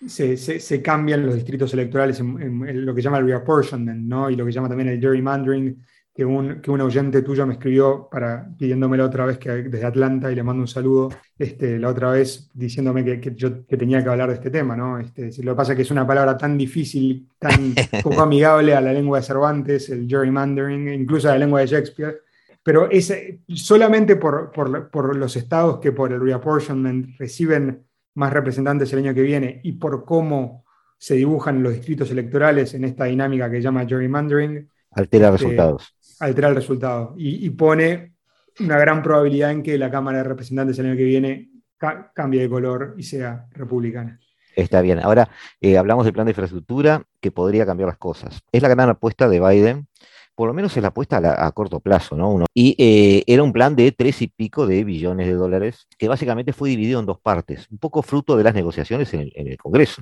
sí. 0.00 0.08
se, 0.08 0.36
se- 0.36 0.60
se 0.60 0.82
cambian 0.82 1.24
los 1.26 1.34
distritos 1.34 1.72
electorales 1.74 2.20
en, 2.20 2.40
en- 2.40 2.68
en 2.68 2.86
lo 2.86 2.94
que 2.94 3.02
llama 3.02 3.18
el 3.18 3.26
reapportionment, 3.26 4.02
¿no? 4.06 4.30
Y 4.30 4.36
lo 4.36 4.46
que 4.46 4.52
llama 4.52 4.68
también 4.68 4.88
el 4.88 5.00
gerrymandering, 5.00 5.82
que 6.14 6.24
un, 6.24 6.60
que 6.60 6.70
un 6.70 6.80
oyente 6.80 7.22
tuyo 7.22 7.46
me 7.46 7.54
escribió 7.54 8.08
para, 8.10 8.48
pidiéndomelo 8.58 9.04
otra 9.06 9.26
vez 9.26 9.38
que, 9.38 9.50
desde 9.50 9.86
Atlanta 9.86 10.30
y 10.30 10.34
le 10.34 10.42
mando 10.42 10.62
un 10.62 10.68
saludo, 10.68 11.08
este, 11.38 11.78
la 11.78 11.88
otra 11.88 12.10
vez 12.10 12.50
diciéndome 12.54 13.04
que, 13.04 13.20
que 13.20 13.34
yo 13.34 13.64
que 13.66 13.76
tenía 13.76 14.02
que 14.02 14.08
hablar 14.10 14.28
de 14.30 14.34
este 14.36 14.50
tema, 14.50 14.74
¿no? 14.76 14.98
Este, 14.98 15.30
lo 15.42 15.52
que 15.52 15.56
pasa 15.56 15.72
es 15.72 15.76
que 15.76 15.82
es 15.82 15.90
una 15.90 16.06
palabra 16.06 16.36
tan 16.36 16.56
difícil, 16.58 17.28
tan 17.38 17.74
poco 18.02 18.22
amigable 18.22 18.74
a 18.74 18.80
la 18.80 18.92
lengua 18.92 19.18
de 19.20 19.24
Cervantes, 19.24 19.88
el 19.90 20.08
gerrymandering, 20.08 20.88
incluso 20.94 21.28
a 21.28 21.32
la 21.32 21.38
lengua 21.38 21.60
de 21.60 21.66
Shakespeare, 21.68 22.20
pero 22.70 22.88
es 22.88 23.10
eh, 23.10 23.40
solamente 23.48 24.14
por, 24.14 24.52
por- 24.52 24.90
por 24.90 25.16
los 25.16 25.34
estados 25.34 25.80
que 25.80 25.90
por 25.90 26.12
el 26.12 26.20
reapportionment 26.20 27.18
reciben 27.18 27.84
más 28.14 28.32
representantes 28.32 28.92
el 28.92 29.00
año 29.00 29.12
que 29.12 29.22
viene 29.22 29.60
y 29.64 29.72
por 29.72 30.04
cómo 30.04 30.64
se 30.96 31.16
dibujan 31.16 31.64
los 31.64 31.72
distritos 31.72 32.12
electorales 32.12 32.72
en 32.74 32.84
esta 32.84 33.06
dinámica 33.06 33.50
que 33.50 33.60
llama 33.60 33.84
gerrymandering, 33.86 34.68
Altera 34.92 35.30
Este, 35.30 35.38
resultados. 35.38 35.96
altera 36.20 36.48
el 36.48 36.54
resultado 36.54 37.14
y, 37.16 37.44
y 37.44 37.50
pone 37.50 38.14
una 38.60 38.78
gran 38.78 39.02
probabilidad 39.02 39.50
en 39.50 39.64
que 39.64 39.76
la 39.76 39.90
Cámara 39.90 40.18
de 40.18 40.24
Representantes 40.24 40.78
el 40.78 40.86
año 40.86 40.96
que 40.96 41.04
viene 41.04 41.50
ca- 41.76 42.12
cambie 42.14 42.42
de 42.42 42.48
color 42.48 42.94
y 42.96 43.02
sea 43.02 43.46
republicana. 43.50 44.20
Está 44.54 44.80
bien. 44.80 45.00
Ahora 45.00 45.28
eh, 45.60 45.76
hablamos 45.76 46.04
del 46.04 46.12
plan 46.14 46.26
de 46.26 46.30
infraestructura 46.32 47.02
que 47.20 47.32
podría 47.32 47.66
cambiar 47.66 47.88
las 47.88 47.98
cosas. 47.98 48.40
Es 48.52 48.62
la 48.62 48.68
gran 48.68 48.90
apuesta 48.90 49.28
de 49.28 49.40
Biden, 49.40 49.88
por 50.40 50.48
lo 50.48 50.54
menos 50.54 50.74
es 50.74 50.82
la 50.82 50.88
apuesta 50.88 51.18
a, 51.18 51.46
a 51.46 51.52
corto 51.52 51.80
plazo, 51.80 52.16
¿no? 52.16 52.46
Y 52.54 52.74
eh, 52.78 53.24
era 53.26 53.42
un 53.42 53.52
plan 53.52 53.76
de 53.76 53.92
tres 53.92 54.22
y 54.22 54.26
pico 54.26 54.66
de 54.66 54.84
billones 54.84 55.26
de 55.26 55.34
dólares 55.34 55.86
que 55.98 56.08
básicamente 56.08 56.54
fue 56.54 56.70
dividido 56.70 56.98
en 56.98 57.04
dos 57.04 57.20
partes, 57.20 57.66
un 57.70 57.76
poco 57.76 58.00
fruto 58.00 58.38
de 58.38 58.44
las 58.44 58.54
negociaciones 58.54 59.12
en 59.12 59.30
el, 59.34 59.58
Congreso. 59.58 60.00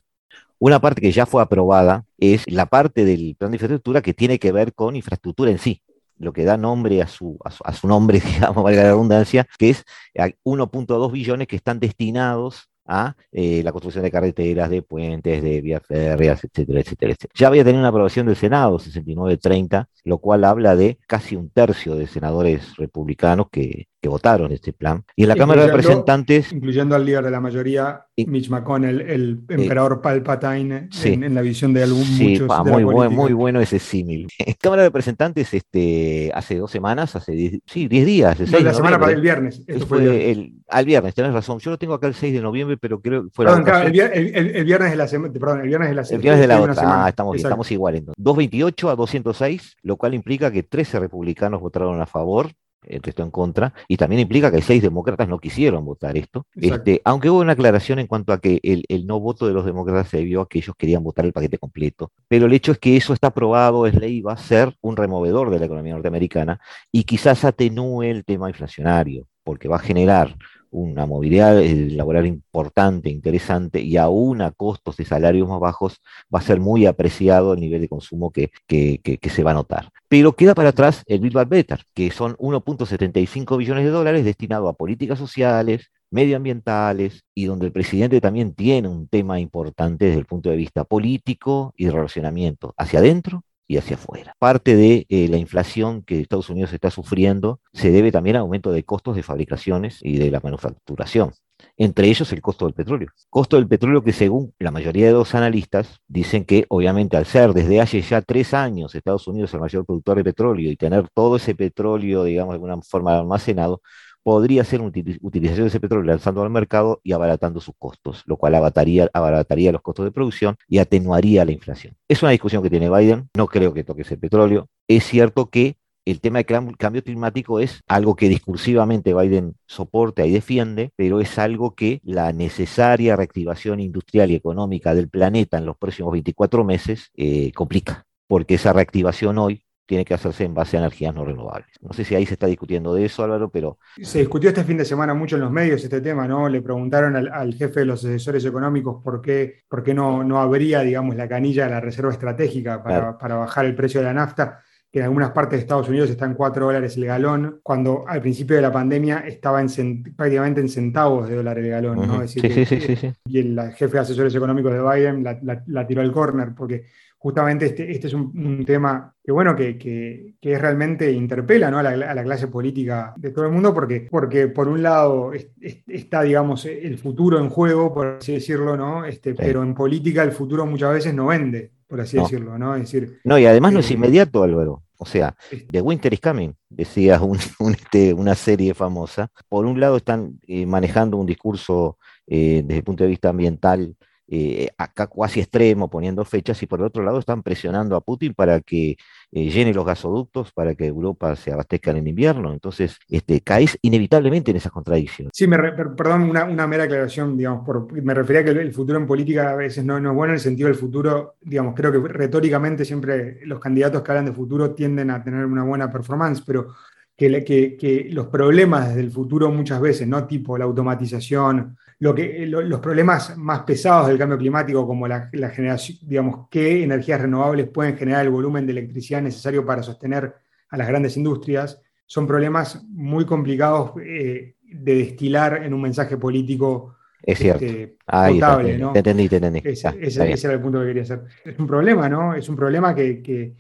Una 0.61 0.78
parte 0.80 1.01
que 1.01 1.11
ya 1.11 1.26
fue 1.26 1.43
aprobada 1.43 2.05
es 2.18 2.45
la 2.47 2.66
parte 2.66 3.05
del 3.05 3.34
plan 3.36 3.51
de 3.51 3.57
infraestructura 3.57 4.01
que 4.01 4.14
tiene 4.14 4.39
que 4.39 4.53
ver 4.53 4.74
con 4.74 4.95
infraestructura 4.95 5.51
en 5.51 5.59
sí, 5.59 5.82
lo 6.18 6.32
que 6.32 6.45
da 6.45 6.57
nombre 6.57 7.03
a 7.03 7.09
su, 7.09 7.36
a 7.43 7.72
su, 7.72 7.89
nombre, 7.89 8.20
digamos, 8.24 8.62
valga 8.62 8.84
la 8.84 8.91
redundancia, 8.91 9.45
que 9.59 9.70
es 9.70 9.84
a 10.16 10.28
1.2 10.45 11.11
billones 11.11 11.49
que 11.49 11.57
están 11.57 11.80
destinados 11.80 12.68
a 12.89 13.14
eh, 13.30 13.62
la 13.62 13.70
construcción 13.70 14.03
de 14.03 14.11
carreteras, 14.11 14.70
de 14.70 14.82
puentes, 14.82 15.43
de 15.43 15.61
vías 15.61 15.82
férreas, 15.86 16.43
etcétera, 16.43 16.80
etcétera, 16.80 17.12
etcétera. 17.12 17.34
Ya 17.39 17.47
había 17.49 17.62
tenido 17.62 17.80
una 17.80 17.91
aprobación 17.91 18.26
del 18.26 18.36
Senado, 18.36 18.78
69-30, 18.78 19.86
lo 20.05 20.18
cual 20.18 20.45
habla 20.45 20.74
de 20.74 20.99
casi 21.07 21.36
un 21.36 21.51
tercio 21.51 21.95
de 21.95 22.07
senadores 22.07 22.76
republicanos 22.76 23.49
que, 23.53 23.86
que 24.01 24.09
votaron 24.09 24.53
este 24.53 24.72
plan. 24.72 25.03
Y 25.16 25.22
en 25.24 25.28
la 25.28 25.36
Cámara 25.36 25.62
de 25.62 25.68
Representantes, 25.68 26.53
Incluyendo 26.53 26.94
al 26.94 27.05
líder 27.05 27.24
de 27.24 27.30
la 27.32 27.40
mayoría, 27.40 28.03
Y- 28.14 28.26
Mitch 28.26 28.49
McConnell, 28.49 29.01
el 29.01 29.40
emperador 29.49 30.01
Palpatine, 30.01 30.88
sí. 30.90 31.14
en, 31.14 31.24
en 31.24 31.34
la 31.34 31.40
visión 31.42 31.72
de 31.72 31.82
algún 31.82 32.05
Sí, 32.05 32.30
muchos 32.30 32.46
pa, 32.49 32.62
de 32.62 32.70
muy, 32.70 32.84
buen- 32.84 33.12
muy 33.12 33.32
bueno 33.32 33.61
ese 33.61 33.78
símil. 33.78 34.28
En 34.38 34.55
Cámara 34.61 34.82
de 34.82 34.88
Representantes, 34.88 35.53
este, 35.53 36.30
hace 36.34 36.57
dos 36.59 36.70
semanas, 36.70 37.16
hace 37.16 37.32
diez, 37.32 37.59
sí, 37.66 37.88
10 37.88 38.07
días, 38.07 38.38
el 38.40 38.46
No, 38.46 38.51
6 38.53 38.64
de 38.64 38.70
la 38.70 38.74
semana 38.74 38.99
para 39.01 39.12
el 39.12 39.20
viernes. 39.20 39.59
Esto 39.61 39.72
Eso 39.72 39.86
fue 39.86 39.99
el 39.99 40.05
viernes. 40.11 40.28
el, 40.38 40.53
al 40.68 40.84
viernes, 40.84 41.14
tenés 41.14 41.32
razón. 41.32 41.59
Yo 41.59 41.70
lo 41.72 41.78
tengo 41.78 41.94
acá 41.94 42.07
el 42.07 42.14
6 42.14 42.32
de 42.32 42.40
noviembre, 42.40 42.76
pero 42.76 43.01
creo 43.01 43.24
que 43.24 43.30
fue 43.32 43.44
Perdón, 43.46 43.64
el, 43.86 43.99
el- 44.01 44.36
el- 44.36 44.57
el 44.57 44.64
viernes 44.64 44.90
de 44.90 44.96
la 44.96 45.09
semana. 45.09 45.32
Perdón, 45.32 45.61
el 45.62 45.68
viernes 45.68 45.88
de 45.88 45.94
la 45.96 46.01
El 46.03 46.07
semana. 46.07 46.22
viernes 46.22 46.40
de 46.40 46.46
la 46.49 46.61
otra. 46.61 46.74
semana. 46.74 47.05
Ah, 47.05 47.09
estamos, 47.09 47.32
bien, 47.34 47.46
estamos 47.46 47.70
igual 47.72 47.94
entonces. 47.96 48.22
228 48.22 48.90
a 48.90 48.96
206, 48.96 49.76
lo 49.82 49.96
cual 49.96 50.14
implica 50.14 50.51
que 50.53 50.62
13 50.62 51.01
republicanos 51.01 51.61
votaron 51.61 52.01
a 52.01 52.07
favor, 52.07 52.51
el 52.83 53.03
resto 53.03 53.22
en 53.22 53.31
contra, 53.31 53.74
y 53.89 53.97
también 53.97 54.20
implica 54.20 54.51
que 54.51 54.62
6 54.62 54.83
demócratas 54.83 55.29
no 55.29 55.39
quisieron 55.39 55.85
votar 55.85 56.16
esto. 56.16 56.47
Exacto. 56.55 56.76
Este, 56.76 57.03
aunque 57.05 57.31
hubo 57.31 57.41
una 57.41 57.53
aclaración 57.53 57.99
en 57.99 58.07
cuanto 58.07 58.33
a 58.33 58.41
que 58.41 58.61
el, 58.62 58.85
el 58.89 59.07
no 59.07 59.20
voto 59.20 59.47
de 59.47 59.53
los 59.53 59.64
demócratas 59.64 60.09
se 60.09 60.18
debió 60.18 60.43
a 60.43 60.49
que 60.49 60.59
ellos 60.59 60.74
querían 60.76 61.03
votar 61.03 61.24
el 61.24 61.33
paquete 61.33 61.59
completo. 61.59 62.12
Pero 62.29 62.47
el 62.47 62.53
hecho 62.53 62.72
es 62.72 62.79
que 62.79 62.97
eso 62.97 63.12
está 63.12 63.29
aprobado, 63.29 63.87
es 63.87 63.95
ley, 63.95 64.20
va 64.20 64.35
a 64.35 64.37
ser 64.37 64.76
un 64.81 64.97
removedor 64.97 65.51
de 65.51 65.59
la 65.59 65.66
economía 65.66 65.95
norteamericana 65.95 66.61
y 66.93 67.05
quizás 67.05 67.45
atenúe 67.45 68.05
el 68.05 68.24
tema 68.24 68.49
inflacionario, 68.49 69.26
porque 69.43 69.68
va 69.68 69.76
a 69.76 69.81
generar 69.81 70.37
una 70.71 71.07
movilidad 71.07 71.61
laboral 71.62 72.27
importante, 72.27 73.11
interesante, 73.11 73.81
y 73.81 73.97
aún 73.97 74.43
a 74.43 74.51
costos 74.51 74.97
de 74.97 75.05
salarios 75.05 75.49
más 75.49 75.61
bajos, 75.61 76.01
va 76.35 76.39
a 76.41 76.43
ser 76.43 76.61
muy 76.61 76.87
apreciado 76.87 77.55
el 77.55 77.61
nivel 77.61 77.81
de 77.81 77.89
consumo 77.89 78.31
que- 78.31 78.51
que 78.66 79.31
se 79.31 79.43
va 79.43 79.53
a 79.53 79.55
notar. 79.55 79.91
Pero 80.09 80.33
queda 80.35 80.55
para 80.55 80.71
atrás 80.71 81.03
el 81.07 81.21
Build 81.21 81.35
Back 81.35 81.49
Better, 81.49 81.81
que 81.95 82.11
son 82.11 82.37
1.75 82.39 83.57
billones 83.57 83.85
de 83.85 83.91
dólares 83.91 84.25
destinados 84.25 84.69
a 84.71 84.73
políticas 84.73 85.19
sociales, 85.19 85.91
medioambientales, 86.11 87.23
y 87.35 87.45
donde 87.45 87.66
el 87.66 87.73
presidente 87.73 88.21
también 88.21 88.55
tiene 88.55 88.89
un 88.89 89.09
tema 89.09 89.41
importante 89.41 90.07
desde 90.07 90.21
el 90.21 90.27
punto 90.27 90.49
de 90.51 90.57
vista 90.57 90.85
político 90.85 91.75
y 91.77 91.85
de 91.87 91.93
relacionamiento 91.93 92.75
hacia 92.79 93.01
adentro 93.01 93.43
y 93.69 93.77
hacia 93.77 93.97
afuera. 93.97 94.35
Parte 94.39 94.75
de 94.75 95.07
eh, 95.09 95.29
la 95.29 95.37
inflación 95.37 96.03
que 96.03 96.21
Estados 96.21 96.51
Unidos 96.51 96.73
está 96.73 96.91
sufriendo 96.91 97.61
se 97.73 97.93
debe 97.93 98.11
también 98.11 98.37
al 98.37 98.43
aumento 98.43 98.73
de 98.73 98.83
costos 98.85 99.14
de 99.14 99.23
fabricaciones 99.23 99.99
y 100.03 100.16
de 100.16 100.31
la 100.31 100.41
manufacturación. 100.41 101.33
Entre 101.77 102.09
ellos 102.09 102.33
el 102.33 102.41
costo 102.41 102.64
del 102.64 102.75
petróleo. 102.75 103.09
Costo 103.31 103.57
del 103.57 103.69
petróleo 103.69 104.03
que 104.03 104.12
según 104.12 104.55
la 104.59 104.71
mayoría 104.71 105.07
de 105.07 105.12
los 105.12 105.35
analistas 105.35 106.01
dicen 106.07 106.45
que 106.45 106.64
obviamente 106.69 107.16
al 107.16 107.27
ser 107.27 107.53
desde 107.53 107.81
hace 107.81 108.01
ya 108.01 108.23
tres 108.23 108.55
años 108.55 108.95
Estados 108.95 109.27
Unidos 109.29 109.53
el 109.55 109.61
mayor 109.61 109.85
productor 109.85 110.16
de 110.16 110.25
petróleo 110.25 110.71
y 110.71 110.77
tener 110.77 111.09
todo 111.12 111.37
ese 111.37 111.55
petróleo, 111.55 112.25
digamos, 112.25 112.53
de 112.53 112.55
alguna 112.55 112.81
forma 112.83 113.19
almacenado, 113.19 113.83
podría 114.29 114.62
ser 114.62 114.83
una 114.83 114.91
util- 114.91 115.18
utilización 115.22 115.64
de 115.64 115.68
ese 115.68 115.81
petróleo 115.81 116.05
lanzando 116.12 116.43
al 116.43 116.51
mercado 116.51 117.01
y 117.03 117.12
abaratando 117.12 117.61
sus 117.61 117.74
costos, 117.79 118.24
lo 118.26 118.37
cual 118.37 118.55
abarataría, 118.57 119.09
abarataría 119.14 119.72
los 119.72 119.81
costos 119.81 120.05
de 120.05 120.11
producción 120.11 120.57
y 120.68 120.76
atenuaría 120.81 121.47
la 121.47 121.53
inflación. 121.53 121.97
Es 122.09 122.22
una 122.22 122.33
discusión 122.33 122.62
que 122.62 122.68
tiene 122.68 122.91
Biden, 122.91 123.31
no 123.35 123.47
creo 123.47 123.72
que 123.72 123.85
toque 123.85 124.03
ese 124.03 124.18
petróleo. 124.18 124.66
Es 124.87 125.05
cierto 125.05 125.49
que 125.49 125.76
el 126.05 126.20
tema 126.20 126.41
del 126.41 126.47
cam- 126.47 126.76
cambio 126.76 127.03
climático 127.03 127.59
es 127.59 127.81
algo 127.87 128.16
que 128.16 128.29
discursivamente 128.29 129.14
Biden 129.14 129.55
soporta 129.66 130.26
y 130.26 130.31
defiende, 130.31 130.91
pero 130.95 131.20
es 131.22 131.39
algo 131.39 131.74
que 131.74 132.01
la 132.05 132.35
necesaria 132.35 133.16
reactivación 133.16 133.81
industrial 133.81 134.31
y 134.31 134.35
económica 134.35 134.95
del 134.95 135.09
planeta 135.09 135.57
en 135.57 135.64
los 135.64 135.79
próximos 135.79 136.12
24 136.12 136.64
meses 136.64 137.11
eh, 137.16 137.51
complica, 137.53 138.05
porque 138.26 138.57
esa 138.57 138.74
reactivación 138.74 139.39
hoy 139.39 139.62
tiene 139.89 140.05
que 140.05 140.12
hacerse 140.12 140.45
en 140.45 140.53
base 140.53 140.76
a 140.76 140.80
energías 140.80 141.14
no 141.14 141.24
renovables. 141.24 141.70
No 141.80 141.95
sé 141.95 142.05
si 142.05 142.14
ahí 142.14 142.26
se 142.26 142.34
está 142.34 142.47
discutiendo 142.47 142.93
de 142.95 143.07
eso, 143.07 143.24
Álvaro, 143.24 143.49
pero 143.49 143.78
Se 144.03 144.18
discutió 144.18 144.51
este 144.51 144.62
fin 144.62 144.76
de 144.76 144.84
semana 144.84 145.14
mucho 145.14 145.36
en 145.36 145.41
los 145.43 145.51
medios 145.51 145.82
este 145.82 146.03
tema, 146.03 146.28
¿no? 146.28 146.47
Le 146.47 146.61
preguntaron 146.61 147.16
al, 147.16 147.28
al 147.32 147.55
jefe 147.55 147.80
de 147.80 147.86
los 147.86 148.05
asesores 148.05 148.45
económicos 148.45 149.03
por 149.03 149.22
qué, 149.22 149.62
por 149.66 149.82
qué 149.82 149.95
no, 149.95 150.22
no 150.22 150.41
habría, 150.41 150.82
digamos, 150.82 151.16
la 151.16 151.26
canilla 151.26 151.64
de 151.64 151.70
la 151.70 151.80
reserva 151.80 152.12
estratégica 152.12 152.82
para, 152.82 152.99
Claro. 153.01 153.18
para 153.18 153.36
bajar 153.36 153.64
el 153.64 153.74
precio 153.74 154.01
de 154.01 154.07
la 154.07 154.12
nafta. 154.12 154.61
que 154.91 154.99
en 155.01 155.05
algunas 155.05 155.30
partes 155.32 155.59
de 155.59 155.62
Estados 155.62 155.89
Unidos 155.89 156.09
está 156.11 156.24
en 156.26 156.34
4 156.34 156.64
dólares 156.66 156.97
el 156.97 157.05
galón, 157.07 157.61
cuando 157.62 158.05
al 158.09 158.20
principio 158.22 158.57
de 158.57 158.62
la 158.62 158.72
pandemia 158.72 159.18
estaba 159.26 159.61
en 159.62 160.03
prácticamente 160.16 160.61
en 160.62 160.68
centavos 160.68 161.28
de 161.28 161.36
dólar 161.36 161.59
el 161.59 161.68
galón. 161.70 162.07
¿no? 162.07 162.26
sí, 162.28 162.41
sí, 162.41 162.64
sí, 162.64 162.97
sí, 162.97 163.12
Y 163.26 163.39
el 163.41 163.72
jefe 163.72 163.93
de 163.95 163.99
asesores 164.01 164.34
económicos 164.34 164.72
de 164.72 164.80
Biden 164.82 165.24
la, 165.66 165.86
tiró 165.86 166.01
al 166.03 166.11
córner, 166.12 166.55
porque 166.55 166.84
justamente 167.19 167.66
este, 167.66 167.91
este 167.91 168.07
es 168.07 168.14
un, 168.14 168.64
tema 168.64 169.14
que, 169.23 169.33
bueno, 169.33 169.57
que, 169.57 169.77
que, 169.77 170.37
que, 170.41 170.59
realmente 170.59 171.11
interpela 171.11 171.71
¿no? 171.71 171.79
a, 171.79 171.83
la, 171.83 172.23
clase 172.23 172.49
política 172.49 173.12
de 173.16 173.31
todo 173.31 173.45
el 173.45 173.53
mundo, 173.53 173.75
porque, 173.75 174.07
porque 174.11 174.49
por 174.49 174.69
un 174.69 174.83
lado 174.83 175.33
está, 175.61 176.23
digamos, 176.23 176.64
el 176.64 176.97
futuro 176.99 177.39
en 177.39 177.49
juego, 177.49 177.93
por 177.93 178.19
así 178.19 178.35
decirlo, 178.35 178.77
¿no? 178.77 179.05
Este, 179.05 179.35
Pero 179.35 179.62
en 179.62 179.75
política 179.75 180.23
el 180.23 180.33
futuro 180.33 180.64
muchas 180.64 180.93
veces 180.93 181.14
no 181.14 181.27
vende 181.27 181.73
por 181.89 182.03
así 182.03 182.19
decirlo, 182.19 182.59
¿no? 182.59 182.75
Es 182.75 182.83
decir, 182.83 183.19
no, 183.25 183.39
y 183.39 183.47
además 183.47 183.73
no 183.73 183.81
es 183.81 183.91
eh, 183.91 183.95
inmediato, 183.95 184.43
Álvaro. 184.43 184.83
O 184.99 185.07
sea, 185.07 185.35
The 185.71 185.81
Winter 185.81 186.12
is 186.12 186.21
Coming, 186.21 186.53
decía 186.69 187.21
este, 187.71 188.12
una 188.12 188.35
serie 188.35 188.75
famosa. 188.75 189.31
Por 189.49 189.64
un 189.64 189.81
lado 189.81 189.97
están 189.97 190.39
eh, 190.47 190.66
manejando 190.66 191.16
un 191.16 191.27
discurso 191.27 191.97
eh, 192.27 192.62
desde 192.64 192.79
el 192.79 192.85
punto 192.85 193.05
de 193.05 193.11
vista 193.11 193.31
ambiental 193.31 193.97
eh, 194.31 194.68
acá 194.76 195.07
cuasi 195.07 195.41
extremo, 195.41 195.89
poniendo 195.89 196.22
fechas, 196.22 196.62
y 196.62 196.66
por 196.66 196.81
el 196.81 196.87
otro 196.87 197.03
lado 197.03 197.18
están 197.18 197.43
presionando 197.43 197.97
a 197.97 198.03
Putin 198.03 198.35
para 198.35 198.61
que 198.61 198.97
eh, 199.33 199.51
llene 199.51 199.72
los 199.72 199.87
gasoductos, 199.87 200.53
para 200.53 200.74
que 200.74 200.85
Europa 200.87 201.35
se 201.35 201.51
abastezca 201.51 201.93
en 201.93 202.07
invierno. 202.07 202.53
Entonces, 202.53 202.99
este, 203.09 203.41
caes 203.41 203.79
inevitablemente 203.81 204.51
en 204.51 204.59
esas 204.59 204.70
contradicciones. 204.70 205.33
Sí, 205.35 205.47
me 205.47 205.57
perdón, 205.57 206.29
una, 206.29 206.66
mera 206.66 206.85
aclaración, 206.85 207.39
digamos, 207.39 207.66
me 207.91 208.12
refería 208.12 208.43
a 208.43 208.45
que 208.45 208.51
el 208.51 208.74
futuro 208.74 208.99
en 208.99 209.07
política 209.07 209.51
a 209.51 209.55
veces 209.57 209.83
no, 209.83 209.97
es 209.97 210.03
bueno 210.03 210.33
en 210.33 210.35
el 210.35 210.41
sentido 210.41 210.68
del 210.68 210.76
futuro, 210.76 211.37
digamos, 211.41 211.74
creo 211.74 211.91
que 211.91 212.12
retóricamente 212.12 212.85
siempre 212.85 213.41
los 213.47 213.59
candidatos 213.59 214.03
que 214.03 214.11
hablan 214.11 214.26
de 214.26 214.33
futuro 214.33 214.74
tienden 214.74 215.11
a 215.11 215.24
tener 215.24 215.47
una 215.47 215.64
buena 215.64 215.91
performance, 215.91 216.43
pero 216.43 216.74
que, 217.16 217.43
que, 217.45 217.76
que, 217.76 218.09
los 218.11 218.26
problemas 218.26 218.95
del 218.95 219.11
futuro 219.11 219.51
muchas 219.51 219.81
veces, 219.81 220.07
¿no? 220.07 220.26
Tipo 220.26 220.59
la 220.59 220.66
automatización, 220.66 221.76
lo 222.01 222.14
que, 222.14 222.46
los 222.46 222.80
problemas 222.80 223.36
más 223.36 223.61
pesados 223.61 224.09
del 224.09 224.18
cambio 224.18 224.38
climático, 224.38 224.86
como 224.86 225.09
la, 225.09 225.30
generación, 225.51 225.99
digamos, 226.03 226.49
qué 226.49 226.84
energías 226.84 227.20
renovables 227.20 227.68
pueden 227.68 227.96
generar 227.96 228.24
el 228.24 228.30
volumen 228.30 228.66
de 228.66 228.72
electricidad 228.72 229.20
necesario 229.20 229.66
para 229.66 229.82
sostener 229.82 230.32
a 230.70 230.76
las 230.76 230.86
grandes 230.86 231.16
industrias, 231.16 231.80
son 232.07 232.26
problemas 232.26 232.84
muy 232.88 233.26
complicados 233.26 233.92
eh, 234.03 234.55
de 234.62 234.94
destilar 234.94 235.64
en 235.64 235.74
un 235.74 235.82
mensaje 235.82 236.16
políco 236.16 236.94
es 237.22 237.38
cierto. 237.38 237.64
Este, 237.64 237.96
potable, 238.07 238.78
¿no? 238.78 238.92
Te 238.92 239.01
entendí, 239.01 239.28
te 239.28 239.36
entendí. 239.36 239.61
Ese, 239.64 239.88
era 240.22 240.55
el 240.55 240.61
punto 240.61 240.80
que 240.80 240.86
quería 240.86 241.03
hacer. 241.03 241.24
Es 241.44 241.59
un 241.59 241.66
problema, 241.66 242.09
¿no? 242.09 242.34
Es 242.34 242.49
un 242.49 242.57
problema 242.57 242.94
que, 242.94 243.55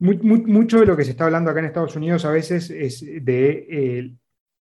mucho 0.00 0.80
de 0.80 0.86
lo 0.86 0.96
que 0.96 1.04
se 1.04 1.12
está 1.12 1.24
hablando 1.24 1.50
acá 1.50 1.60
en 1.60 1.66
Estados 1.66 1.96
Unidos 1.96 2.24
a 2.24 2.30
veces 2.30 2.70
es 2.70 3.00
de 3.00 3.66
eh, 3.70 4.14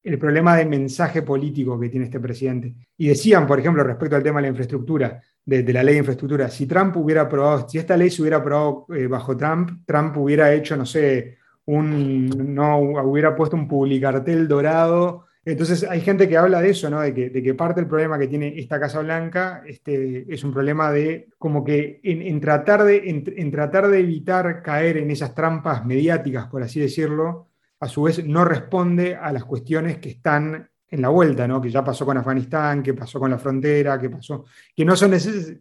el 0.03 0.17
problema 0.17 0.57
de 0.57 0.65
mensaje 0.65 1.21
político 1.21 1.79
que 1.79 1.89
tiene 1.89 2.05
este 2.05 2.19
presidente. 2.19 2.73
Y 2.97 3.07
decían, 3.07 3.45
por 3.45 3.59
ejemplo, 3.59 3.83
respecto 3.83 4.15
al 4.15 4.23
tema 4.23 4.39
de 4.39 4.43
la 4.43 4.49
infraestructura, 4.49 5.21
de, 5.45 5.73
la 5.73 5.83
ley 5.83 5.95
de 5.95 5.99
infraestructura, 5.99 6.49
si 6.49 6.65
Trump 6.65 6.95
hubiera 6.97 7.21
aprobado, 7.21 7.67
si 7.67 7.77
esta 7.77 7.97
ley 7.97 8.09
se 8.09 8.21
hubiera 8.21 8.37
aprobado 8.37 8.85
eh, 8.95 9.07
bajo 9.07 9.37
Trump, 9.37 9.83
Trump 9.85 10.17
hubiera 10.17 10.51
hecho, 10.53 10.75
no 10.75 10.85
sé, 10.85 11.37
un, 11.65 12.53
no, 12.53 12.79
hubiera 12.79 13.35
puesto 13.35 13.55
un 13.55 13.67
publicartel 13.67 14.47
dorado. 14.47 15.25
Entonces 15.43 15.83
hay 15.83 16.01
gente 16.01 16.27
que 16.27 16.37
habla 16.37 16.61
de 16.61 16.69
eso, 16.69 16.89
¿no? 16.89 17.01
De 17.01 17.13
que, 17.13 17.29
de 17.29 17.41
que 17.41 17.53
parte 17.55 17.81
del 17.81 17.89
problema 17.89 18.19
que 18.19 18.27
tiene 18.27 18.59
esta 18.59 18.79
Casa 18.79 18.99
Blanca 19.01 19.63
este, 19.65 20.31
es 20.31 20.43
un 20.43 20.53
problema 20.53 20.91
de 20.91 21.29
como 21.39 21.63
que 21.63 21.99
en, 22.03 22.39
tratar 22.39 22.83
de, 22.83 23.09
en 23.09 23.51
tratar 23.51 23.87
de 23.87 23.99
evitar 23.99 24.61
caer 24.61 24.97
en 24.97 25.09
esas 25.09 25.33
trampas 25.33 25.83
mediáticas, 25.85 26.47
por 26.47 26.61
así 26.61 26.79
decirlo, 26.79 27.50
a 27.81 27.87
su 27.87 28.03
vez 28.03 28.23
no 28.25 28.45
responde 28.45 29.15
a 29.15 29.33
las 29.33 29.43
cuestiones 29.43 29.97
que 29.97 30.09
están 30.09 30.69
en 30.87 31.01
la 31.01 31.09
vuelta, 31.09 31.47
¿no? 31.47 31.59
que 31.59 31.71
ya 31.71 31.83
pasó 31.83 32.05
con 32.05 32.17
Afganistán, 32.17 32.83
que 32.83 32.93
pasó 32.93 33.19
con 33.19 33.31
la 33.31 33.39
frontera, 33.39 33.99
que 33.99 34.09
pasó, 34.09 34.45
que 34.75 34.85
no 34.85 34.95
son, 34.95 35.11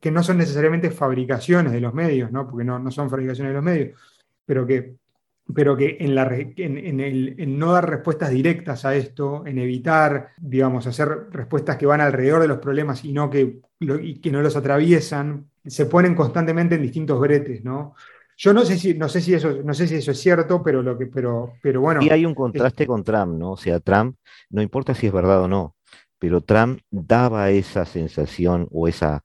que 0.00 0.10
no 0.10 0.22
son 0.22 0.38
necesariamente 0.38 0.90
fabricaciones 0.90 1.72
de 1.72 1.80
los 1.80 1.94
medios, 1.94 2.30
¿no? 2.30 2.46
porque 2.46 2.64
no, 2.64 2.78
no 2.78 2.90
son 2.90 3.08
fabricaciones 3.08 3.50
de 3.50 3.54
los 3.54 3.64
medios, 3.64 3.98
pero 4.44 4.66
que, 4.66 4.96
pero 5.54 5.76
que 5.76 5.96
en, 6.00 6.14
la, 6.14 6.28
en, 6.34 7.00
el, 7.00 7.58
no 7.58 7.72
dar 7.72 7.88
respuestas 7.88 8.30
directas 8.30 8.84
a 8.84 8.94
esto, 8.94 9.46
en 9.46 9.58
evitar, 9.58 10.30
digamos, 10.36 10.86
hacer 10.86 11.28
respuestas 11.30 11.78
que 11.78 11.86
van 11.86 12.02
alrededor 12.02 12.42
de 12.42 12.48
los 12.48 12.58
problemas 12.58 13.02
y 13.04 13.12
no 13.12 13.30
que, 13.30 13.60
y 13.80 14.20
que 14.20 14.30
no 14.30 14.42
los 14.42 14.56
atraviesan, 14.56 15.48
se 15.64 15.86
ponen 15.86 16.14
constantemente 16.14 16.74
en 16.74 16.82
distintos 16.82 17.18
bretes, 17.18 17.64
¿no? 17.64 17.94
Yo 18.42 18.54
no 18.54 18.64
sé 18.64 18.78
si, 18.78 18.94
no 18.94 19.06
sé 19.10 19.20
si 19.20 19.34
eso, 19.34 19.58
no 19.62 19.74
sé 19.74 19.86
si 19.86 19.96
eso 19.96 20.12
es 20.12 20.18
cierto, 20.18 20.62
pero 20.62 20.82
lo 20.82 20.96
que, 20.96 21.04
pero, 21.04 21.52
pero 21.60 21.82
bueno. 21.82 22.00
Y 22.02 22.08
hay 22.08 22.24
un 22.24 22.34
contraste 22.34 22.86
con 22.86 23.04
Trump, 23.04 23.38
¿no? 23.38 23.52
O 23.52 23.56
sea, 23.58 23.80
Trump, 23.80 24.16
no 24.48 24.62
importa 24.62 24.94
si 24.94 25.08
es 25.08 25.12
verdad 25.12 25.42
o 25.42 25.48
no, 25.48 25.76
pero 26.18 26.40
Trump 26.40 26.80
daba 26.90 27.50
esa 27.50 27.84
sensación 27.84 28.66
o 28.72 28.88
esa 28.88 29.22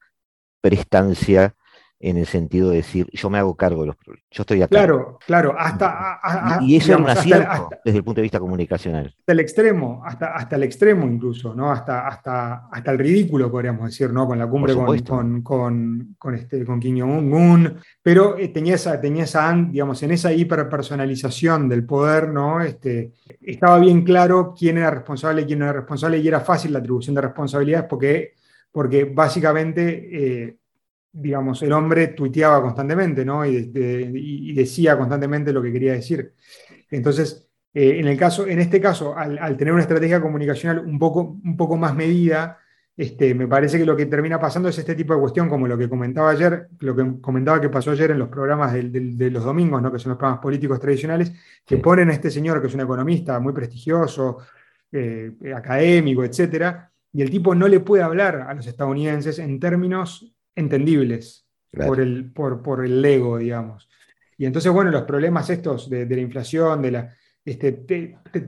prestancia 0.60 1.54
en 1.98 2.18
el 2.18 2.26
sentido 2.26 2.70
de 2.70 2.76
decir, 2.76 3.08
yo 3.12 3.30
me 3.30 3.38
hago 3.38 3.54
cargo 3.56 3.80
de 3.80 3.86
los 3.88 3.96
problemas, 3.96 4.26
yo 4.30 4.42
estoy 4.42 4.60
acá. 4.60 4.68
Claro, 4.68 5.18
claro, 5.26 5.54
hasta... 5.58 6.58
y, 6.60 6.76
eso 6.76 6.92
es 6.92 6.98
un 6.98 7.08
acierto 7.08 7.70
desde 7.84 7.98
el 7.98 8.04
punto 8.04 8.18
de 8.20 8.22
vista 8.22 8.38
comunicacional. 8.38 9.14
Hasta 9.18 9.32
el 9.32 9.40
extremo, 9.40 10.02
hasta, 10.04 10.34
hasta 10.34 10.56
el 10.56 10.64
extremo 10.64 11.06
incluso, 11.06 11.54
¿no? 11.54 11.72
Hasta, 11.72 12.06
hasta, 12.06 12.68
hasta 12.70 12.90
el 12.90 12.98
ridículo, 12.98 13.50
podríamos 13.50 13.86
decir, 13.86 14.12
¿no? 14.12 14.26
Con 14.26 14.38
la 14.38 14.46
cumbre 14.46 14.74
con, 14.74 15.42
con, 15.42 16.14
con, 16.18 16.34
este, 16.34 16.64
con 16.66 16.80
Kim 16.80 17.00
Jong-un, 17.00 17.78
pero 18.02 18.36
eh, 18.36 18.48
tenía, 18.48 18.74
esa, 18.74 19.00
tenía 19.00 19.24
esa, 19.24 19.54
digamos, 19.54 20.02
en 20.02 20.10
esa 20.10 20.32
hiperpersonalización 20.32 21.66
del 21.68 21.86
poder, 21.86 22.28
¿no? 22.28 22.60
Este, 22.60 23.12
estaba 23.40 23.78
bien 23.78 24.02
claro 24.02 24.54
quién 24.56 24.76
era 24.78 24.90
responsable 24.90 25.42
y 25.42 25.46
quién 25.46 25.60
no 25.60 25.64
era 25.64 25.74
responsable, 25.74 26.18
y 26.18 26.28
era 26.28 26.40
fácil 26.40 26.74
la 26.74 26.80
atribución 26.80 27.14
de 27.14 27.22
responsabilidades 27.22 27.86
porque, 27.88 28.34
porque 28.70 29.04
básicamente... 29.04 30.44
Eh, 30.46 30.56
digamos, 31.18 31.62
el 31.62 31.72
hombre 31.72 32.08
tuiteaba 32.08 32.60
constantemente, 32.60 33.24
¿no? 33.24 33.44
Y, 33.44 34.52
decía 34.52 34.96
constantemente 34.96 35.52
lo 35.52 35.62
que 35.62 35.72
quería 35.72 35.92
decir. 35.92 36.34
Entonces, 36.90 37.48
eh, 37.72 37.98
en, 37.98 38.06
el 38.06 38.18
caso, 38.18 38.46
en 38.46 38.58
este 38.58 38.80
caso, 38.80 39.16
al, 39.16 39.56
tener 39.56 39.72
una 39.72 39.82
estrategia 39.82 40.20
comunicacional 40.20 40.80
un 40.80 40.98
poco, 40.98 41.38
un 41.42 41.56
poco 41.56 41.76
más 41.76 41.94
medida, 41.94 42.58
este, 42.96 43.34
me 43.34 43.46
parece 43.46 43.78
que 43.78 43.86
lo 43.86 43.96
que 43.96 44.06
termina 44.06 44.38
pasando 44.38 44.68
es 44.68 44.78
este 44.78 44.94
tipo 44.94 45.14
de 45.14 45.20
cuestión, 45.20 45.48
como 45.48 45.66
lo 45.66 45.76
que 45.78 45.88
comentaba 45.88 46.30
ayer, 46.30 46.68
lo 46.80 46.94
que 46.94 47.20
comentaba 47.20 47.60
que 47.60 47.68
pasó 47.70 47.90
ayer 47.90 48.10
en 48.10 48.18
los 48.18 48.28
programas 48.28 48.72
de, 48.74 49.30
los 49.30 49.44
domingos, 49.44 49.82
¿no? 49.82 49.92
que 49.92 49.98
son 49.98 50.10
los 50.10 50.18
programas 50.18 50.42
políticos 50.42 50.80
tradicionales, 50.80 51.32
que 51.64 51.78
ponen 51.78 52.10
a 52.10 52.12
este 52.12 52.30
señor, 52.30 52.60
que 52.60 52.68
es 52.68 52.74
un 52.74 52.80
economista 52.80 53.38
muy 53.40 53.52
prestigioso, 53.52 54.38
eh, 54.92 55.32
académico, 55.54 56.24
etcétera, 56.24 56.90
y 57.12 57.22
el 57.22 57.30
tipo 57.30 57.54
no 57.54 57.68
le 57.68 57.80
puede 57.80 58.02
hablar 58.02 58.46
a 58.48 58.54
los 58.54 58.66
estadounidenses 58.66 59.38
en 59.38 59.58
términos 59.58 60.35
entendibles 60.56 61.46
por, 61.70 62.00
el, 62.00 62.32
por, 62.32 62.62
por 62.62 62.84
el 62.84 63.04
ego, 63.04 63.38
digamos. 63.38 63.88
Y 64.38 64.46
entonces, 64.46 64.72
bueno, 64.72 64.90
los 64.90 65.02
problemas 65.02 65.48
estos 65.50 65.88
de, 65.88 66.06
la 66.06 66.20
inflación, 66.20 66.82
de 66.82 66.90
la, 66.90 67.14
este, 67.44 67.72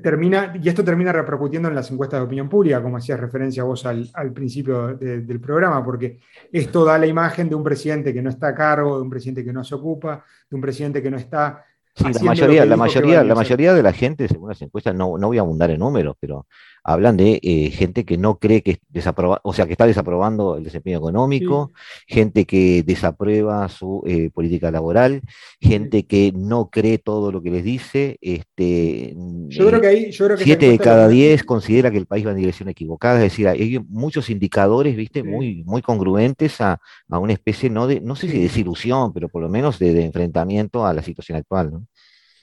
termina, 0.02 0.54
y 0.60 0.68
esto 0.68 0.84
termina 0.84 1.12
repercutiendo 1.12 1.68
en 1.68 1.74
las 1.74 1.90
encuestas 1.90 2.20
de 2.20 2.26
opinión 2.26 2.48
pública, 2.48 2.82
como 2.82 2.96
hacías 2.96 3.20
referencia 3.20 3.62
vos 3.62 3.86
al, 3.86 4.10
al 4.12 4.32
principio 4.32 4.96
del 4.96 5.40
programa, 5.40 5.84
porque 5.84 6.18
esto 6.52 6.84
da 6.84 6.98
la 6.98 7.06
imagen 7.06 7.48
de 7.48 7.54
un 7.54 7.62
presidente 7.62 8.12
que 8.12 8.22
no 8.22 8.30
está 8.30 8.48
a 8.48 8.54
cargo, 8.54 8.96
de 8.96 9.02
un 9.02 9.10
presidente 9.10 9.44
que 9.44 9.52
no 9.52 9.64
se 9.64 9.74
ocupa, 9.74 10.24
de 10.50 10.56
un 10.56 10.60
presidente 10.60 11.02
que 11.02 11.10
no 11.10 11.16
está 11.16 11.64
Sí, 11.98 12.12
la 12.12 12.22
mayoría, 12.22 12.64
la 12.64 12.76
mayoría, 12.76 13.24
la 13.24 13.34
mayoría 13.34 13.74
de 13.74 13.82
la 13.82 13.92
gente, 13.92 14.28
según 14.28 14.50
las 14.50 14.62
encuestas, 14.62 14.94
no, 14.94 15.18
no 15.18 15.28
voy 15.28 15.38
a 15.38 15.40
abundar 15.40 15.70
en 15.70 15.80
números, 15.80 16.16
pero 16.20 16.46
hablan 16.88 17.16
de 17.16 17.38
eh, 17.42 17.70
gente 17.70 18.04
que 18.04 18.16
no 18.16 18.38
cree 18.38 18.62
que 18.62 18.78
desaproba, 18.88 19.40
o 19.42 19.52
sea, 19.52 19.66
que 19.66 19.72
está 19.72 19.86
desaprobando 19.86 20.56
el 20.56 20.64
desempeño 20.64 20.98
económico, 20.98 21.72
gente 22.06 22.46
que 22.46 22.82
desaprueba 22.82 23.68
su 23.68 24.02
eh, 24.06 24.30
política 24.30 24.70
laboral, 24.70 25.20
gente 25.60 26.06
que 26.06 26.32
no 26.34 26.70
cree 26.70 26.98
todo 26.98 27.32
lo 27.32 27.42
que 27.42 27.50
les 27.50 27.64
dice. 27.64 28.16
Este, 28.20 29.14
yo 29.48 29.66
creo 29.66 29.80
que 29.80 29.86
ahí, 29.86 30.10
yo 30.10 30.24
creo 30.26 30.38
que 30.38 30.44
siete 30.44 30.70
de 30.70 30.78
cada 30.78 31.08
diez 31.08 31.44
considera 31.44 31.90
que 31.90 31.98
el 31.98 32.06
país 32.06 32.26
va 32.26 32.30
en 32.30 32.38
dirección 32.38 32.68
equivocada, 32.68 33.16
es 33.16 33.32
decir, 33.32 33.48
hay 33.48 33.78
muchos 33.88 34.30
indicadores, 34.30 34.96
viste, 34.96 35.22
muy, 35.22 35.64
muy 35.64 35.82
congruentes 35.82 36.60
a, 36.60 36.80
una 37.08 37.32
especie, 37.32 37.68
no 37.68 37.86
de, 37.86 38.00
no 38.00 38.16
sé 38.16 38.28
si 38.28 38.40
desilusión, 38.40 39.12
pero 39.12 39.28
por 39.28 39.42
lo 39.42 39.48
menos 39.48 39.78
de, 39.78 39.92
de 39.92 40.04
enfrentamiento 40.04 40.86
a 40.86 40.94
la 40.94 41.02
situación 41.02 41.36
actual, 41.36 41.72
¿no? 41.72 41.86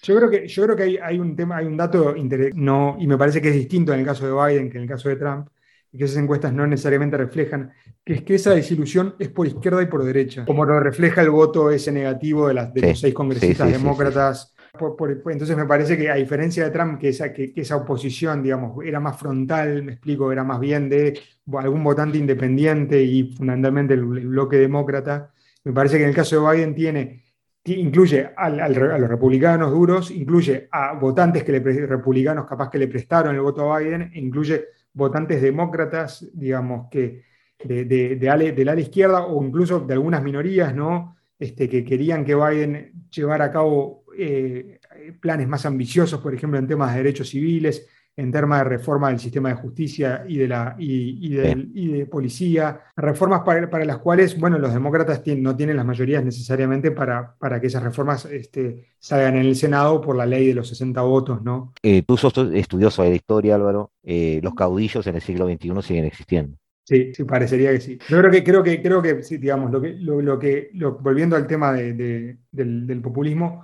Yo 0.06 0.16
creo 0.16 0.30
que, 0.30 0.48
yo 0.48 0.64
creo 0.64 0.76
que 0.76 1.00
hay, 1.02 1.20
un 1.20 1.36
tema, 1.36 1.58
hay 1.58 1.66
un 1.66 1.76
dato 1.76 2.14
no, 2.54 2.96
y 3.00 3.08
me 3.08 3.18
parece 3.18 3.42
que 3.42 3.50
es 3.50 3.56
distinto 3.56 3.92
en 3.92 4.02
el 4.02 4.06
caso 4.06 4.28
de 4.28 4.34
Biden 4.34 4.70
que 4.70 4.78
en 4.78 4.84
el 4.84 4.90
caso 4.90 5.10
de 5.10 5.16
Trump, 5.16 5.48
y 5.92 5.98
que 5.98 6.04
esas 6.04 6.18
encuestas 6.18 6.54
no 6.54 6.68
necesariamente 6.68 7.18
reflejan, 7.18 7.72
que 8.04 8.14
es 8.14 8.22
que 8.22 8.36
esa 8.36 8.54
desilusión 8.54 9.16
es 9.18 9.30
por 9.30 9.48
izquierda 9.48 9.82
y 9.82 9.88
por 9.88 10.04
derecha, 10.04 10.46
como 10.46 10.64
lo 10.64 10.80
refleja 10.80 11.22
el 11.22 11.32
voto 11.32 11.72
ese 11.72 11.92
negativo 11.92 12.48
de, 12.48 12.54
las, 12.54 12.72
de 12.72 12.82
los 12.82 13.00
seis 13.00 13.16
congresistas 13.16 13.72
demócratas. 13.72 14.54
entonces 14.78 15.58
me 15.58 15.66
parece 15.66 15.98
que 15.98 16.12
a 16.12 16.16
diferencia 16.16 16.66
de 16.66 16.70
Trump, 16.70 17.00
que 17.00 17.10
esa, 17.10 17.34
que, 17.34 17.54
esa 17.56 17.78
oposición, 17.78 18.44
digamos, 18.44 18.86
era 18.86 19.00
más 19.00 19.18
frontal, 19.18 19.82
me 19.82 19.94
explico, 19.94 20.32
era 20.32 20.44
más 20.44 20.60
bien 20.60 20.88
de 20.88 21.20
algún 21.58 21.84
votante 21.84 22.20
independiente 22.20 23.02
y 23.02 23.34
fundamentalmente 23.34 23.96
el 23.96 24.04
bloque 24.04 24.58
demócrata, 24.58 25.32
me 25.64 25.74
parece 25.74 25.98
que 25.98 26.04
en 26.04 26.10
el 26.10 26.16
caso 26.16 26.40
de 26.40 26.56
Biden 26.56 26.76
tiene 26.76 27.25
incluye 27.66 28.30
a 28.38 28.50
los 28.50 29.10
republicanos 29.10 29.72
duros, 29.72 30.12
incluye 30.12 30.68
a 30.72 30.94
votantes 30.94 31.44
que 31.44 31.52
le, 31.52 31.60
republicanos 31.60 32.46
capaz 32.46 32.70
que 32.70 32.78
le 32.78 32.88
prestaron 32.88 33.36
el 33.36 33.42
voto 33.42 33.74
a 33.74 33.80
Biden, 33.80 34.12
incluye 34.14 34.66
votantes 34.94 35.42
demócratas, 35.42 36.30
digamos, 36.34 36.88
que 36.90 37.24
de, 37.64 38.16
del 38.16 38.70
ala 38.70 38.80
izquierda 38.80 39.26
o 39.26 39.44
incluso 39.44 39.80
de 39.80 39.94
algunas 39.94 40.22
minorías, 40.22 40.76
¿no? 40.76 41.16
Este, 41.40 41.68
que 41.68 41.84
querían 41.84 42.24
que 42.24 42.36
Biden 42.36 43.08
llevara 43.10 43.46
a 43.46 43.52
cabo 43.52 44.06
eh, 44.18 44.80
planes 45.20 45.48
más 45.48 45.66
ambiciosos, 45.66 46.22
por 46.22 46.34
ejemplo, 46.34 46.60
en 46.60 46.68
temas 46.68 46.92
de 46.92 47.04
derechos 47.04 47.30
civiles, 47.30 47.88
en 48.18 48.32
temas 48.32 48.60
de 48.60 48.70
reforma 48.70 49.10
del 49.10 49.20
sistema 49.20 49.50
de 49.50 49.56
justicia 49.56 50.24
y 50.28 50.38
de, 50.38 50.48
la, 50.48 50.76
y, 50.80 51.30
de, 51.30 52.06
policía, 52.06 52.82
reformas 52.96 53.42
para, 53.44 53.86
las 53.86 53.98
cuales, 53.98 54.40
bueno, 54.40 54.58
los 54.58 54.74
demócratas 54.74 55.22
no 55.38 55.56
tienen 55.56 55.76
las 55.76 55.86
mayorías 55.86 56.24
necesariamente 56.24 56.92
para, 56.92 57.36
para 57.38 57.60
que 57.60 57.68
esas 57.68 57.84
reformas 57.84 58.26
este, 58.26 58.88
salgan 59.00 59.36
en 59.36 59.46
el 59.46 59.56
Senado 59.56 60.00
por 60.00 60.16
la 60.16 60.26
ley 60.26 60.48
de 60.48 60.54
los 60.54 60.70
60 60.70 61.02
votos, 61.02 61.42
¿no? 61.44 61.74
Eh, 61.84 62.04
tú 62.04 62.16
sos 62.16 62.34
estudioso 62.54 63.04
de 63.04 63.10
la 63.10 63.16
historia, 63.16 63.56
Álvaro, 63.56 63.92
eh, 64.04 64.40
los 64.42 64.56
caudillos 64.56 65.06
en 65.08 65.16
el 65.16 65.22
siglo 65.22 65.48
XXI 65.48 65.82
siguen 65.82 66.06
existiendo. 66.06 66.58
Sí, 66.86 67.14
sí, 67.16 67.24
parecería 67.24 67.72
que 67.72 67.82
sí. 67.82 67.98
Yo 68.08 68.20
creo 68.20 68.32
que, 68.32 68.44
creo 68.44 68.64
que, 68.64 68.82
creo 68.82 69.02
que 69.02 69.24
sí, 69.24 69.38
digamos, 69.38 69.72
lo 69.72 69.82
que, 69.82 69.94
lo, 70.00 70.40
que 70.40 70.70
volviendo 71.02 71.36
al 71.36 71.48
tema 71.48 71.74
del, 71.74 72.38
del 72.52 73.02
populismo, 73.02 73.64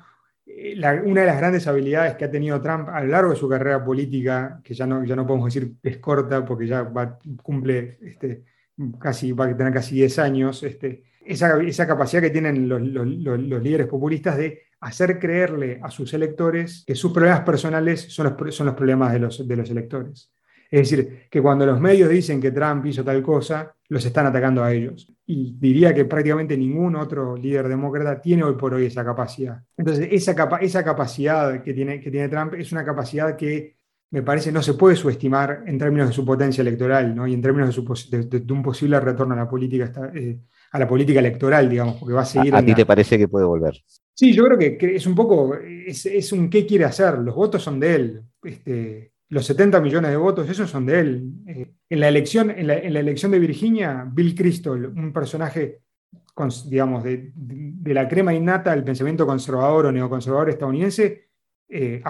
eh, 0.58 1.02
una 1.06 1.22
de 1.22 1.28
las 1.28 1.38
grandes 1.38 1.68
habilidades 1.68 2.16
que 2.16 2.26
ha 2.26 2.32
tenido 2.32 2.62
Trump 2.62 2.90
a 2.90 3.02
lo 3.02 3.08
largo 3.08 3.32
de 3.32 3.38
su 3.38 3.48
carrera 3.48 3.84
política, 3.84 4.60
que 4.64 4.74
ya 4.74 4.86
no, 4.86 5.04
ya 5.04 5.16
no 5.16 5.26
podemos 5.26 5.54
decir 5.54 5.76
es 5.82 5.98
corta 5.98 6.44
porque 6.46 6.68
ya 6.68 6.92
cumple 7.42 7.98
este, 8.02 8.44
casi, 9.00 9.32
va 9.32 9.46
a 9.46 9.58
tener 9.58 9.74
casi 9.74 9.96
10 9.96 10.20
años, 10.20 10.64
este, 10.64 11.04
esa, 11.26 11.62
esa, 11.62 11.88
capacidad 11.88 12.22
que 12.22 12.30
tienen 12.30 12.68
los, 12.68 12.82
líderes 12.82 13.88
populistas 13.88 14.38
de 14.38 14.64
hacer 14.82 15.20
creerle 15.20 15.80
a 15.82 15.92
sus 15.92 16.14
electores 16.14 16.84
que 16.86 16.96
sus 16.96 17.12
problemas 17.12 17.42
personales 17.42 18.02
son 18.02 18.36
los, 18.38 18.56
son 18.56 18.76
problemas 18.76 19.14
de 19.14 19.20
los, 19.20 19.48
de 19.48 19.56
los 19.56 19.70
electores. 19.70 20.32
Es 20.72 20.90
decir, 20.90 21.28
que 21.30 21.42
cuando 21.42 21.66
los 21.66 21.82
medios 21.82 22.10
dicen 22.10 22.40
que 22.40 22.52
Trump 22.52 22.86
hizo 22.86 23.04
tal 23.04 23.22
cosa, 23.22 23.76
los 23.90 24.06
están 24.06 24.26
atacando 24.26 24.64
a 24.64 24.72
ellos. 24.72 25.12
Y 25.34 25.56
diría 25.58 25.94
que 25.94 26.04
prácticamente 26.04 26.58
ningún 26.58 26.98
otro 26.98 27.38
líder 27.38 27.70
demócrata 27.70 28.20
tiene 28.20 28.44
hoy 28.44 28.56
por 28.56 28.74
hoy 28.74 28.88
esa 28.88 29.06
capacidad. 29.06 29.64
Entonces, 29.78 30.10
esa, 30.12 30.34
esa 30.60 30.84
capacidad 30.84 31.64
que 31.64 31.74
tiene, 31.74 32.02
que 32.02 32.12
tiene 32.12 32.28
Trump 32.28 32.56
es 32.56 32.74
una 32.74 32.84
capacidad 32.84 33.38
que 33.38 33.78
me 34.10 34.24
parece 34.24 34.52
no 34.52 34.62
se 34.62 34.74
puede 34.74 34.98
subestimar 34.98 35.64
en 35.66 35.78
términos 35.78 36.10
de 36.10 36.14
su 36.14 36.26
potencia 36.26 36.62
electoral 36.64 37.16
¿no? 37.16 37.26
y 37.26 37.34
en 37.34 37.42
términos 37.42 37.74
de, 38.10 38.54
un 38.54 38.62
posible 38.62 39.00
retorno 39.00 39.34
a 39.34 39.38
la 39.38 39.50
política, 39.50 40.12
eh, 40.14 40.38
a 40.70 40.80
la 40.80 40.86
política 40.86 41.22
electoral, 41.22 41.70
digamos, 41.70 41.96
porque 41.96 42.14
va 42.14 42.24
a 42.24 42.26
seguir. 42.26 42.54
¿A, 42.54 42.66
ti 42.66 42.76
te 42.76 42.86
parece 42.86 43.18
que 43.18 43.30
puede 43.30 43.46
volver? 43.46 43.82
Sí, 44.14 44.34
yo 44.34 44.44
creo 44.44 44.58
que, 44.58 44.96
es 44.96 45.08
un 45.08 45.16
poco, 45.16 45.56
es, 45.56 46.06
es, 46.08 46.34
un 46.34 46.50
qué 46.50 46.66
quiere 46.66 46.84
hacer, 46.84 47.20
los 47.20 47.34
votos 47.34 47.64
son 47.64 47.80
de 47.80 47.96
él. 47.96 48.22
Este, 48.44 49.14
los 49.32 49.46
70 49.46 49.80
millones 49.80 50.12
de 50.12 50.18
votos, 50.18 50.50
esos 50.50 50.70
son 50.70 50.86
de 50.86 51.00
él. 51.00 51.32
Eh, 51.48 51.72
en, 51.90 52.00
la 52.02 52.10
elección, 52.10 52.52
en, 52.52 52.68
la, 52.68 52.76
elección 52.76 53.32
de 53.32 53.40
Virginia, 53.40 54.06
Bill 54.12 54.36
Crystal, 54.36 54.86
un 54.88 55.14
personaje, 55.14 55.80
digamos, 56.66 57.02
de, 57.06 57.32
la 57.86 58.10
crema 58.10 58.34
innata 58.34 58.72
del 58.72 58.84
pensamiento 58.84 59.26
conservador 59.26 59.86
o 59.86 59.92
neoconservador 59.94 60.50
estadounidense, 60.50 61.30
eh, 61.70 62.04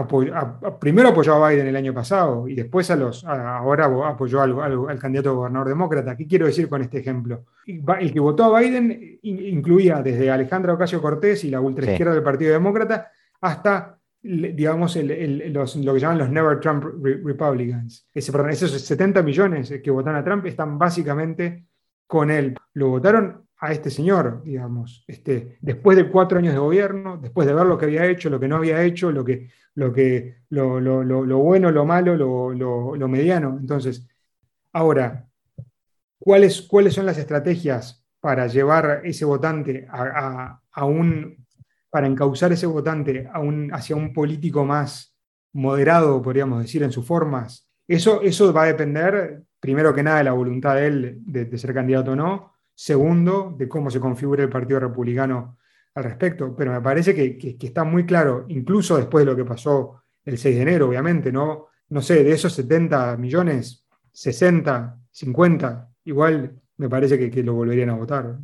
primero 0.79 1.09
apoyó 1.09 1.35
a 1.35 1.47
Biden 1.47 1.67
el 1.67 1.75
año 1.75 1.93
pasado 1.93 2.47
y 2.47 2.55
después 2.55 2.89
a 2.89 2.95
los, 2.95 3.23
ahora 3.23 3.85
apoyó 4.07 4.41
al, 4.41 4.97
candidato 4.97 5.35
gobernador 5.35 5.67
demócrata. 5.67 6.17
¿Qué 6.17 6.25
quiero 6.25 6.47
decir 6.47 6.67
con 6.67 6.81
este 6.81 6.97
ejemplo? 6.97 7.45
El 7.67 8.11
que 8.11 8.19
votó 8.19 8.45
a 8.45 8.59
Biden 8.59 9.19
incluía 9.21 10.01
desde 10.01 10.31
Alejandra 10.31 10.73
Ocasio 10.73 10.99
Cortés 10.99 11.43
y 11.43 11.51
la 11.51 11.61
ultraizquierda 11.61 12.15
del 12.15 12.23
Partido 12.23 12.53
Demócrata 12.53 13.11
hasta 13.41 14.00
digamos, 14.23 14.95
lo 14.95 15.93
que 15.93 15.99
llaman 15.99 16.17
los 16.19 16.29
Never 16.29 16.59
Trump 16.59 16.83
Republicans. 17.01 18.07
Ese, 18.13 18.31
esos 18.49 18.71
70 18.71 19.23
millones 19.23 19.73
que 19.83 19.91
votaron 19.91 20.19
a 20.19 20.23
Trump 20.23 20.45
están 20.45 20.77
básicamente 20.77 21.65
con 22.05 22.29
él. 22.29 22.55
Lo 22.73 22.89
votaron 22.89 23.47
a 23.57 23.71
este 23.71 23.89
señor, 23.89 24.43
digamos, 24.43 25.03
este, 25.07 25.57
después 25.61 25.95
de 25.95 26.09
cuatro 26.09 26.39
años 26.39 26.53
de 26.53 26.59
gobierno, 26.59 27.17
después 27.17 27.47
de 27.47 27.53
ver 27.53 27.65
lo 27.65 27.77
que 27.77 27.85
había 27.85 28.05
hecho, 28.05 28.29
lo 28.29 28.39
que 28.39 28.47
no 28.47 28.57
había 28.57 28.83
hecho, 28.83 29.11
lo, 29.11 29.23
que, 29.23 29.49
lo, 29.75 29.93
que, 29.93 30.37
lo, 30.49 30.79
lo, 30.79 31.37
bueno, 31.37 31.71
lo 31.71 31.85
malo, 31.85 32.15
lo, 32.15 33.07
mediano. 33.07 33.57
Entonces, 33.59 34.07
ahora, 34.73 35.27
¿cuáles, 36.19 36.61
¿cuáles 36.63 36.93
son 36.93 37.05
las 37.05 37.17
estrategias 37.17 38.03
para 38.19 38.47
llevar 38.47 39.01
ese 39.03 39.25
votante 39.25 39.87
a, 39.89 40.59
a 40.71 40.85
un 40.85 41.40
para 41.91 42.07
encauzar 42.07 42.51
ese 42.53 42.65
votante 42.65 43.29
hacia 43.71 43.95
un 43.95 44.13
político 44.13 44.65
más 44.65 45.13
moderado, 45.53 46.21
podríamos 46.21 46.61
decir, 46.61 46.81
en 46.81 46.91
sus 46.91 47.05
formas, 47.05 47.69
eso, 47.87 48.21
eso 48.21 48.53
va 48.53 48.63
a 48.63 48.67
depender, 48.67 49.43
primero 49.59 49.93
que 49.93 50.01
nada, 50.01 50.19
de 50.19 50.23
la 50.23 50.31
voluntad 50.31 50.75
de 50.75 50.87
él 50.87 51.17
de, 51.25 51.57
ser 51.57 51.73
candidato 51.73 52.13
o 52.13 52.15
no, 52.15 52.53
segundo, 52.73 53.53
de 53.57 53.67
cómo 53.67 53.91
se 53.91 53.99
configure 53.99 54.43
el 54.43 54.49
Partido 54.49 54.79
Republicano 54.79 55.57
al 55.93 56.03
respecto. 56.05 56.55
Pero 56.55 56.71
me 56.71 56.79
parece 56.79 57.13
que, 57.13 57.57
está 57.59 57.83
muy 57.83 58.05
claro, 58.05 58.45
incluso 58.47 58.95
después 58.95 59.25
de 59.25 59.31
lo 59.31 59.35
que 59.35 59.43
pasó 59.43 60.03
el 60.23 60.37
6 60.37 60.55
de 60.55 60.61
enero, 60.61 60.87
obviamente, 60.87 61.31
¿no? 61.31 61.67
No 61.89 62.01
sé, 62.01 62.23
de 62.23 62.31
esos 62.31 62.53
70 62.53 63.17
millones, 63.17 63.85
60, 64.13 64.97
50, 65.11 65.89
igual 66.05 66.60
me 66.81 66.89
parece 66.89 67.29
que, 67.29 67.43
lo 67.43 67.53
volverían 67.53 67.91
a 67.91 67.93
votar. 67.93 68.37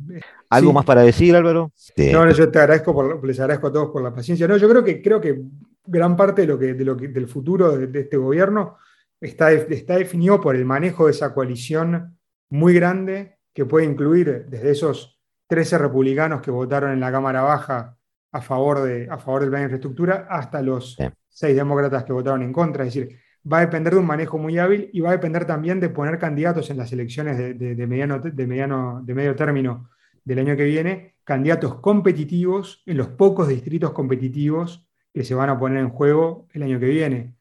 ¿Algo 0.48 0.72
más 0.72 0.84
para 0.84 1.02
decir, 1.02 1.34
Álvaro? 1.34 1.72
No, 2.12 2.30
yo 2.30 2.48
te 2.48 2.60
agradezco 2.60 2.94
por, 2.94 3.26
les 3.26 3.40
agradezco 3.40 3.66
a 3.66 3.72
todos 3.72 3.90
por 3.90 4.00
la 4.00 4.14
paciencia. 4.14 4.46
No, 4.46 4.56
yo 4.56 4.68
creo 4.68 4.84
que, 4.84 5.02
creo 5.02 5.20
que 5.20 5.42
gran 5.84 6.16
parte 6.16 6.42
de 6.42 6.46
lo 6.46 6.56
que, 6.56 6.74
de 6.74 6.84
lo 6.84 6.96
que, 6.96 7.08
del 7.08 7.26
futuro 7.26 7.76
de, 7.76 7.98
este 7.98 8.16
gobierno 8.16 8.76
está, 9.20 9.50
está 9.50 9.96
definido 9.96 10.40
por 10.40 10.54
el 10.54 10.64
manejo 10.64 11.06
de 11.06 11.10
esa 11.10 11.34
coalición 11.34 12.16
muy 12.48 12.74
grande 12.74 13.38
que 13.52 13.64
puede 13.64 13.86
incluir 13.86 14.46
desde 14.48 14.70
esos 14.70 15.20
13 15.48 15.76
republicanos 15.78 16.40
que 16.40 16.52
votaron 16.52 16.92
en 16.92 17.00
la 17.00 17.10
Cámara 17.10 17.42
Baja 17.42 17.96
a 18.30 18.40
favor, 18.40 18.82
de, 18.82 19.08
a 19.10 19.18
favor 19.18 19.40
del 19.40 19.50
plan 19.50 19.62
de 19.62 19.64
infraestructura 19.64 20.28
hasta 20.30 20.62
los 20.62 20.96
seis 21.28 21.56
demócratas 21.56 22.04
que 22.04 22.12
votaron 22.12 22.42
en 22.42 22.52
contra. 22.52 22.84
Es 22.84 22.94
decir, 22.94 23.18
va 23.50 23.58
a 23.58 23.60
depender 23.60 23.94
de 23.94 24.00
un 24.00 24.06
manejo 24.06 24.38
muy 24.38 24.58
hábil 24.58 24.90
y 24.92 25.00
va 25.00 25.10
a 25.10 25.12
depender 25.12 25.44
también 25.46 25.80
de 25.80 25.88
poner 25.88 26.18
candidatos 26.18 26.70
en 26.70 26.76
las 26.76 26.92
elecciones 26.92 27.38
de, 27.38 27.86
mediano, 27.86 28.18
de, 28.18 28.46
mediano, 28.46 29.00
de 29.04 29.14
medio 29.14 29.34
término 29.34 29.88
del 30.24 30.40
año 30.40 30.56
que 30.56 30.64
viene, 30.64 31.14
candidatos 31.24 31.76
competitivos 31.76 32.82
en 32.84 32.98
los 32.98 33.08
pocos 33.08 33.48
distritos 33.48 33.92
competitivos 33.92 34.86
que 35.12 35.24
se 35.24 35.34
van 35.34 35.48
a 35.48 35.58
poner 35.58 35.78
en 35.78 35.88
juego 35.88 36.46
el 36.52 36.62
año 36.62 36.78
que 36.78 36.86
viene. 36.86 37.34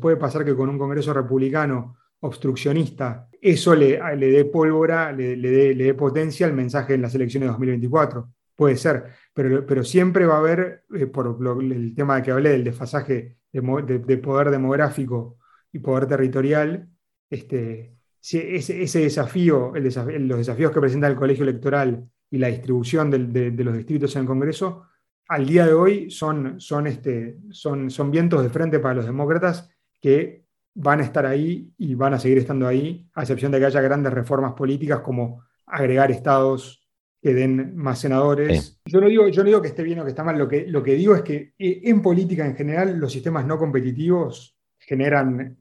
Puede 0.00 0.16
pasar 0.16 0.44
que 0.44 0.54
con 0.54 0.68
un 0.68 0.78
Congreso 0.78 1.12
republicano 1.12 1.96
obstruccionista 2.20 3.28
eso 3.40 3.74
le, 3.74 3.98
le 4.16 4.30
dé 4.30 4.44
pólvora, 4.44 5.12
le, 5.12 5.36
le, 5.36 5.74
dé, 5.74 5.94
potencia 5.94 6.46
al 6.46 6.52
mensaje 6.52 6.94
en 6.94 7.02
las 7.02 7.14
elecciones 7.14 7.46
de 7.46 7.52
2024. 7.52 8.28
Puede 8.54 8.76
ser, 8.76 9.04
pero, 9.32 9.66
pero 9.66 9.82
siempre 9.82 10.26
va 10.26 10.36
a 10.36 10.38
haber, 10.38 10.84
eh, 10.94 11.06
por 11.06 11.38
el 11.62 11.94
tema 11.94 12.16
de 12.16 12.22
que 12.22 12.30
hablé 12.30 12.50
del 12.50 12.64
desfasaje 12.64 13.38
de, 13.52 14.18
poder 14.18 14.50
demográfico 14.50 15.38
y 15.72 15.78
poder 15.78 16.06
territorial, 16.06 16.88
este, 17.28 17.94
ese, 18.22 19.00
desafío, 19.00 19.72
los 19.74 20.38
desafíos 20.38 20.72
que 20.72 20.80
presenta 20.80 21.06
el 21.06 21.16
colegio 21.16 21.44
electoral 21.44 22.08
y 22.30 22.38
la 22.38 22.48
distribución 22.48 23.10
de, 23.10 23.50
los 23.64 23.76
distritos 23.76 24.14
en 24.16 24.22
el 24.22 24.28
Congreso, 24.28 24.84
al 25.28 25.46
día 25.46 25.66
de 25.66 25.72
hoy 25.72 26.10
son, 26.10 26.60
son, 26.60 26.86
este, 26.86 27.38
son, 27.50 27.90
son 27.90 28.10
vientos 28.10 28.42
de 28.42 28.50
frente 28.50 28.80
para 28.80 28.94
los 28.94 29.06
demócratas 29.06 29.70
que 30.00 30.44
van 30.74 31.00
a 31.00 31.04
estar 31.04 31.26
ahí 31.26 31.72
y 31.78 31.94
van 31.94 32.14
a 32.14 32.18
seguir 32.18 32.38
estando 32.38 32.66
ahí, 32.66 33.08
a 33.14 33.22
excepción 33.22 33.52
de 33.52 33.58
que 33.58 33.66
haya 33.66 33.80
grandes 33.80 34.12
reformas 34.12 34.54
políticas 34.54 35.00
como 35.00 35.44
agregar 35.66 36.10
estados 36.10 36.88
que 37.22 37.34
den 37.34 37.76
más 37.76 37.98
senadores. 37.98 38.80
Yo, 38.86 39.00
no 39.00 39.08
digo, 39.08 39.28
yo 39.28 39.42
no 39.42 39.48
digo 39.48 39.62
que 39.62 39.68
esté 39.68 39.82
bien 39.82 39.98
o 40.00 40.04
que 40.04 40.10
está 40.10 40.24
mal, 40.24 40.38
lo 40.38 40.48
que, 40.48 40.66
lo 40.66 40.82
que 40.82 40.94
digo 40.94 41.14
es 41.14 41.22
que 41.22 41.54
eh, 41.58 41.82
en 41.84 42.00
política 42.00 42.46
en 42.46 42.56
general 42.56 42.98
los 42.98 43.12
sistemas 43.12 43.46
no 43.46 43.58
competitivos 43.58 44.56
generan, 44.80 45.56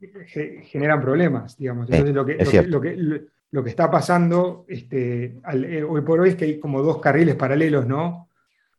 generan 0.63 1.01
problemas, 1.01 1.57
digamos. 1.57 1.89
Entonces, 1.89 2.15
lo, 2.15 2.25
que, 2.25 2.37
lo, 2.65 2.81
que, 2.81 3.25
lo, 3.51 3.63
que, 3.63 3.69
está 3.69 3.91
pasando 3.91 4.65
este, 4.67 5.37
eh, 5.53 5.83
hoy 5.83 6.01
por 6.01 6.21
hoy 6.21 6.29
es 6.29 6.35
que 6.35 6.45
hay 6.45 6.59
como 6.59 6.81
dos 6.81 6.99
carriles 6.99 7.35
paralelos, 7.35 7.85
¿no? 7.85 8.29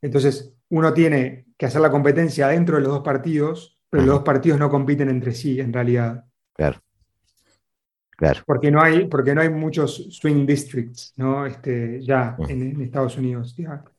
Entonces, 0.02 0.52
uno 0.70 0.92
tiene 0.92 1.46
que 1.56 1.66
hacer 1.66 1.80
la 1.80 1.90
competencia 1.90 2.48
dentro 2.48 2.76
de 2.76 2.82
los 2.82 2.92
dos 2.92 3.02
partidos, 3.02 3.78
pero 3.90 4.04
los 4.04 4.16
dos 4.16 4.24
partidos 4.24 4.58
no 4.58 4.70
compiten 4.70 5.10
entre 5.10 5.32
sí, 5.32 5.60
en 5.60 5.72
realidad. 5.72 6.24
Claro. 6.54 6.80
Porque, 8.44 8.70
no 8.70 8.82
hay, 8.82 9.06
porque 9.06 9.34
no 9.34 9.40
hay 9.40 9.48
muchos 9.48 10.08
swing 10.10 10.44
districts 10.44 11.14
¿no? 11.16 11.46
este, 11.46 12.02
ya 12.02 12.36
en, 12.48 12.80
Estados 12.82 13.16
Unidos. 13.16 13.56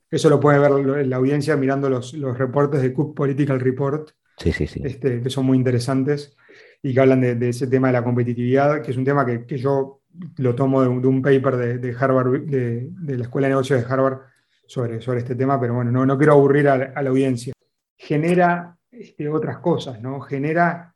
Eso 0.09 0.29
lo 0.29 0.39
puede 0.39 0.59
ver 0.59 1.07
la 1.07 1.15
audiencia 1.15 1.55
mirando 1.57 1.89
los, 1.89 2.13
los 2.13 2.37
reportes 2.37 2.81
de 2.81 2.93
Cook 2.93 3.15
Political 3.15 3.59
Report, 3.59 4.11
sí, 4.41 4.51
sí, 4.51 4.67
sí. 4.67 4.81
Este, 4.83 5.21
que 5.21 5.29
son 5.29 5.45
muy 5.45 5.57
interesantes 5.57 6.35
y 6.81 6.93
que 6.93 6.99
hablan 6.99 7.21
de, 7.21 7.49
ese 7.49 7.67
tema 7.67 7.87
de 7.87 7.93
la 7.93 8.03
competitividad, 8.03 8.81
que 8.81 8.91
es 8.91 8.97
un 8.97 9.05
tema 9.05 9.25
que, 9.25 9.57
yo 9.57 10.01
lo 10.37 10.55
tomo 10.55 10.81
de 10.81 11.07
un, 11.07 11.21
paper 11.21 11.79
de, 11.79 11.95
Harvard, 11.97 12.41
de, 12.41 12.89
la 13.05 13.23
Escuela 13.23 13.47
de 13.47 13.51
Negocios 13.51 13.81
de 13.81 13.93
Harvard, 13.93 14.19
sobre, 14.67 15.01
sobre 15.01 15.19
este 15.19 15.35
tema, 15.35 15.59
pero 15.59 15.75
bueno, 15.75 15.91
no, 15.91 16.05
no 16.05 16.17
quiero 16.17 16.33
aburrir 16.33 16.69
a, 16.69 16.77
la 16.77 17.09
audiencia. 17.09 17.53
Genera 17.97 18.77
este, 18.89 19.27
otras 19.27 19.59
cosas, 19.59 20.01
¿no? 20.01 20.21
Genera 20.21 20.91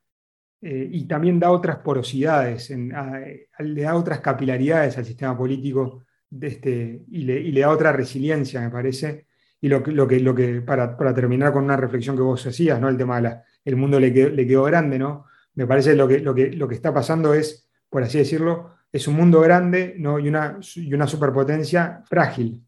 eh, 0.61 0.89
y 0.91 1.05
también 1.05 1.39
da 1.39 1.51
otras 1.51 1.77
porosidades, 1.77 2.71
le 2.71 3.81
da 3.81 3.95
otras 3.95 4.19
capilaridades 4.21 4.97
al 4.97 5.05
sistema 5.05 5.37
político 5.37 6.05
este, 6.41 7.03
y, 7.07 7.21
le, 7.21 7.59
da 7.59 7.69
otra 7.69 7.91
resiliencia, 7.91 8.61
me 8.61 8.69
parece. 8.69 9.27
Y 9.65 9.67
lo, 9.67 9.79
lo 9.79 10.07
que, 10.07 10.19
lo 10.19 10.35
que 10.35 10.61
para, 10.61 10.95
terminar 11.15 11.51
con 11.51 11.63
una 11.63 11.75
reflexión 11.75 12.15
que 12.15 12.21
vos 12.21 12.45
hacías, 12.45 12.79
¿no? 12.79 12.87
El 12.87 12.97
tema 12.97 13.19
del 13.19 13.75
mundo 13.75 13.99
le 13.99 14.13
quedó, 14.13 14.29
le 14.29 14.45
quedó 14.45 14.63
grande, 14.65 14.99
¿no? 14.99 15.25
Me 15.55 15.65
parece 15.65 15.95
lo 15.95 16.07
que, 16.07 16.19
lo, 16.19 16.35
que, 16.35 16.51
lo 16.51 16.67
que 16.67 16.75
está 16.75 16.93
pasando 16.93 17.33
es, 17.33 17.67
por 17.89 18.03
así 18.03 18.19
decirlo, 18.19 18.75
es 18.91 19.07
un 19.07 19.15
mundo 19.15 19.41
grande 19.41 19.95
¿no? 19.97 20.19
y, 20.19 20.27
una, 20.27 20.59
y 20.75 20.93
una 20.93 21.07
superpotencia 21.07 22.03
frágil, 22.05 22.63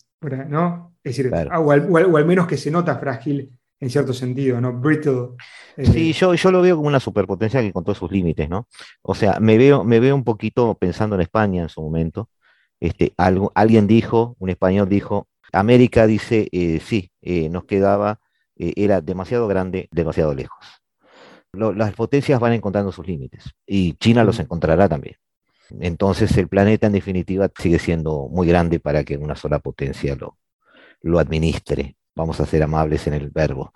¿no? 0.50 0.95
Es 1.04 1.16
decir, 1.16 1.32
o, 1.56 1.72
al, 1.72 2.26
menos 2.26 2.48
que 2.48 2.58
se 2.58 2.72
nota 2.72 2.98
frágil 2.98 3.52
en 3.80 3.89
cierto 3.91 4.12
sentido, 4.12 4.60
¿no? 4.60 4.74
Brittle. 4.74 5.36
Eh, 5.76 5.86
sí, 5.86 6.14
yo, 6.14 6.34
yo 6.34 6.52
lo 6.52 6.64
veo 6.64 6.78
como 6.78 6.88
una 6.88 7.00
superpotencia 7.00 7.62
que 7.62 7.68
encontró 7.68 7.93
sus 7.93 8.12
límites, 8.12 8.50
¿no? 8.50 8.68
O 9.04 9.14
sea, 9.14 9.39
me 9.39 9.60
veo, 9.60 9.84
me 9.84 10.00
veo 10.00 10.16
un 10.16 10.24
poquito 10.24 10.74
pensando 10.74 11.16
en 11.16 11.22
España 11.22 11.62
en 11.62 11.70
su 11.70 11.80
momento. 11.80 12.28
Este, 12.80 13.14
algo, 13.18 13.52
alguien 13.54 13.86
dijo, 13.86 14.36
un 14.39 14.50
español 14.50 14.89
dijo, 14.89 15.28
América 15.52 16.08
dice, 16.08 16.50
eh, 16.52 16.80
sí, 16.84 17.12
eh, 17.22 17.50
nos 17.50 17.66
quedaba, 17.66 18.20
era 18.56 19.02
demasiado 19.02 19.48
grande, 19.48 19.88
demasiado 19.91 20.34
lejos. 20.34 20.66
las 21.54 21.93
potencias 21.93 22.39
van 22.39 22.54
encontrando 22.54 22.91
sus 22.91 23.06
límites 23.06 23.43
y 23.68 23.93
China 23.93 24.24
los 24.24 24.39
encontrará 24.39 24.89
también. 24.89 25.18
Entonces 25.80 26.36
el 26.38 26.48
planeta 26.48 26.88
en 26.88 26.93
definitiva 26.93 27.50
sigue 27.58 27.80
siendo 27.80 28.28
muy 28.30 28.48
grande 28.48 28.80
para 28.80 29.04
que 29.04 29.18
una 29.18 29.36
sola 29.36 29.60
potencia 29.60 30.16
lo, 30.16 30.38
lo 31.02 31.20
administre. 31.20 31.95
Vamos 32.16 32.39
a 32.39 32.48
ser 32.48 32.64
amables 32.64 33.06
en 33.06 33.14
el 33.14 33.30
verbo. 33.30 33.72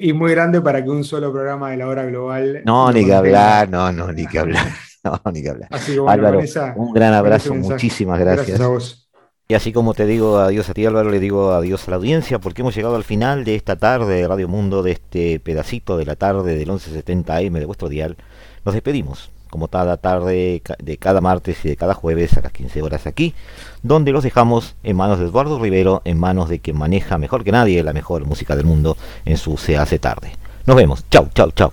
y 0.00 0.12
muy 0.12 0.30
grande 0.30 0.60
para 0.60 0.84
que 0.84 0.90
un 0.90 1.02
solo 1.02 1.32
programa 1.32 1.72
de 1.72 1.78
la 1.78 1.88
hora 1.88 2.04
global. 2.04 2.62
No, 2.64 2.92
ni 2.92 3.04
que 3.04 3.12
hablar, 3.12 3.68
no, 3.68 3.90
no, 3.90 4.12
ni 4.12 4.26
que 4.26 4.38
hablar. 4.38 4.66
No, 5.04 5.20
ni 5.32 5.42
que 5.42 5.48
hablar. 5.48 5.68
Álvaro, 6.06 6.40
un 6.76 6.92
gran 6.92 7.12
abrazo, 7.12 7.52
muchísimas 7.56 8.20
gracias. 8.20 8.46
gracias 8.46 8.60
a 8.60 8.68
vos. 8.68 9.01
Y 9.48 9.54
así 9.54 9.72
como 9.72 9.92
te 9.92 10.06
digo 10.06 10.38
adiós 10.38 10.70
a 10.70 10.74
ti 10.74 10.86
Álvaro, 10.86 11.10
le 11.10 11.20
digo 11.20 11.52
adiós 11.52 11.86
a 11.86 11.90
la 11.90 11.96
audiencia 11.96 12.38
porque 12.38 12.62
hemos 12.62 12.74
llegado 12.74 12.96
al 12.96 13.04
final 13.04 13.44
de 13.44 13.54
esta 13.54 13.76
tarde 13.76 14.14
de 14.14 14.28
Radio 14.28 14.48
Mundo, 14.48 14.82
de 14.82 14.92
este 14.92 15.40
pedacito 15.40 15.96
de 15.96 16.06
la 16.06 16.16
tarde 16.16 16.56
del 16.56 16.68
1170M 16.68 17.58
de 17.58 17.64
vuestro 17.66 17.88
dial. 17.88 18.16
Nos 18.64 18.74
despedimos 18.74 19.30
como 19.52 19.68
cada 19.68 19.98
tarde 19.98 20.62
de 20.78 20.96
cada 20.96 21.20
martes 21.20 21.62
y 21.64 21.68
de 21.68 21.76
cada 21.76 21.92
jueves 21.92 22.38
a 22.38 22.40
las 22.40 22.52
15 22.52 22.80
horas 22.80 23.06
aquí, 23.06 23.34
donde 23.82 24.10
los 24.10 24.24
dejamos 24.24 24.76
en 24.82 24.96
manos 24.96 25.18
de 25.18 25.26
Eduardo 25.26 25.60
Rivero, 25.60 26.00
en 26.06 26.18
manos 26.18 26.48
de 26.48 26.60
quien 26.60 26.78
maneja 26.78 27.18
mejor 27.18 27.44
que 27.44 27.52
nadie 27.52 27.82
la 27.82 27.92
mejor 27.92 28.24
música 28.24 28.56
del 28.56 28.64
mundo 28.64 28.96
en 29.26 29.36
su 29.36 29.58
Se 29.58 29.76
hace 29.76 29.98
tarde. 29.98 30.32
Nos 30.64 30.76
vemos. 30.76 31.04
Chau, 31.10 31.28
chau, 31.34 31.50
chau. 31.50 31.72